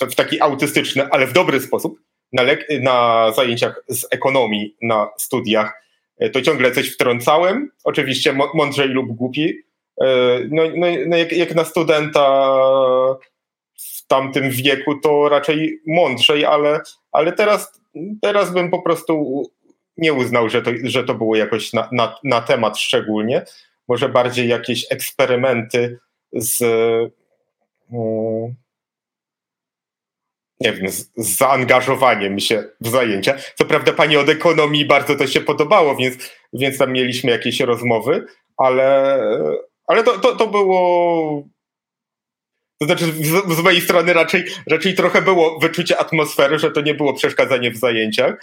w 0.00 0.14
taki 0.14 0.40
autystyczny, 0.40 1.08
ale 1.10 1.26
w 1.26 1.32
dobry 1.32 1.60
sposób, 1.60 2.00
na, 2.32 2.42
na 2.80 3.30
zajęciach 3.32 3.82
z 3.88 4.06
ekonomii, 4.10 4.76
na 4.82 5.08
studiach, 5.18 5.82
e, 6.18 6.30
to 6.30 6.42
ciągle 6.42 6.72
coś 6.72 6.94
wtrącałem, 6.94 7.70
oczywiście 7.84 8.38
mądrzej 8.54 8.88
lub 8.88 9.12
głupi. 9.12 9.62
E, 10.00 10.06
no, 10.50 10.62
no, 10.76 10.86
no 11.06 11.16
jak, 11.16 11.32
jak, 11.32 11.54
na 11.54 11.64
studenta 11.64 12.54
w 13.78 14.06
tamtym 14.06 14.50
wieku, 14.50 14.94
to 14.94 15.28
raczej 15.28 15.80
mądrzej, 15.86 16.44
ale, 16.44 16.80
ale 17.12 17.32
teraz, 17.32 17.80
teraz 18.22 18.52
bym 18.52 18.70
po 18.70 18.82
prostu 18.82 19.42
nie 19.96 20.12
uznał, 20.12 20.48
że 20.48 20.62
to, 20.62 20.70
że 20.84 21.04
to 21.04 21.14
było 21.14 21.36
jakoś 21.36 21.72
na, 21.72 21.88
na, 21.92 22.14
na 22.24 22.40
temat 22.40 22.78
szczególnie. 22.78 23.44
Może 23.88 24.08
bardziej 24.08 24.48
jakieś 24.48 24.86
eksperymenty 24.90 25.98
z. 26.32 26.62
Um, 27.90 28.54
nie 30.60 30.72
wiem, 30.72 30.88
z, 30.88 31.10
z 31.16 31.36
zaangażowaniem 31.36 32.40
się 32.40 32.64
w 32.80 32.88
zajęcia. 32.88 33.34
Co 33.54 33.64
prawda 33.64 33.92
pani 33.92 34.16
od 34.16 34.28
ekonomii 34.28 34.84
bardzo 34.84 35.16
to 35.16 35.26
się 35.26 35.40
podobało, 35.40 35.96
więc, 35.96 36.32
więc 36.52 36.78
tam 36.78 36.92
mieliśmy 36.92 37.30
jakieś 37.30 37.60
rozmowy, 37.60 38.26
ale, 38.56 39.20
ale 39.86 40.02
to, 40.02 40.18
to, 40.18 40.36
to 40.36 40.46
było 40.46 41.42
to 42.80 42.86
znaczy, 42.86 43.04
z, 43.04 43.56
z, 43.56 43.60
mojej 43.60 43.80
strony 43.80 44.12
raczej, 44.12 44.44
raczej 44.70 44.94
trochę 44.94 45.22
było 45.22 45.58
wyczucie 45.58 45.98
atmosfery, 45.98 46.58
że 46.58 46.70
to 46.70 46.80
nie 46.80 46.94
było 46.94 47.14
przeszkadzanie 47.14 47.70
w 47.70 47.76
zajęciach, 47.76 48.34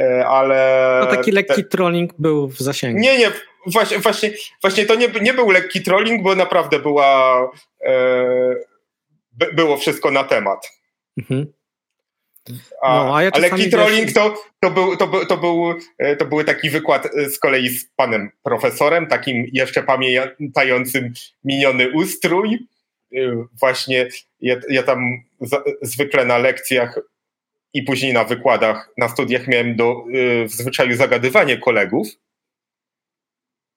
e, 0.00 0.26
ale. 0.26 1.00
No 1.00 1.16
taki 1.16 1.32
lekki 1.32 1.62
te... 1.62 1.68
trolling 1.68 2.10
był 2.18 2.48
w 2.48 2.58
zasięgu. 2.58 3.00
Nie, 3.00 3.18
nie, 3.18 3.30
właśnie, 3.66 3.98
właśnie, 3.98 4.30
właśnie 4.62 4.86
to 4.86 4.94
nie, 4.94 5.08
nie 5.22 5.34
był 5.34 5.50
lekki 5.50 5.82
trolling, 5.82 6.22
bo 6.22 6.34
naprawdę 6.34 6.78
była. 6.78 7.50
E, 7.84 8.72
było 9.52 9.76
wszystko 9.76 10.10
na 10.10 10.24
temat. 10.24 10.70
Mhm. 11.18 11.52
A, 12.82 13.04
no, 13.04 13.16
a 13.16 13.22
ja 13.22 13.30
ale 13.32 13.48
lekki 13.48 13.70
trolling 13.70 14.12
to, 14.12 14.34
to, 14.60 14.70
był, 14.70 14.96
to, 14.96 15.08
był, 15.08 15.26
to, 15.26 15.36
był, 15.36 15.74
e, 15.98 16.16
to 16.16 16.26
był 16.26 16.44
taki 16.44 16.70
wykład 16.70 17.06
e, 17.06 17.30
z 17.30 17.38
kolei 17.38 17.68
z 17.68 17.84
panem 17.96 18.30
profesorem, 18.42 19.06
takim 19.06 19.46
jeszcze 19.52 19.82
pamiętającym 19.82 21.12
miniony 21.44 21.90
ustrój. 21.90 22.66
E, 23.14 23.18
właśnie 23.60 24.08
ja, 24.40 24.56
ja 24.68 24.82
tam 24.82 25.22
za, 25.40 25.62
zwykle 25.82 26.24
na 26.24 26.38
lekcjach 26.38 26.98
i 27.74 27.82
później 27.82 28.12
na 28.12 28.24
wykładach, 28.24 28.90
na 28.98 29.08
studiach 29.08 29.48
miałem 29.48 29.76
do, 29.76 30.04
w 30.46 30.50
zwyczaju 30.50 30.96
zagadywanie 30.96 31.58
kolegów. 31.58 32.08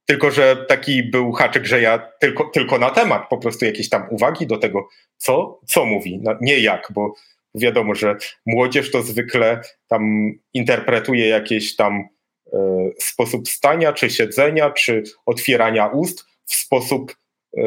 Tylko, 0.05 0.31
że 0.31 0.65
taki 0.67 1.03
był 1.03 1.31
haczyk, 1.31 1.65
że 1.65 1.81
ja 1.81 2.11
tylko, 2.19 2.43
tylko 2.43 2.79
na 2.79 2.89
temat, 2.89 3.29
po 3.29 3.37
prostu 3.37 3.65
jakieś 3.65 3.89
tam 3.89 4.07
uwagi 4.09 4.47
do 4.47 4.57
tego, 4.57 4.87
co, 5.17 5.59
co 5.65 5.85
mówi, 5.85 6.19
no, 6.23 6.35
nie 6.41 6.59
jak, 6.59 6.87
bo 6.93 7.13
wiadomo, 7.55 7.95
że 7.95 8.15
młodzież 8.45 8.91
to 8.91 9.01
zwykle 9.01 9.61
tam 9.87 10.31
interpretuje 10.53 11.27
jakiś 11.27 11.75
tam 11.75 12.07
e, 12.53 12.89
sposób 12.99 13.49
stania, 13.49 13.93
czy 13.93 14.09
siedzenia, 14.09 14.69
czy 14.69 15.03
otwierania 15.25 15.87
ust 15.87 16.25
w 16.45 16.55
sposób 16.55 17.15
e, 17.57 17.63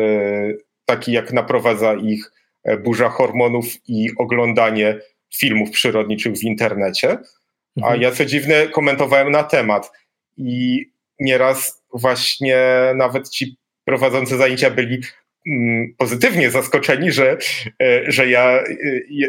taki, 0.84 1.12
jak 1.12 1.32
naprowadza 1.32 1.94
ich 1.94 2.32
e, 2.64 2.76
burza 2.76 3.08
hormonów 3.08 3.64
i 3.88 4.10
oglądanie 4.18 5.00
filmów 5.34 5.70
przyrodniczych 5.70 6.32
w 6.32 6.42
internecie. 6.42 7.18
A 7.82 7.84
mhm. 7.84 8.00
ja 8.02 8.10
co 8.10 8.24
dziwne 8.24 8.66
komentowałem 8.66 9.30
na 9.30 9.44
temat 9.44 9.92
i 10.36 10.84
nieraz 11.20 11.82
właśnie 11.92 12.58
nawet 12.94 13.28
ci 13.28 13.56
prowadzący 13.84 14.36
zajęcia 14.36 14.70
byli 14.70 15.00
pozytywnie 15.98 16.50
zaskoczeni, 16.50 17.12
że, 17.12 17.38
e, 17.82 18.12
że 18.12 18.28
ja 18.28 18.60
e, 18.60 18.64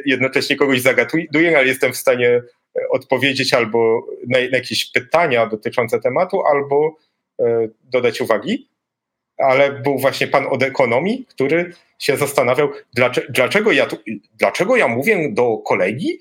jednocześnie 0.05 0.55
kogoś 0.55 0.81
zagaduję, 0.81 1.57
ale 1.57 1.67
jestem 1.67 1.93
w 1.93 1.97
stanie 1.97 2.29
e, 2.29 2.41
odpowiedzieć 2.89 3.53
albo 3.53 4.05
na, 4.27 4.39
na 4.39 4.57
jakieś 4.57 4.91
pytania 4.91 5.47
dotyczące 5.47 5.99
tematu, 5.99 6.41
albo 6.45 6.95
dodać 7.83 8.21
uwagi. 8.21 8.69
Ale 9.37 9.71
był 9.71 9.97
właśnie 9.97 10.27
pan 10.27 10.47
od 10.49 10.63
ekonomii, 10.63 11.25
który 11.29 11.73
się 11.99 12.17
zastanawiał, 12.17 12.71
dlaczego, 13.29 13.71
ja, 13.71 13.85
tu, 13.85 13.97
dlaczego 14.33 14.75
ja 14.75 14.87
mówię 14.87 15.29
do 15.31 15.57
kolegi, 15.57 16.19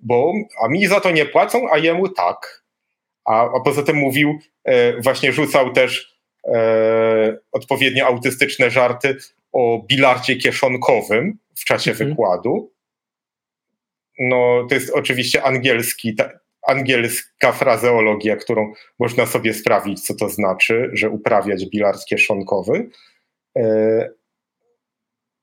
bo 0.00 0.32
a 0.64 0.68
mi 0.68 0.86
za 0.86 1.00
to 1.00 1.10
nie 1.10 1.26
płacą, 1.26 1.70
a 1.72 1.78
jemu 1.78 2.08
tak. 2.08 2.64
A, 3.24 3.56
a 3.56 3.60
poza 3.64 3.82
tym 3.82 3.96
mówił, 3.96 4.38
właśnie 5.02 5.32
rzucał 5.32 5.72
też 5.72 6.11
odpowiednio 7.52 8.06
autystyczne 8.06 8.70
żarty 8.70 9.16
o 9.52 9.84
bilardzie 9.88 10.36
kieszonkowym 10.36 11.38
w 11.56 11.64
czasie 11.64 11.90
mhm. 11.90 12.10
wykładu. 12.10 12.72
No, 14.18 14.66
to 14.68 14.74
jest 14.74 14.90
oczywiście 14.90 15.42
angielski, 15.42 16.14
ta, 16.14 16.30
angielska 16.62 17.52
frazeologia, 17.52 18.36
którą 18.36 18.72
można 18.98 19.26
sobie 19.26 19.54
sprawdzić, 19.54 20.06
co 20.06 20.14
to 20.14 20.28
znaczy, 20.28 20.90
że 20.92 21.10
uprawiać 21.10 21.66
bilard 21.66 22.04
kieszonkowy. 22.04 22.90
E, 23.58 24.08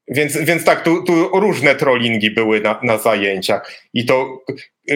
więc, 0.08 0.38
więc 0.38 0.64
tak, 0.64 0.84
tu, 0.84 1.04
tu 1.04 1.40
różne 1.40 1.76
trollingi 1.76 2.32
były 2.32 2.62
na, 2.62 2.80
na 2.84 2.98
zajęciach 2.98 3.74
i 3.94 4.06
to 4.06 4.44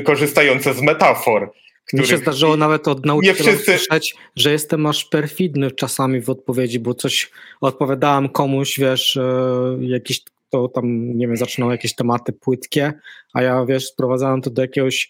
korzystające 0.04 0.74
z 0.74 0.82
metafor. 0.82 1.54
Mi 1.93 2.07
się 2.07 2.17
zdarzyło 2.17 2.57
nawet 2.57 2.88
od 2.88 3.05
nauczyciela 3.05 3.51
wszyscy... 3.51 3.65
słyszeć, 3.65 4.15
że 4.36 4.51
jestem 4.51 4.86
aż 4.86 5.05
perfidny 5.05 5.71
czasami 5.71 6.21
w 6.21 6.29
odpowiedzi, 6.29 6.79
bo 6.79 6.93
coś 6.93 7.31
odpowiadałem 7.61 8.29
komuś, 8.29 8.79
wiesz, 8.79 9.17
e, 9.17 9.77
jakiś 9.81 10.23
to 10.49 10.67
tam, 10.67 11.17
nie 11.17 11.27
wiem, 11.27 11.38
zaczynał 11.38 11.71
jakieś 11.71 11.95
tematy 11.95 12.34
płytkie, 12.34 12.93
a 13.34 13.41
ja, 13.41 13.65
wiesz, 13.65 13.88
sprowadzałem 13.88 14.41
to 14.41 14.49
do 14.49 14.61
jakiegoś 14.61 15.09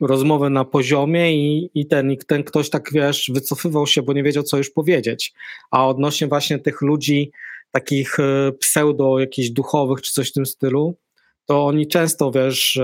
rozmowy 0.00 0.50
na 0.50 0.64
poziomie 0.64 1.34
i, 1.36 1.70
i, 1.74 1.86
ten, 1.86 2.12
i 2.12 2.18
ten 2.18 2.44
ktoś 2.44 2.70
tak, 2.70 2.92
wiesz, 2.92 3.30
wycofywał 3.34 3.86
się, 3.86 4.02
bo 4.02 4.12
nie 4.12 4.22
wiedział, 4.22 4.42
co 4.42 4.56
już 4.58 4.70
powiedzieć. 4.70 5.32
A 5.70 5.88
odnośnie 5.88 6.26
właśnie 6.26 6.58
tych 6.58 6.82
ludzi 6.82 7.32
takich 7.70 8.20
e, 8.20 8.52
pseudo 8.52 9.18
jakichś 9.18 9.50
duchowych 9.50 10.02
czy 10.02 10.12
coś 10.12 10.30
w 10.30 10.32
tym 10.32 10.46
stylu, 10.46 10.96
to 11.46 11.66
oni 11.66 11.86
często, 11.86 12.30
wiesz, 12.30 12.80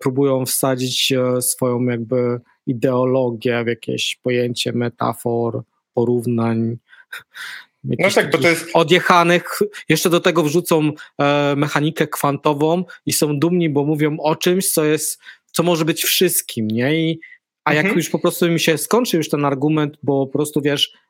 próbują 0.00 0.46
wsadzić 0.46 1.12
e, 1.12 1.42
swoją 1.42 1.84
jakby 1.84 2.40
ideologię 2.66 3.64
w 3.64 3.66
jakieś 3.66 4.18
pojęcie 4.22 4.72
metafor, 4.72 5.62
porównań. 5.94 6.76
No 7.84 8.10
tak, 8.10 8.30
bo 8.30 8.38
to 8.38 8.48
jest... 8.48 8.70
Odjechanych, 8.74 9.58
jeszcze 9.88 10.10
do 10.10 10.20
tego 10.20 10.42
wrzucą 10.42 10.90
e, 11.18 11.54
mechanikę 11.56 12.06
kwantową 12.06 12.84
i 13.06 13.12
są 13.12 13.38
dumni, 13.38 13.70
bo 13.70 13.84
mówią 13.84 14.16
o 14.20 14.36
czymś, 14.36 14.72
co 14.72 14.84
jest, 14.84 15.20
co 15.52 15.62
może 15.62 15.84
być 15.84 16.02
wszystkim, 16.02 16.68
nie? 16.68 16.94
I, 16.94 17.20
a 17.64 17.74
jak 17.74 17.84
mhm. 17.84 17.98
już 17.98 18.10
po 18.10 18.18
prostu 18.18 18.48
mi 18.48 18.60
się 18.60 18.78
skończy 18.78 19.16
już 19.16 19.28
ten 19.28 19.44
argument, 19.44 19.98
bo 20.02 20.26
po 20.26 20.32
prostu 20.32 20.60
wiesz, 20.60 20.92
E, 20.92 21.01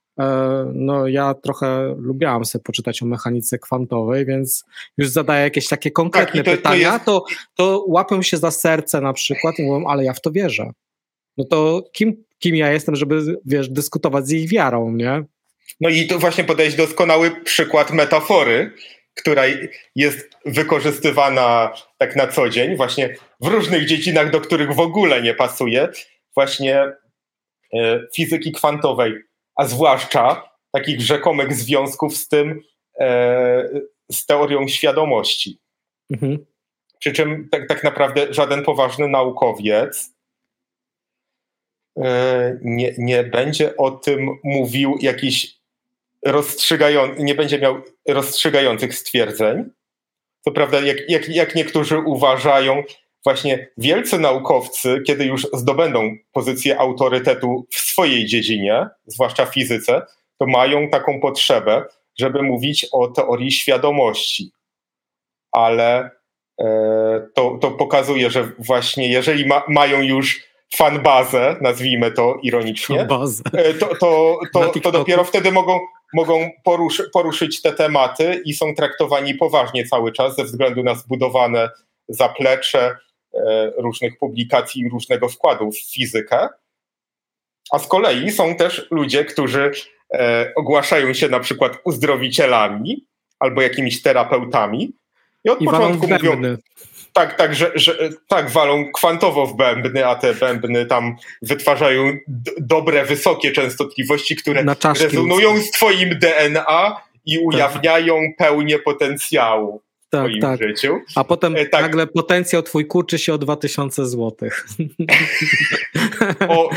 no 0.75 1.09
ja 1.09 1.35
trochę 1.35 1.95
lubiłam 1.99 2.45
sobie 2.45 2.63
poczytać 2.63 3.03
o 3.03 3.07
mechanice 3.07 3.59
kwantowej, 3.59 4.27
więc 4.27 4.65
już 4.99 5.09
zadaję 5.09 5.43
jakieś 5.43 5.69
takie 5.69 5.91
konkretne 5.91 6.43
tak, 6.43 6.45
to, 6.45 6.57
pytania, 6.57 6.99
to, 6.99 7.27
jest... 7.29 7.41
to, 7.57 7.79
to 7.79 7.85
łapią 7.89 8.23
się 8.23 8.37
za 8.37 8.51
serce 8.51 9.01
na 9.01 9.13
przykład 9.13 9.59
i 9.59 9.63
mówią, 9.63 9.87
ale 9.87 10.05
ja 10.05 10.13
w 10.13 10.21
to 10.21 10.33
wierzę. 10.33 10.71
No 11.37 11.45
to 11.45 11.83
kim, 11.93 12.25
kim 12.39 12.57
ja 12.57 12.73
jestem, 12.73 12.97
żeby 12.97 13.41
wiesz, 13.45 13.69
dyskutować 13.69 14.27
z 14.27 14.33
ich 14.33 14.51
wiarą, 14.51 14.93
nie? 14.93 15.25
No 15.81 15.89
i 15.89 16.07
tu 16.07 16.19
właśnie 16.19 16.45
podejść 16.45 16.77
doskonały 16.77 17.31
przykład 17.45 17.91
metafory, 17.91 18.73
która 19.15 19.43
jest 19.95 20.31
wykorzystywana 20.47 21.73
tak 21.99 22.17
na 22.17 22.27
co 22.27 22.49
dzień, 22.49 22.77
właśnie 22.77 23.17
w 23.41 23.47
różnych 23.47 23.87
dziedzinach, 23.87 24.31
do 24.31 24.41
których 24.41 24.75
w 24.75 24.81
ogóle 24.81 25.23
nie 25.23 25.35
pasuje, 25.35 25.89
właśnie 26.35 26.93
e, 27.75 28.01
fizyki 28.15 28.53
kwantowej 28.53 29.15
a 29.57 29.67
zwłaszcza 29.67 30.51
takich 30.73 31.01
rzekomych 31.01 31.55
związków 31.55 32.17
z 32.17 32.29
tym, 32.29 32.63
e, 32.99 33.69
z 34.13 34.27
teorią 34.27 34.69
świadomości. 34.69 35.59
Mhm. 36.11 36.47
Przy 36.99 37.13
czym 37.13 37.49
tak, 37.51 37.69
tak 37.69 37.85
naprawdę 37.85 38.35
żaden 38.35 38.65
poważny 38.65 39.09
naukowiec 39.09 40.11
e, 41.99 42.59
nie, 42.63 42.95
nie 42.99 43.25
będzie 43.25 43.77
o 43.77 43.91
tym 43.91 44.39
mówił 44.45 44.99
jakiś 45.01 45.63
rozstrzygający, 46.25 47.23
nie 47.23 47.35
będzie 47.35 47.59
miał 47.59 47.83
rozstrzygających 48.09 48.95
stwierdzeń. 48.95 49.71
Co 50.45 50.51
prawda, 50.51 50.81
jak, 50.81 51.11
jak, 51.11 51.29
jak 51.29 51.55
niektórzy 51.55 51.99
uważają, 51.99 52.83
właśnie 53.25 53.69
wielcy 53.79 54.19
naukowcy, 54.19 55.03
kiedy 55.07 55.25
już 55.25 55.47
zdobędą 55.53 56.17
pozycję 56.33 56.79
autorytetu 56.79 57.67
w 57.71 57.77
swojej 57.77 58.27
dziedzinie, 58.27 58.87
zwłaszcza 59.07 59.47
fizyce, 59.47 60.03
to 60.39 60.47
mają 60.47 60.89
taką 60.89 61.21
potrzebę, 61.21 61.85
żeby 62.19 62.43
mówić 62.43 62.87
o 62.93 63.09
teorii 63.09 63.53
świadomości. 63.53 64.53
Ale 65.53 66.11
e, 66.61 66.67
to, 67.35 67.59
to 67.61 67.71
pokazuje, 67.71 68.31
że 68.31 68.53
właśnie 68.59 69.09
jeżeli 69.09 69.47
ma, 69.47 69.63
mają 69.69 70.03
już 70.03 70.53
fanbazę, 70.75 71.57
nazwijmy 71.61 72.13
to 72.13 72.39
ironicznie, 72.43 73.01
e, 73.53 73.75
to, 73.75 73.87
to, 73.97 74.39
to, 74.53 74.73
to 74.83 74.93
dopiero 74.93 75.25
wtedy 75.25 75.53
mogą, 75.53 75.81
mogą 76.15 76.51
poruszy, 76.65 77.11
poruszyć 77.13 77.63
te 77.63 77.73
tematy 77.73 78.43
i 78.45 78.55
są 78.55 78.75
traktowani 78.75 79.35
poważnie 79.35 79.85
cały 79.87 80.13
czas 80.13 80.37
ze 80.37 80.45
względu 80.45 80.83
na 80.83 80.95
zbudowane 80.95 81.69
zaplecze 82.09 82.97
różnych 83.77 84.19
publikacji 84.19 84.83
i 84.83 84.89
różnego 84.89 85.29
wkładu 85.29 85.71
w 85.73 85.93
fizykę. 85.93 86.49
A 87.73 87.79
z 87.79 87.87
kolei 87.87 88.31
są 88.31 88.57
też 88.57 88.87
ludzie, 88.91 89.25
którzy 89.25 89.71
e, 90.15 90.53
ogłaszają 90.57 91.15
się 91.15 91.29
na 91.29 91.41
przykład 91.41 91.79
uzdrowicielami 91.85 93.07
albo 93.39 93.63
jakimiś 93.63 94.03
terapeutami 94.03 94.93
i 95.45 95.51
od 95.51 95.61
I 95.61 95.65
początku 95.65 96.09
mówią, 96.09 96.43
tak, 97.13 97.37
tak, 97.37 97.55
że, 97.55 97.73
że, 97.75 98.11
tak, 98.29 98.51
walą 98.51 98.93
kwantowo 98.93 99.47
w 99.47 99.57
bębny, 99.57 100.07
a 100.07 100.15
te 100.15 100.35
bębny 100.35 100.87
tam 100.87 101.17
wytwarzają 101.43 102.17
dobre, 102.59 103.05
wysokie 103.05 103.53
częstotliwości, 103.53 104.37
które 104.37 104.65
rezonują 105.01 105.61
z 105.61 105.71
twoim 105.71 106.19
DNA 106.19 106.97
i 107.25 107.35
tak. 107.37 107.45
ujawniają 107.45 108.15
tak. 108.15 108.49
pełnię 108.49 108.79
potencjału 108.79 109.83
tak, 110.13 110.31
tak. 110.41 110.63
życiu. 110.63 111.01
A 111.17 111.25
potem 111.25 111.57
e, 111.57 111.67
tak. 111.67 111.83
nagle 111.83 112.07
potencjał 112.07 112.63
twój 112.63 112.87
kurczy 112.87 113.19
się 113.19 113.35
o 113.35 113.39
2000 113.39 114.07
złotych. 114.07 114.67
O, 116.49 116.71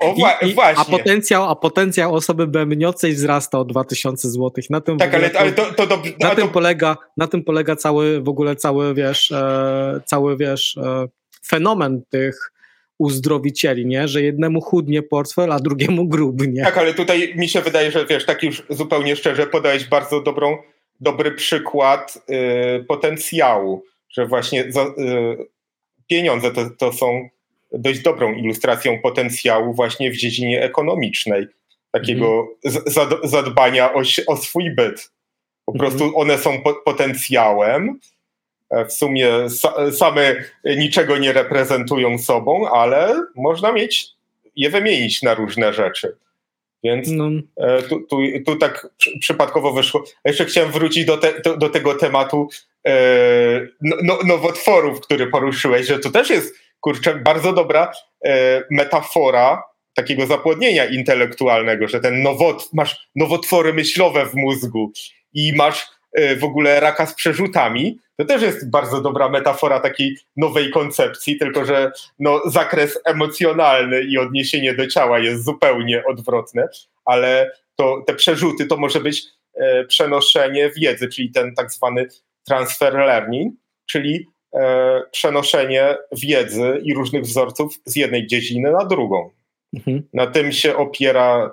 o 0.00 0.14
I, 0.42 0.54
właśnie. 0.54 0.82
A 0.82 0.84
potencjał, 0.84 1.50
a 1.50 1.56
potencjał 1.56 2.14
osoby 2.14 2.46
bębniącej 2.46 3.12
wzrasta 3.12 3.58
o 3.58 3.64
2000 3.64 4.30
złotych. 4.30 4.70
Na 4.70 4.80
tym 4.80 4.98
tak, 4.98 5.14
ale, 5.14 5.30
ale 5.38 5.52
to, 5.52 5.64
to 5.64 5.86
dobrze. 5.86 6.12
Na, 6.20 6.34
tym 6.34 6.46
to... 6.46 6.52
polega, 6.52 6.96
na 7.16 7.26
tym 7.26 7.44
polega 7.44 7.76
cały, 7.76 8.20
w 8.20 8.28
ogóle 8.28 8.56
cały, 8.56 8.94
wiesz, 8.94 9.30
e, 9.30 10.00
cały, 10.06 10.36
wiesz, 10.36 10.76
e, 10.76 11.06
fenomen 11.46 12.02
tych 12.10 12.52
uzdrowicieli, 12.98 13.86
nie? 13.86 14.08
Że 14.08 14.22
jednemu 14.22 14.60
chudnie 14.60 15.02
portfel, 15.02 15.52
a 15.52 15.60
drugiemu 15.60 16.08
grubnie. 16.08 16.62
Tak, 16.62 16.78
ale 16.78 16.94
tutaj 16.94 17.34
mi 17.36 17.48
się 17.48 17.60
wydaje, 17.60 17.90
że 17.90 18.06
wiesz, 18.06 18.24
tak 18.24 18.42
już 18.42 18.62
zupełnie 18.70 19.16
szczerze 19.16 19.46
podałeś 19.46 19.84
bardzo 19.84 20.20
dobrą, 20.20 20.56
dobry 21.00 21.32
przykład 21.32 22.18
y, 22.80 22.84
potencjału, 22.84 23.84
że 24.10 24.26
właśnie 24.26 24.64
y, 24.64 24.72
pieniądze 26.06 26.50
to, 26.50 26.70
to 26.70 26.92
są 26.92 27.28
dość 27.72 28.00
dobrą 28.00 28.34
ilustracją 28.34 29.00
potencjału 29.00 29.74
właśnie 29.74 30.10
w 30.10 30.16
dziedzinie 30.16 30.62
ekonomicznej, 30.62 31.46
takiego 31.92 32.48
mm. 32.64 33.06
zadbania 33.24 33.94
o, 33.94 34.02
o, 34.26 34.36
swój 34.36 34.70
byt. 34.70 35.10
Po 35.64 35.72
mm. 35.72 35.80
prostu 35.80 36.18
one 36.18 36.38
są 36.38 36.62
po, 36.62 36.74
potencjałem, 36.74 38.00
e, 38.70 38.84
w 38.84 38.92
sumie 38.92 39.28
sa, 39.48 39.92
same 39.92 40.34
niczego 40.64 41.18
nie 41.18 41.32
reprezentują 41.32 42.18
sobą, 42.18 42.70
ale 42.70 43.22
można 43.34 43.72
mieć, 43.72 44.06
je 44.56 44.70
wymienić 44.70 45.22
na 45.22 45.34
różne 45.34 45.72
rzeczy. 45.72 46.16
Więc 46.86 47.08
no. 47.10 47.30
E, 47.56 47.82
tu, 47.82 48.00
tu, 48.00 48.18
tu, 48.46 48.56
tak 48.56 48.88
przypadkowo 49.20 49.72
wyszło. 49.72 50.04
Jeszcze 50.24 50.44
chciałem 50.44 50.72
wrócić 50.72 51.04
do, 51.04 51.16
te, 51.16 51.40
do, 51.40 51.56
do 51.56 51.68
tego 51.68 51.94
tematu 51.94 52.48
e, 52.86 52.92
no, 53.80 53.96
no, 54.02 54.18
nowotworów, 54.24 55.00
który 55.00 55.26
poruszyłeś, 55.26 55.86
że 55.86 55.98
to 55.98 56.10
też 56.10 56.30
jest 56.30 56.58
kurczę, 56.80 57.14
bardzo 57.14 57.52
dobra 57.52 57.92
e, 58.24 58.62
metafora 58.70 59.62
takiego 59.94 60.26
zapłodnienia 60.26 60.84
intelektualnego, 60.84 61.88
że 61.88 62.00
ten 62.00 62.22
nowot, 62.22 62.68
masz 62.72 63.08
nowotwory 63.14 63.72
myślowe 63.72 64.26
w 64.26 64.34
mózgu 64.34 64.92
i 65.34 65.52
masz 65.56 65.86
w 66.40 66.44
ogóle 66.44 66.80
raka 66.80 67.06
z 67.06 67.14
przerzutami, 67.14 67.98
to 68.16 68.24
też 68.24 68.42
jest 68.42 68.70
bardzo 68.70 69.00
dobra 69.00 69.28
metafora 69.28 69.80
takiej 69.80 70.16
nowej 70.36 70.70
koncepcji, 70.70 71.38
tylko 71.38 71.64
że 71.64 71.92
no, 72.18 72.40
zakres 72.46 73.00
emocjonalny 73.04 74.02
i 74.02 74.18
odniesienie 74.18 74.74
do 74.74 74.86
ciała 74.86 75.18
jest 75.18 75.44
zupełnie 75.44 76.04
odwrotne, 76.04 76.68
ale 77.04 77.50
to, 77.76 78.02
te 78.06 78.14
przerzuty 78.14 78.66
to 78.66 78.76
może 78.76 79.00
być 79.00 79.22
e, 79.54 79.84
przenoszenie 79.84 80.70
wiedzy, 80.70 81.08
czyli 81.08 81.30
ten 81.30 81.54
tak 81.54 81.72
zwany 81.72 82.06
transfer 82.44 82.94
learning, 82.94 83.54
czyli 83.90 84.26
E, 84.56 85.02
przenoszenie 85.10 85.96
wiedzy 86.12 86.80
i 86.82 86.94
różnych 86.94 87.22
wzorców 87.22 87.80
z 87.84 87.96
jednej 87.96 88.26
dziedziny 88.26 88.72
na 88.72 88.84
drugą. 88.84 89.30
Mhm. 89.74 90.02
Na 90.14 90.26
tym 90.26 90.52
się 90.52 90.76
opiera, 90.76 91.52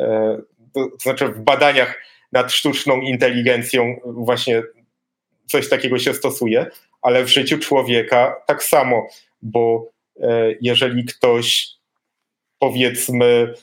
e, 0.00 0.38
to 0.74 0.88
znaczy 1.02 1.28
w 1.28 1.40
badaniach 1.40 2.02
nad 2.34 2.52
sztuczną 2.52 3.00
inteligencją 3.00 4.00
właśnie 4.04 4.62
coś 5.46 5.68
takiego 5.68 5.98
się 5.98 6.14
stosuje, 6.14 6.66
ale 7.02 7.24
w 7.24 7.28
życiu 7.28 7.58
człowieka 7.58 8.36
tak 8.46 8.62
samo, 8.62 9.06
bo 9.42 9.90
e, 10.20 10.54
jeżeli 10.60 11.04
ktoś 11.04 11.68
powiedzmy 12.58 13.54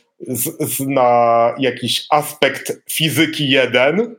zna 0.59 1.55
jakiś 1.59 2.05
aspekt 2.09 2.71
fizyki 2.89 3.49
jeden, 3.49 4.15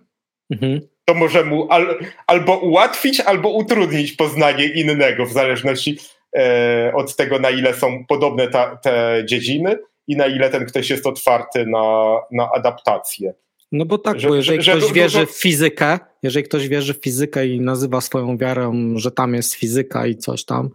mhm 0.50 0.92
to 1.05 1.14
może 1.14 1.44
mu 1.44 1.66
al, 1.70 1.98
albo 2.26 2.59
ułatwić, 2.59 3.20
albo 3.20 3.48
utrudnić 3.48 4.12
poznanie 4.12 4.64
innego, 4.64 5.26
w 5.26 5.32
zależności 5.32 5.98
e, 6.36 6.92
od 6.94 7.16
tego, 7.16 7.38
na 7.38 7.50
ile 7.50 7.74
są 7.74 8.05
podobne 8.09 8.48
ta, 8.48 8.76
te 8.76 9.22
dziedziny 9.26 9.78
i 10.07 10.16
na 10.16 10.26
ile 10.26 10.50
ten 10.50 10.66
ktoś 10.66 10.90
jest 10.90 11.07
otwarty 11.07 11.66
na, 11.66 12.16
na 12.30 12.50
adaptację. 12.53 13.34
No 13.72 13.84
bo 13.84 13.98
tak, 13.98 14.20
że, 14.20 14.28
bo 14.28 14.34
jeżeli 14.34 14.62
że, 14.62 14.72
ktoś 14.72 14.88
że, 14.88 14.94
wierzy 14.94 15.26
w 15.26 15.30
fizykę, 15.30 15.98
jeżeli 16.22 16.44
ktoś 16.44 16.68
wierzy 16.68 16.94
w 16.94 17.02
fizykę 17.02 17.46
i 17.46 17.60
nazywa 17.60 18.00
swoją 18.00 18.38
wiarą, 18.38 18.92
że 18.96 19.10
tam 19.10 19.34
jest 19.34 19.54
fizyka 19.54 20.06
i 20.06 20.16
coś 20.16 20.44
tam, 20.44 20.70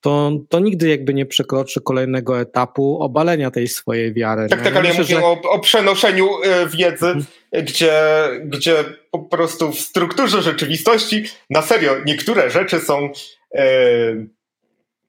to, 0.00 0.32
to 0.48 0.60
nigdy 0.60 0.88
jakby 0.88 1.14
nie 1.14 1.26
przekroczy 1.26 1.80
kolejnego 1.80 2.40
etapu 2.40 3.02
obalenia 3.02 3.50
tej 3.50 3.68
swojej 3.68 4.14
wiary. 4.14 4.48
Tak, 4.48 4.62
tak, 4.62 4.76
ale 4.76 4.88
ja 4.88 4.94
mówię 4.94 5.24
o, 5.24 5.40
o, 5.42 5.58
przenoszeniu 5.58 6.28
e, 6.44 6.66
wiedzy, 6.66 7.06
hmm. 7.06 7.24
gdzie, 7.52 7.92
gdzie 8.44 8.84
po 9.10 9.18
prostu 9.18 9.72
w 9.72 9.80
strukturze 9.80 10.42
rzeczywistości 10.42 11.24
na 11.50 11.62
serio 11.62 11.96
niektóre 12.06 12.50
rzeczy 12.50 12.80
są 12.80 13.10
e, 13.54 13.64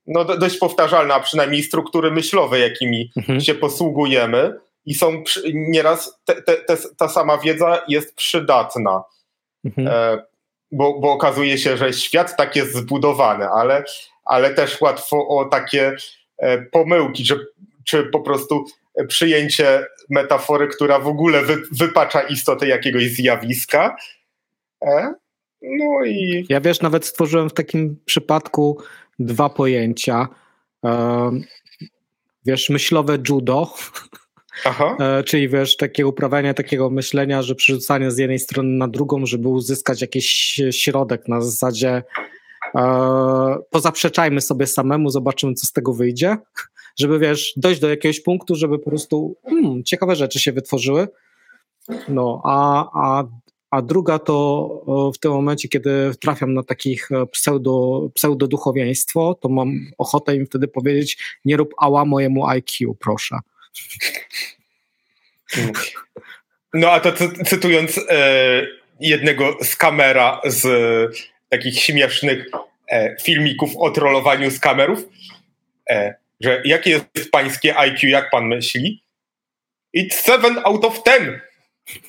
no, 0.07 0.25
dość 0.25 0.57
powtarzalne, 0.57 1.13
a 1.13 1.19
przynajmniej 1.19 1.63
struktury 1.63 2.11
myślowe, 2.11 2.59
jakimi 2.59 3.11
hmm. 3.15 3.41
się 3.41 3.55
posługujemy 3.55 4.53
i 4.89 4.93
są 4.93 5.23
nieraz 5.53 6.19
te, 6.25 6.41
te, 6.41 6.57
te, 6.57 6.77
ta 6.97 7.09
sama 7.09 7.37
wiedza 7.37 7.81
jest 7.87 8.15
przydatna. 8.15 9.03
Mhm. 9.65 9.87
E, 9.87 10.23
bo, 10.71 10.99
bo 10.99 11.11
okazuje 11.11 11.57
się, 11.57 11.77
że 11.77 11.93
świat 11.93 12.37
tak 12.37 12.55
jest 12.55 12.75
zbudowany, 12.75 13.49
ale, 13.49 13.83
ale 14.25 14.53
też 14.53 14.81
łatwo 14.81 15.27
o 15.27 15.45
takie 15.45 15.95
e, 16.37 16.61
pomyłki, 16.61 17.23
czy, 17.25 17.47
czy 17.85 18.03
po 18.03 18.19
prostu 18.19 18.65
przyjęcie 19.07 19.85
metafory, 20.09 20.67
która 20.67 20.99
w 20.99 21.07
ogóle 21.07 21.41
wy, 21.41 21.61
wypacza 21.71 22.21
istotę 22.21 22.67
jakiegoś 22.67 23.03
zjawiska. 23.03 23.95
E, 24.83 25.13
no 25.61 26.05
i. 26.05 26.45
Ja 26.49 26.61
wiesz, 26.61 26.81
nawet 26.81 27.05
stworzyłem 27.05 27.49
w 27.49 27.53
takim 27.53 27.99
przypadku 28.05 28.81
dwa 29.19 29.49
pojęcia. 29.49 30.27
E, 30.85 31.31
wiesz, 32.45 32.69
myślowe 32.69 33.17
judo 33.29 33.73
Aha. 34.65 34.97
E, 34.99 35.23
czyli 35.23 35.49
wiesz, 35.49 35.77
takie 35.77 36.07
uprawianie 36.07 36.53
takiego 36.53 36.89
myślenia, 36.89 37.41
że 37.41 37.55
przerzucanie 37.55 38.11
z 38.11 38.17
jednej 38.17 38.39
strony 38.39 38.69
na 38.69 38.87
drugą, 38.87 39.25
żeby 39.25 39.49
uzyskać 39.49 40.01
jakiś 40.01 40.59
środek 40.71 41.27
na 41.27 41.41
zasadzie 41.41 42.03
e, 42.75 43.55
pozaprzeczajmy 43.69 44.41
sobie 44.41 44.67
samemu, 44.67 45.09
zobaczymy, 45.09 45.53
co 45.53 45.67
z 45.67 45.71
tego 45.71 45.93
wyjdzie, 45.93 46.37
żeby 46.99 47.19
wiesz, 47.19 47.53
dojść 47.57 47.81
do 47.81 47.89
jakiegoś 47.89 48.19
punktu, 48.21 48.55
żeby 48.55 48.79
po 48.79 48.89
prostu 48.89 49.35
hmm, 49.45 49.83
ciekawe 49.83 50.15
rzeczy 50.15 50.39
się 50.39 50.51
wytworzyły. 50.51 51.07
No, 52.09 52.41
a, 52.45 52.89
a, 52.93 53.23
a 53.71 53.81
druga 53.81 54.19
to 54.19 55.11
w 55.15 55.19
tym 55.19 55.31
momencie, 55.31 55.67
kiedy 55.69 56.11
trafiam 56.21 56.53
na 56.53 56.63
takich 56.63 57.11
e, 57.11 57.25
pseudo, 57.25 58.01
pseudoduchowieństwo, 58.13 59.37
to 59.41 59.49
mam 59.49 59.71
ochotę 59.97 60.35
im 60.35 60.45
wtedy 60.45 60.67
powiedzieć, 60.67 61.39
nie 61.45 61.57
rób 61.57 61.73
ała 61.77 62.05
mojemu 62.05 62.47
IQ, 62.47 62.95
proszę. 62.99 63.39
No 66.73 66.91
a 66.91 66.99
to 66.99 67.11
cytując 67.45 67.97
e, 67.97 68.67
jednego 68.99 69.57
z 69.61 69.75
kamera 69.75 70.41
z 70.45 70.65
e, 70.65 71.23
takich 71.49 71.79
śmiesznych 71.79 72.45
e, 72.91 73.15
filmików 73.23 73.77
o 73.77 73.91
trollowaniu 73.91 74.51
z 74.51 74.59
kamerów, 74.59 75.05
e, 75.89 76.15
że 76.39 76.61
jakie 76.65 76.89
jest 76.89 77.31
pańskie 77.31 77.77
IQ, 77.77 78.09
jak 78.09 78.29
pan 78.29 78.47
myśli? 78.47 79.03
It's 79.97 80.25
7 80.25 80.57
out 80.63 80.85
of 80.85 81.03
10. 81.03 81.41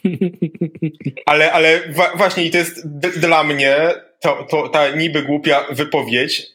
Ale, 1.26 1.52
ale 1.52 1.80
właśnie 2.16 2.44
i 2.44 2.50
to 2.50 2.58
jest 2.58 2.88
dla 3.20 3.44
mnie 3.44 3.76
to, 4.20 4.46
to, 4.50 4.68
ta 4.68 4.90
niby 4.90 5.22
głupia 5.22 5.66
wypowiedź 5.70 6.46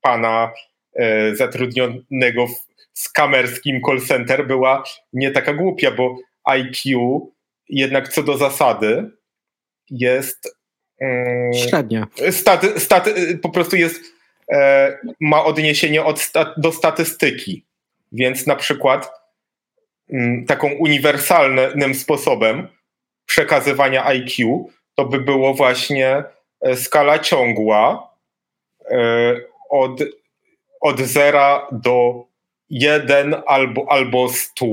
pana 0.00 0.52
e, 0.94 1.34
zatrudnionego 1.36 2.46
w 2.46 2.66
skamerskim 2.96 3.80
call 3.86 4.00
center 4.00 4.46
była 4.46 4.84
nie 5.12 5.30
taka 5.30 5.52
głupia, 5.52 5.90
bo 5.90 6.16
IQ 6.44 7.20
jednak 7.68 8.08
co 8.08 8.22
do 8.22 8.36
zasady 8.36 9.10
jest 9.90 10.56
mm, 11.00 11.54
średnia. 11.54 12.06
Staty, 12.30 12.80
staty, 12.80 13.38
po 13.38 13.48
prostu 13.48 13.76
jest 13.76 14.00
e, 14.52 14.98
ma 15.20 15.44
odniesienie 15.44 16.04
od, 16.04 16.32
do 16.56 16.72
statystyki. 16.72 17.64
Więc 18.12 18.46
na 18.46 18.56
przykład 18.56 19.10
mm, 20.12 20.46
taką 20.46 20.72
uniwersalnym 20.72 21.94
sposobem 21.94 22.68
przekazywania 23.26 24.04
IQ 24.04 24.66
to 24.94 25.04
by 25.04 25.20
było 25.20 25.54
właśnie 25.54 26.24
e, 26.60 26.76
skala 26.76 27.18
ciągła 27.18 28.14
e, 28.90 29.36
od, 29.70 30.00
od 30.80 31.00
0 31.00 31.68
do 31.72 32.24
1 32.70 33.34
albo, 33.46 33.92
albo 33.92 34.28
100. 34.28 34.66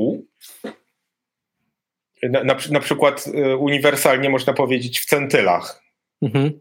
Na, 2.23 2.43
na, 2.43 2.57
na 2.71 2.79
przykład 2.79 3.25
e, 3.35 3.57
uniwersalnie 3.57 4.29
można 4.29 4.53
powiedzieć 4.53 4.99
w 4.99 5.05
centylach. 5.05 5.83
Mhm. 6.21 6.59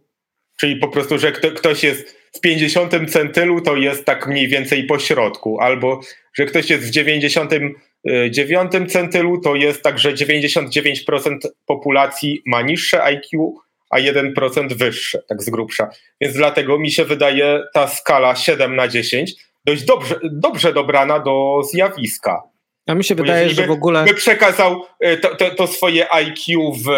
Czyli 0.61 0.77
po 0.77 0.89
prostu, 0.89 1.19
że 1.19 1.33
kto, 1.33 1.51
ktoś 1.51 1.85
jest 1.85 2.17
w 2.33 2.41
50 2.41 3.11
centylu, 3.11 3.61
to 3.61 3.77
jest 3.77 4.05
tak 4.05 4.27
mniej 4.27 4.49
więcej 4.49 4.85
po 4.85 4.99
środku, 4.99 5.61
albo 5.61 6.01
że 6.35 6.45
ktoś 6.45 6.71
jest 6.71 6.85
w 6.85 6.91
99 6.91 8.93
centylu, 8.93 9.41
to 9.41 9.55
jest 9.55 9.83
tak, 9.83 9.99
że 9.99 10.15
99% 10.15 11.39
populacji 11.67 12.43
ma 12.47 12.63
niższe 12.63 13.03
IQ, 13.03 13.55
a 13.91 13.99
1% 13.99 14.73
wyższe, 14.73 15.23
tak 15.29 15.43
z 15.43 15.51
grubsza. 15.51 15.91
Więc 16.21 16.35
dlatego 16.35 16.79
mi 16.79 16.91
się 16.91 17.05
wydaje 17.05 17.63
ta 17.75 17.89
skala 17.89 18.37
7 18.37 18.77
na 18.77 18.89
10 18.89 19.35
dość 19.67 19.85
dobrze, 19.85 20.21
dobrze 20.23 20.73
dobrana 20.73 21.19
do 21.19 21.61
zjawiska. 21.73 22.43
A 22.87 22.95
mi 22.95 23.05
się 23.05 23.15
Bo 23.15 23.23
wydaje, 23.23 23.51
że 23.51 23.67
w 23.67 23.71
ogóle. 23.71 24.05
By 24.05 24.15
przekazał 24.15 24.85
e, 25.01 25.17
to, 25.17 25.37
to, 25.37 25.51
to 25.51 25.67
swoje 25.67 26.13
IQ 26.13 26.73
w, 26.73 26.89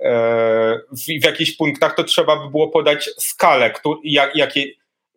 e, 0.00 0.78
w, 0.90 1.20
w 1.22 1.24
jakichś 1.24 1.52
punktach, 1.52 1.94
to 1.94 2.04
trzeba 2.04 2.36
by 2.36 2.50
było 2.50 2.68
podać 2.68 3.10
skalę, 3.18 3.72
jak, 4.04 4.36
jakie, 4.36 4.64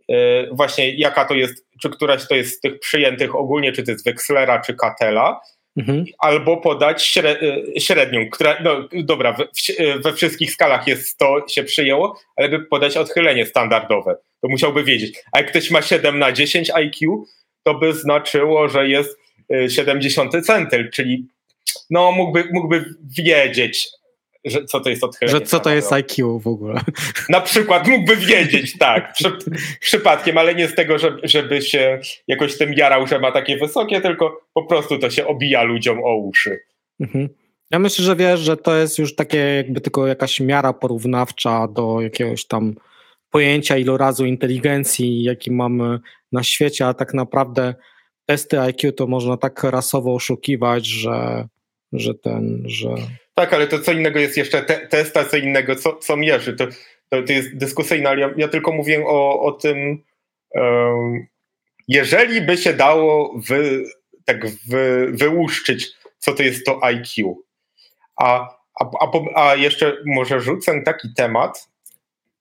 e, 0.10 0.16
właśnie 0.52 0.96
jaka 0.96 1.26
to 1.26 1.34
jest, 1.34 1.68
czy 1.82 1.90
któraś 1.90 2.28
to 2.28 2.36
jest 2.36 2.58
z 2.58 2.60
tych 2.60 2.80
przyjętych 2.80 3.36
ogólnie, 3.36 3.72
czy 3.72 3.84
to 3.84 3.92
jest 3.92 4.06
Wexlera, 4.06 4.62
czy 4.62 4.74
Katela 4.74 5.42
mhm. 5.78 6.06
albo 6.20 6.58
podać 6.58 7.18
y, 7.18 7.80
średnią, 7.80 8.30
która, 8.30 8.58
no 8.64 8.88
dobra, 8.94 9.34
we, 9.34 9.48
we 10.00 10.14
wszystkich 10.14 10.52
skalach 10.52 10.88
jest 10.88 11.08
100, 11.08 11.48
się 11.48 11.64
przyjęło, 11.64 12.20
ale 12.36 12.50
by 12.50 12.60
podać 12.60 12.98
odchylenie 12.98 13.46
standardowe, 13.46 14.16
to 14.42 14.48
musiałby 14.50 14.84
wiedzieć. 14.84 15.20
A 15.32 15.40
jak 15.40 15.50
ktoś 15.50 15.72
ma 15.72 15.82
7 15.82 16.20
na 16.20 16.32
10 16.32 16.70
IQ, 16.70 17.26
to 17.64 17.74
by 17.74 17.94
znaczyło, 17.94 18.70
że 18.70 18.90
jest 18.90 19.20
70 19.70 20.36
y, 20.36 20.42
centyl, 20.42 20.90
czyli 20.92 21.28
no 21.90 22.12
mógłby, 22.12 22.44
mógłby 22.52 22.86
wiedzieć, 23.18 23.90
że 24.46 24.66
co 24.66 24.80
to 24.80 24.90
jest 24.90 25.04
odchylenie. 25.04 25.40
Że 25.40 25.46
co 25.46 25.60
to 25.60 25.70
jest 25.70 25.94
IQ 25.94 26.40
w 26.40 26.48
ogóle. 26.48 26.82
Na 27.30 27.42
przykład 27.42 27.88
mógłby 27.88 28.16
wiedzieć, 28.16 28.78
tak, 28.78 29.14
przy, 29.14 29.32
przypadkiem, 29.80 30.38
ale 30.38 30.56
nie 30.56 30.68
z 30.68 30.76
tego, 30.76 31.00
żeby, 31.00 31.20
żeby 31.24 31.62
się 31.62 32.00
jakoś 32.28 32.58
tym 32.58 32.74
jarał, 32.74 33.08
że 33.08 33.20
ma 33.20 33.32
takie 33.32 33.58
wysokie, 33.58 34.02
tylko 34.02 34.42
po 34.54 34.64
prostu 34.64 35.00
to 35.00 35.10
się 35.10 35.28
obija 35.28 35.64
ludziom 35.64 36.04
o 36.04 36.16
uszy. 36.16 36.60
Mhm. 37.00 37.30
Ja 37.72 37.80
myślę, 37.80 38.06
że 38.06 38.16
wiesz, 38.16 38.40
że 38.40 38.58
to 38.58 38.76
jest 38.76 39.00
już 39.00 39.16
takie 39.16 39.38
jakby 39.38 39.82
tylko 39.82 40.08
jakaś 40.08 40.40
miara 40.40 40.74
porównawcza 40.74 41.68
do 41.68 42.02
jakiegoś 42.02 42.46
tam 42.46 42.76
pojęcia 43.32 43.78
ilorazu 43.78 44.26
inteligencji, 44.26 45.24
jaki 45.24 45.52
mamy 45.52 46.00
na 46.32 46.44
świecie, 46.44 46.88
a 46.88 46.94
tak 46.94 47.14
naprawdę 47.14 47.76
testy 48.26 48.60
IQ 48.60 48.92
to 48.92 49.08
można 49.08 49.38
tak 49.38 49.64
rasowo 49.64 50.16
oszukiwać, 50.16 50.88
że, 50.88 51.48
że 51.94 52.14
ten, 52.16 52.64
że 52.66 52.90
tak, 53.38 53.54
ale 53.54 53.68
to 53.68 53.80
co 53.80 53.92
innego 53.92 54.20
jest 54.20 54.38
jeszcze 54.38 54.62
te, 54.62 54.88
test, 54.88 55.18
a 55.18 55.26
co 55.26 55.38
innego 55.38 55.76
co, 55.76 55.96
co 55.96 56.18
mierzy. 56.18 56.54
To, 56.54 56.68
to, 57.10 57.24
to 57.24 57.34
jest 57.34 57.58
dyskusyjne, 57.58 58.10
ale 58.10 58.22
ja, 58.22 58.30
ja, 58.38 58.48
tylko 58.48 58.72
mówię 58.72 59.06
o, 59.06 59.42
o 59.42 59.52
tym, 59.52 60.04
um, 60.52 61.28
jeżeli 61.88 62.42
by 62.42 62.58
się 62.58 62.74
dało 62.74 63.40
wy, 63.48 63.84
tak 64.26 64.48
wy, 64.48 65.12
wyłuszczyć, 65.12 65.88
co 66.18 66.34
to 66.34 66.44
jest 66.44 66.66
to 66.66 66.84
IQ. 66.84 67.44
A, 68.16 68.56
a, 68.80 68.90
a, 69.00 69.12
a 69.36 69.56
jeszcze 69.56 69.98
może 70.06 70.40
rzucę 70.40 70.82
taki 70.82 71.08
temat, 71.16 71.70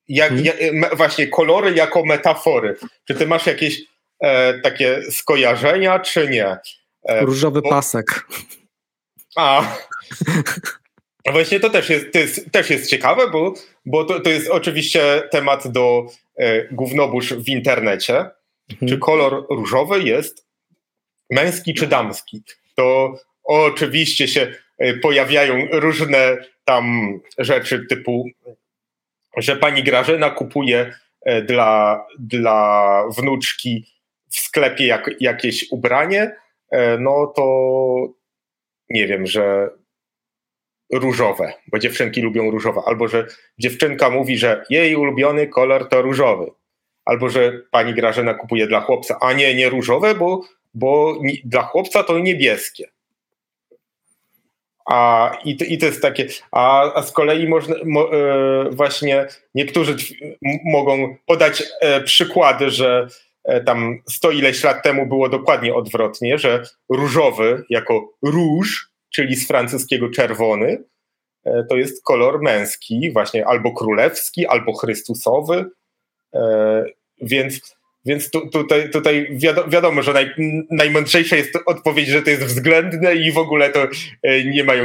jak, 0.08 0.28
hmm. 0.28 0.44
jak, 0.44 0.96
właśnie 0.96 1.26
kolory 1.26 1.74
jako 1.74 2.04
metafory. 2.04 2.76
Czy 3.04 3.14
ty 3.14 3.26
masz 3.26 3.46
jakieś 3.46 3.82
e, 4.20 4.60
takie 4.60 5.02
skojarzenia, 5.10 5.98
czy 5.98 6.28
nie? 6.28 6.56
E, 7.08 7.20
Różowy 7.20 7.62
bo, 7.62 7.70
pasek. 7.70 8.26
A, 9.36 9.76
właśnie 11.32 11.60
to 11.60 11.70
też 11.70 11.90
jest, 11.90 12.12
to 12.12 12.18
jest, 12.18 12.52
też 12.52 12.70
jest 12.70 12.90
ciekawe, 12.90 13.30
bo, 13.30 13.54
bo 13.86 14.04
to, 14.04 14.20
to 14.20 14.30
jest 14.30 14.50
oczywiście 14.50 15.22
temat 15.30 15.68
do 15.68 16.06
e, 16.38 16.68
w 17.38 17.48
internecie. 17.48 18.16
Mhm. 18.70 18.88
Czy 18.88 18.98
kolor 18.98 19.46
różowy 19.50 20.02
jest 20.02 20.46
męski 21.30 21.74
czy 21.74 21.86
damski? 21.86 22.42
To 22.74 23.14
oczywiście 23.44 24.28
się 24.28 24.54
e, 24.78 24.94
pojawiają 24.94 25.66
różne 25.72 26.36
tam 26.64 27.18
rzeczy 27.38 27.86
typu, 27.88 28.28
że 29.36 29.56
pani 29.56 29.82
Grażyna 29.82 30.30
kupuje 30.30 30.94
e, 31.22 31.42
dla, 31.42 32.04
dla 32.18 33.02
wnuczki 33.16 33.86
w 34.30 34.36
sklepie 34.36 34.86
jak, 34.86 35.10
jakieś 35.20 35.66
ubranie, 35.70 36.36
e, 36.70 36.98
no 36.98 37.26
to 37.26 37.46
nie 38.90 39.06
wiem, 39.06 39.26
że 39.26 39.70
różowe, 40.92 41.52
bo 41.72 41.78
dziewczynki 41.78 42.22
lubią 42.22 42.50
różowe, 42.50 42.80
albo 42.86 43.08
że 43.08 43.26
dziewczynka 43.58 44.10
mówi, 44.10 44.38
że 44.38 44.64
jej 44.70 44.96
ulubiony 44.96 45.46
kolor 45.46 45.88
to 45.88 46.02
różowy, 46.02 46.50
albo 47.04 47.28
że 47.28 47.52
pani 47.70 47.94
Grażyna 47.94 48.34
kupuje 48.34 48.66
dla 48.66 48.80
chłopca, 48.80 49.18
a 49.20 49.32
nie, 49.32 49.54
nie 49.54 49.68
różowe, 49.68 50.14
bo, 50.14 50.40
bo 50.74 51.20
dla 51.44 51.62
chłopca 51.62 52.02
to 52.02 52.18
niebieskie. 52.18 52.95
A, 54.90 55.30
i, 55.44 55.56
to, 55.56 55.64
I 55.64 55.78
to 55.78 55.86
jest 55.86 56.02
takie, 56.02 56.26
a, 56.52 56.94
a 56.94 57.02
z 57.02 57.12
kolei 57.12 57.48
można, 57.48 57.74
mo, 57.84 58.12
e, 58.12 58.70
właśnie 58.70 59.26
niektórzy 59.54 59.96
mogą 60.64 61.16
podać 61.26 61.62
e, 61.80 62.00
przykłady, 62.00 62.70
że 62.70 63.08
e, 63.44 63.60
tam 63.60 63.98
sto 64.08 64.30
ileś 64.30 64.64
lat 64.64 64.82
temu 64.82 65.06
było 65.06 65.28
dokładnie 65.28 65.74
odwrotnie, 65.74 66.38
że 66.38 66.62
różowy 66.88 67.64
jako 67.70 68.12
róż 68.22 68.96
czyli 69.16 69.36
z 69.36 69.48
francuskiego 69.48 70.10
czerwony, 70.10 70.84
e, 71.44 71.64
to 71.68 71.76
jest 71.76 72.04
kolor 72.04 72.42
męski, 72.42 73.12
właśnie 73.12 73.46
albo 73.46 73.72
królewski, 73.72 74.46
albo 74.46 74.72
chrystusowy. 74.72 75.70
E, 76.34 76.84
więc, 77.20 77.76
więc 78.06 78.30
tu, 78.30 78.50
tutaj, 78.50 78.90
tutaj 78.90 79.38
wiadomo, 79.68 80.02
że 80.02 80.12
naj, 80.12 80.30
najmądrzejsza 80.70 81.36
jest 81.36 81.58
odpowiedź, 81.66 82.08
że 82.08 82.22
to 82.22 82.30
jest 82.30 82.44
względne 82.44 83.14
i 83.14 83.32
w 83.32 83.38
ogóle 83.38 83.70
to 83.70 83.88
e, 84.22 84.44
nie 84.44 84.64
mają, 84.64 84.84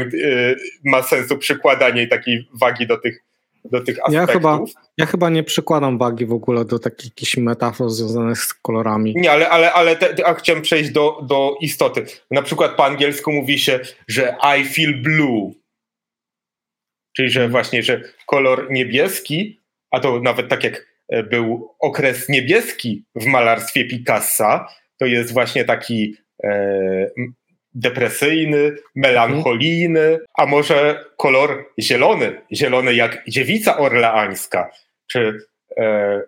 ma 0.84 1.04
sensu 1.04 1.38
przykładanie 1.38 2.08
takiej 2.08 2.48
wagi 2.54 2.88
do 2.88 2.98
tych, 2.98 3.24
do 3.66 3.82
tych 3.82 3.98
aspektów. 4.00 4.28
Ja 4.28 4.34
chyba, 4.34 4.60
ja 4.98 5.06
chyba 5.06 5.30
nie 5.30 5.44
przykładam 5.44 5.98
wagi 5.98 6.26
w 6.26 6.34
ogóle 6.34 6.66
do 6.66 6.80
takich 6.80 7.06
jakichś 7.06 7.38
metafor 7.38 7.90
związanych 7.90 8.38
z 8.38 8.54
kolorami. 8.54 9.14
Nie, 9.16 9.32
ale, 9.32 9.50
ale, 9.50 9.74
ale 9.74 9.96
te, 9.96 10.28
a 10.28 10.34
chciałem 10.34 10.62
przejść 10.62 10.92
do, 10.92 11.22
do 11.24 11.58
istoty. 11.62 12.06
Na 12.32 12.42
przykład 12.42 12.76
po 12.76 12.86
angielsku 12.86 13.32
mówi 13.32 13.60
się, 13.60 13.80
że 14.08 14.36
I 14.60 14.66
feel 14.66 15.02
blue. 15.02 15.52
Czyli, 17.16 17.30
że 17.30 17.50
właśnie, 17.50 17.84
że 17.84 18.02
kolor 18.26 18.72
niebieski, 18.72 19.60
a 19.92 20.00
to 20.00 20.20
nawet 20.20 20.50
tak 20.50 20.64
jak 20.64 20.76
e, 20.76 20.82
był 21.30 21.76
okres 21.80 22.30
niebieski 22.30 23.06
w 23.16 23.26
malarstwie 23.26 23.86
Picassa, 23.86 24.68
to 24.98 25.06
jest 25.06 25.34
właśnie 25.34 25.66
taki 25.66 26.16
e, 26.44 27.10
depresyjny, 27.74 28.76
melancholijny, 28.96 30.20
a 30.38 30.46
może 30.46 31.06
kolor 31.18 31.66
zielony, 31.80 32.42
zielony 32.54 32.94
jak 32.94 33.24
dziewica 33.28 33.78
orleańska. 33.78 34.72
Czy, 35.08 35.38
e, 35.78 36.22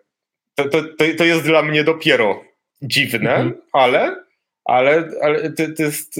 to, 0.56 0.70
to, 0.70 0.82
to 1.18 1.24
jest 1.24 1.44
dla 1.44 1.62
mnie 1.64 1.84
dopiero 1.84 2.44
dziwne, 2.82 3.36
mhm. 3.36 3.62
ale, 3.74 4.16
ale, 4.66 5.10
ale 5.22 5.52
to, 5.52 5.64
to 5.78 5.84
jest, 5.84 6.14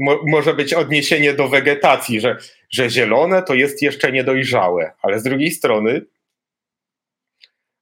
mo, 0.00 0.20
może 0.26 0.54
być 0.54 0.74
odniesienie 0.74 1.32
do 1.32 1.48
wegetacji, 1.48 2.20
że, 2.20 2.36
że 2.70 2.90
zielone 2.90 3.42
to 3.42 3.54
jest 3.54 3.82
jeszcze 3.82 4.12
niedojrzałe, 4.12 4.92
ale 5.02 5.20
z 5.20 5.22
drugiej 5.22 5.50
strony 5.50 6.02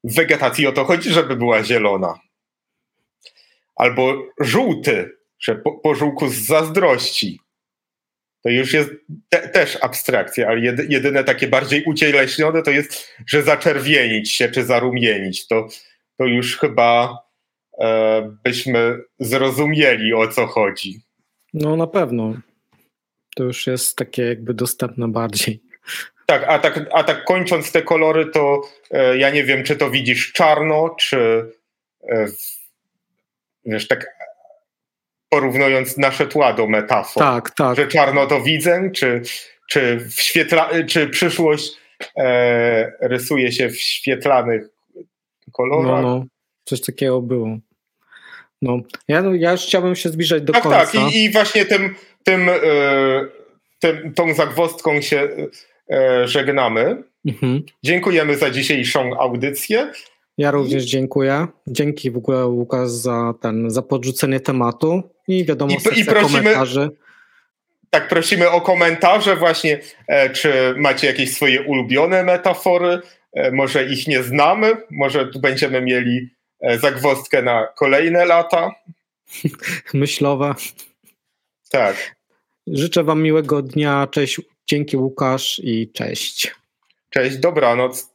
w 0.05 0.14
wegetacji 0.14 0.66
o 0.66 0.72
to 0.72 0.84
chodzi, 0.84 1.11
żeby 1.11 1.36
była 1.36 1.64
zielona. 1.64 2.20
Albo 3.76 4.26
żółty, 4.40 5.11
że 5.40 5.55
po, 5.55 5.72
po 5.72 5.94
żółku 5.94 6.28
z 6.28 6.34
zazdrości. 6.34 7.40
To 8.42 8.51
już 8.51 8.72
jest 8.72 8.90
te, 9.28 9.48
też 9.48 9.78
abstrakcja, 9.80 10.48
ale 10.48 10.61
jedy, 10.61 10.86
jedyne 10.88 11.24
takie 11.24 11.48
bardziej 11.48 11.84
ucieleśnione 11.84 12.62
to 12.62 12.70
jest, 12.70 13.14
że 13.26 13.42
zaczerwienić 13.42 14.32
się 14.32 14.48
czy 14.48 14.64
zarumienić. 14.64 15.46
To, 15.46 15.68
to 16.18 16.24
już 16.24 16.59
chyba 16.59 17.18
e, 17.80 18.36
byśmy 18.44 18.98
zrozumieli 19.18 20.14
o 20.14 20.28
co 20.28 20.46
chodzi. 20.46 21.01
No 21.55 21.76
na 21.76 21.86
pewno. 21.86 22.34
To 23.36 23.44
już 23.44 23.66
jest 23.66 23.96
takie 23.96 24.22
jakby 24.22 24.55
dostępne 24.55 25.09
bardziej. 25.09 25.70
Tak, 26.31 26.45
a 26.49 26.59
tak, 26.59 26.81
a 26.93 27.05
tak 27.05 27.24
kończąc 27.24 27.72
te 27.72 27.83
kolory, 27.83 28.26
to 28.26 28.61
e, 28.91 29.18
ja 29.18 29.31
nie 29.31 29.45
wiem, 29.45 29.64
czy 29.64 29.76
to 29.76 29.91
widzisz 29.91 30.33
czarno, 30.33 30.95
czy 30.99 31.51
e, 32.09 32.26
wiesz, 33.64 33.89
tak 33.89 34.07
porównując 35.28 35.99
nasze 35.99 36.26
tła 36.26 36.53
do 36.53 36.66
metafor. 36.66 37.22
Tak, 37.22 37.51
tak. 37.51 37.76
Że 37.76 37.89
czarno 37.89 38.26
to 38.26 38.43
widzę, 38.43 38.91
czy, 38.95 39.22
czy, 39.70 39.97
w 39.97 40.20
świetla, 40.20 40.70
czy 40.89 41.09
przyszłość 41.09 41.72
e, 42.16 42.93
rysuje 43.01 43.53
się 43.53 43.68
w 43.68 43.81
świetlanych 43.81 44.62
kolorach. 45.53 46.03
No, 46.03 46.18
no, 46.18 46.24
coś 46.64 46.81
takiego 46.81 47.22
było. 47.22 47.59
No, 48.62 48.78
ja, 49.09 49.22
no, 49.22 49.35
ja 49.35 49.53
już 49.53 49.61
chciałbym 49.61 49.97
się 49.97 50.09
zbliżać 50.09 50.43
do 50.43 50.53
tak, 50.53 50.62
końca. 50.62 50.87
Tak, 50.87 50.95
i, 50.95 51.24
i 51.24 51.31
właśnie 51.33 51.64
tym, 51.64 51.95
tym, 52.24 52.49
e, 52.49 52.55
tym, 53.78 54.14
tą 54.14 54.35
zagwozdką 54.35 55.01
się 55.01 55.28
żegnamy. 56.24 57.03
Mhm. 57.26 57.62
Dziękujemy 57.82 58.36
za 58.36 58.51
dzisiejszą 58.51 59.20
audycję. 59.20 59.93
Ja 60.38 60.51
również 60.51 60.84
dziękuję. 60.84 61.47
Dzięki 61.66 62.11
w 62.11 62.16
ogóle 62.16 62.47
Łukasz 62.47 62.91
za 62.91 63.34
ten, 63.41 63.70
za 63.70 63.82
podrzucenie 63.82 64.41
tematu 64.41 65.03
i 65.28 65.45
wiadomo, 65.45 65.72
I, 65.72 66.01
i 66.01 66.05
prosimy, 66.05 66.38
komentarzy. 66.38 66.91
Tak, 67.91 68.09
prosimy 68.09 68.51
o 68.51 68.61
komentarze 68.61 69.36
właśnie, 69.36 69.80
e, 70.07 70.30
czy 70.30 70.74
macie 70.76 71.07
jakieś 71.07 71.34
swoje 71.34 71.62
ulubione 71.62 72.24
metafory, 72.24 73.01
e, 73.32 73.51
może 73.51 73.84
ich 73.84 74.07
nie 74.07 74.22
znamy, 74.22 74.76
może 74.91 75.26
tu 75.26 75.41
będziemy 75.41 75.80
mieli 75.80 76.30
e, 76.61 76.78
zagwozdkę 76.78 77.43
na 77.43 77.66
kolejne 77.66 78.24
lata. 78.24 78.70
Myślowe. 79.95 80.55
Tak. 81.70 82.16
Życzę 82.66 83.05
wam 83.05 83.22
miłego 83.22 83.62
dnia, 83.62 84.07
cześć, 84.11 84.41
dzięki 84.67 84.97
Łukasz 84.97 85.61
i 85.65 85.93
cześć. 85.93 86.55
Cześć, 87.11 87.37
dobranoc. 87.37 88.10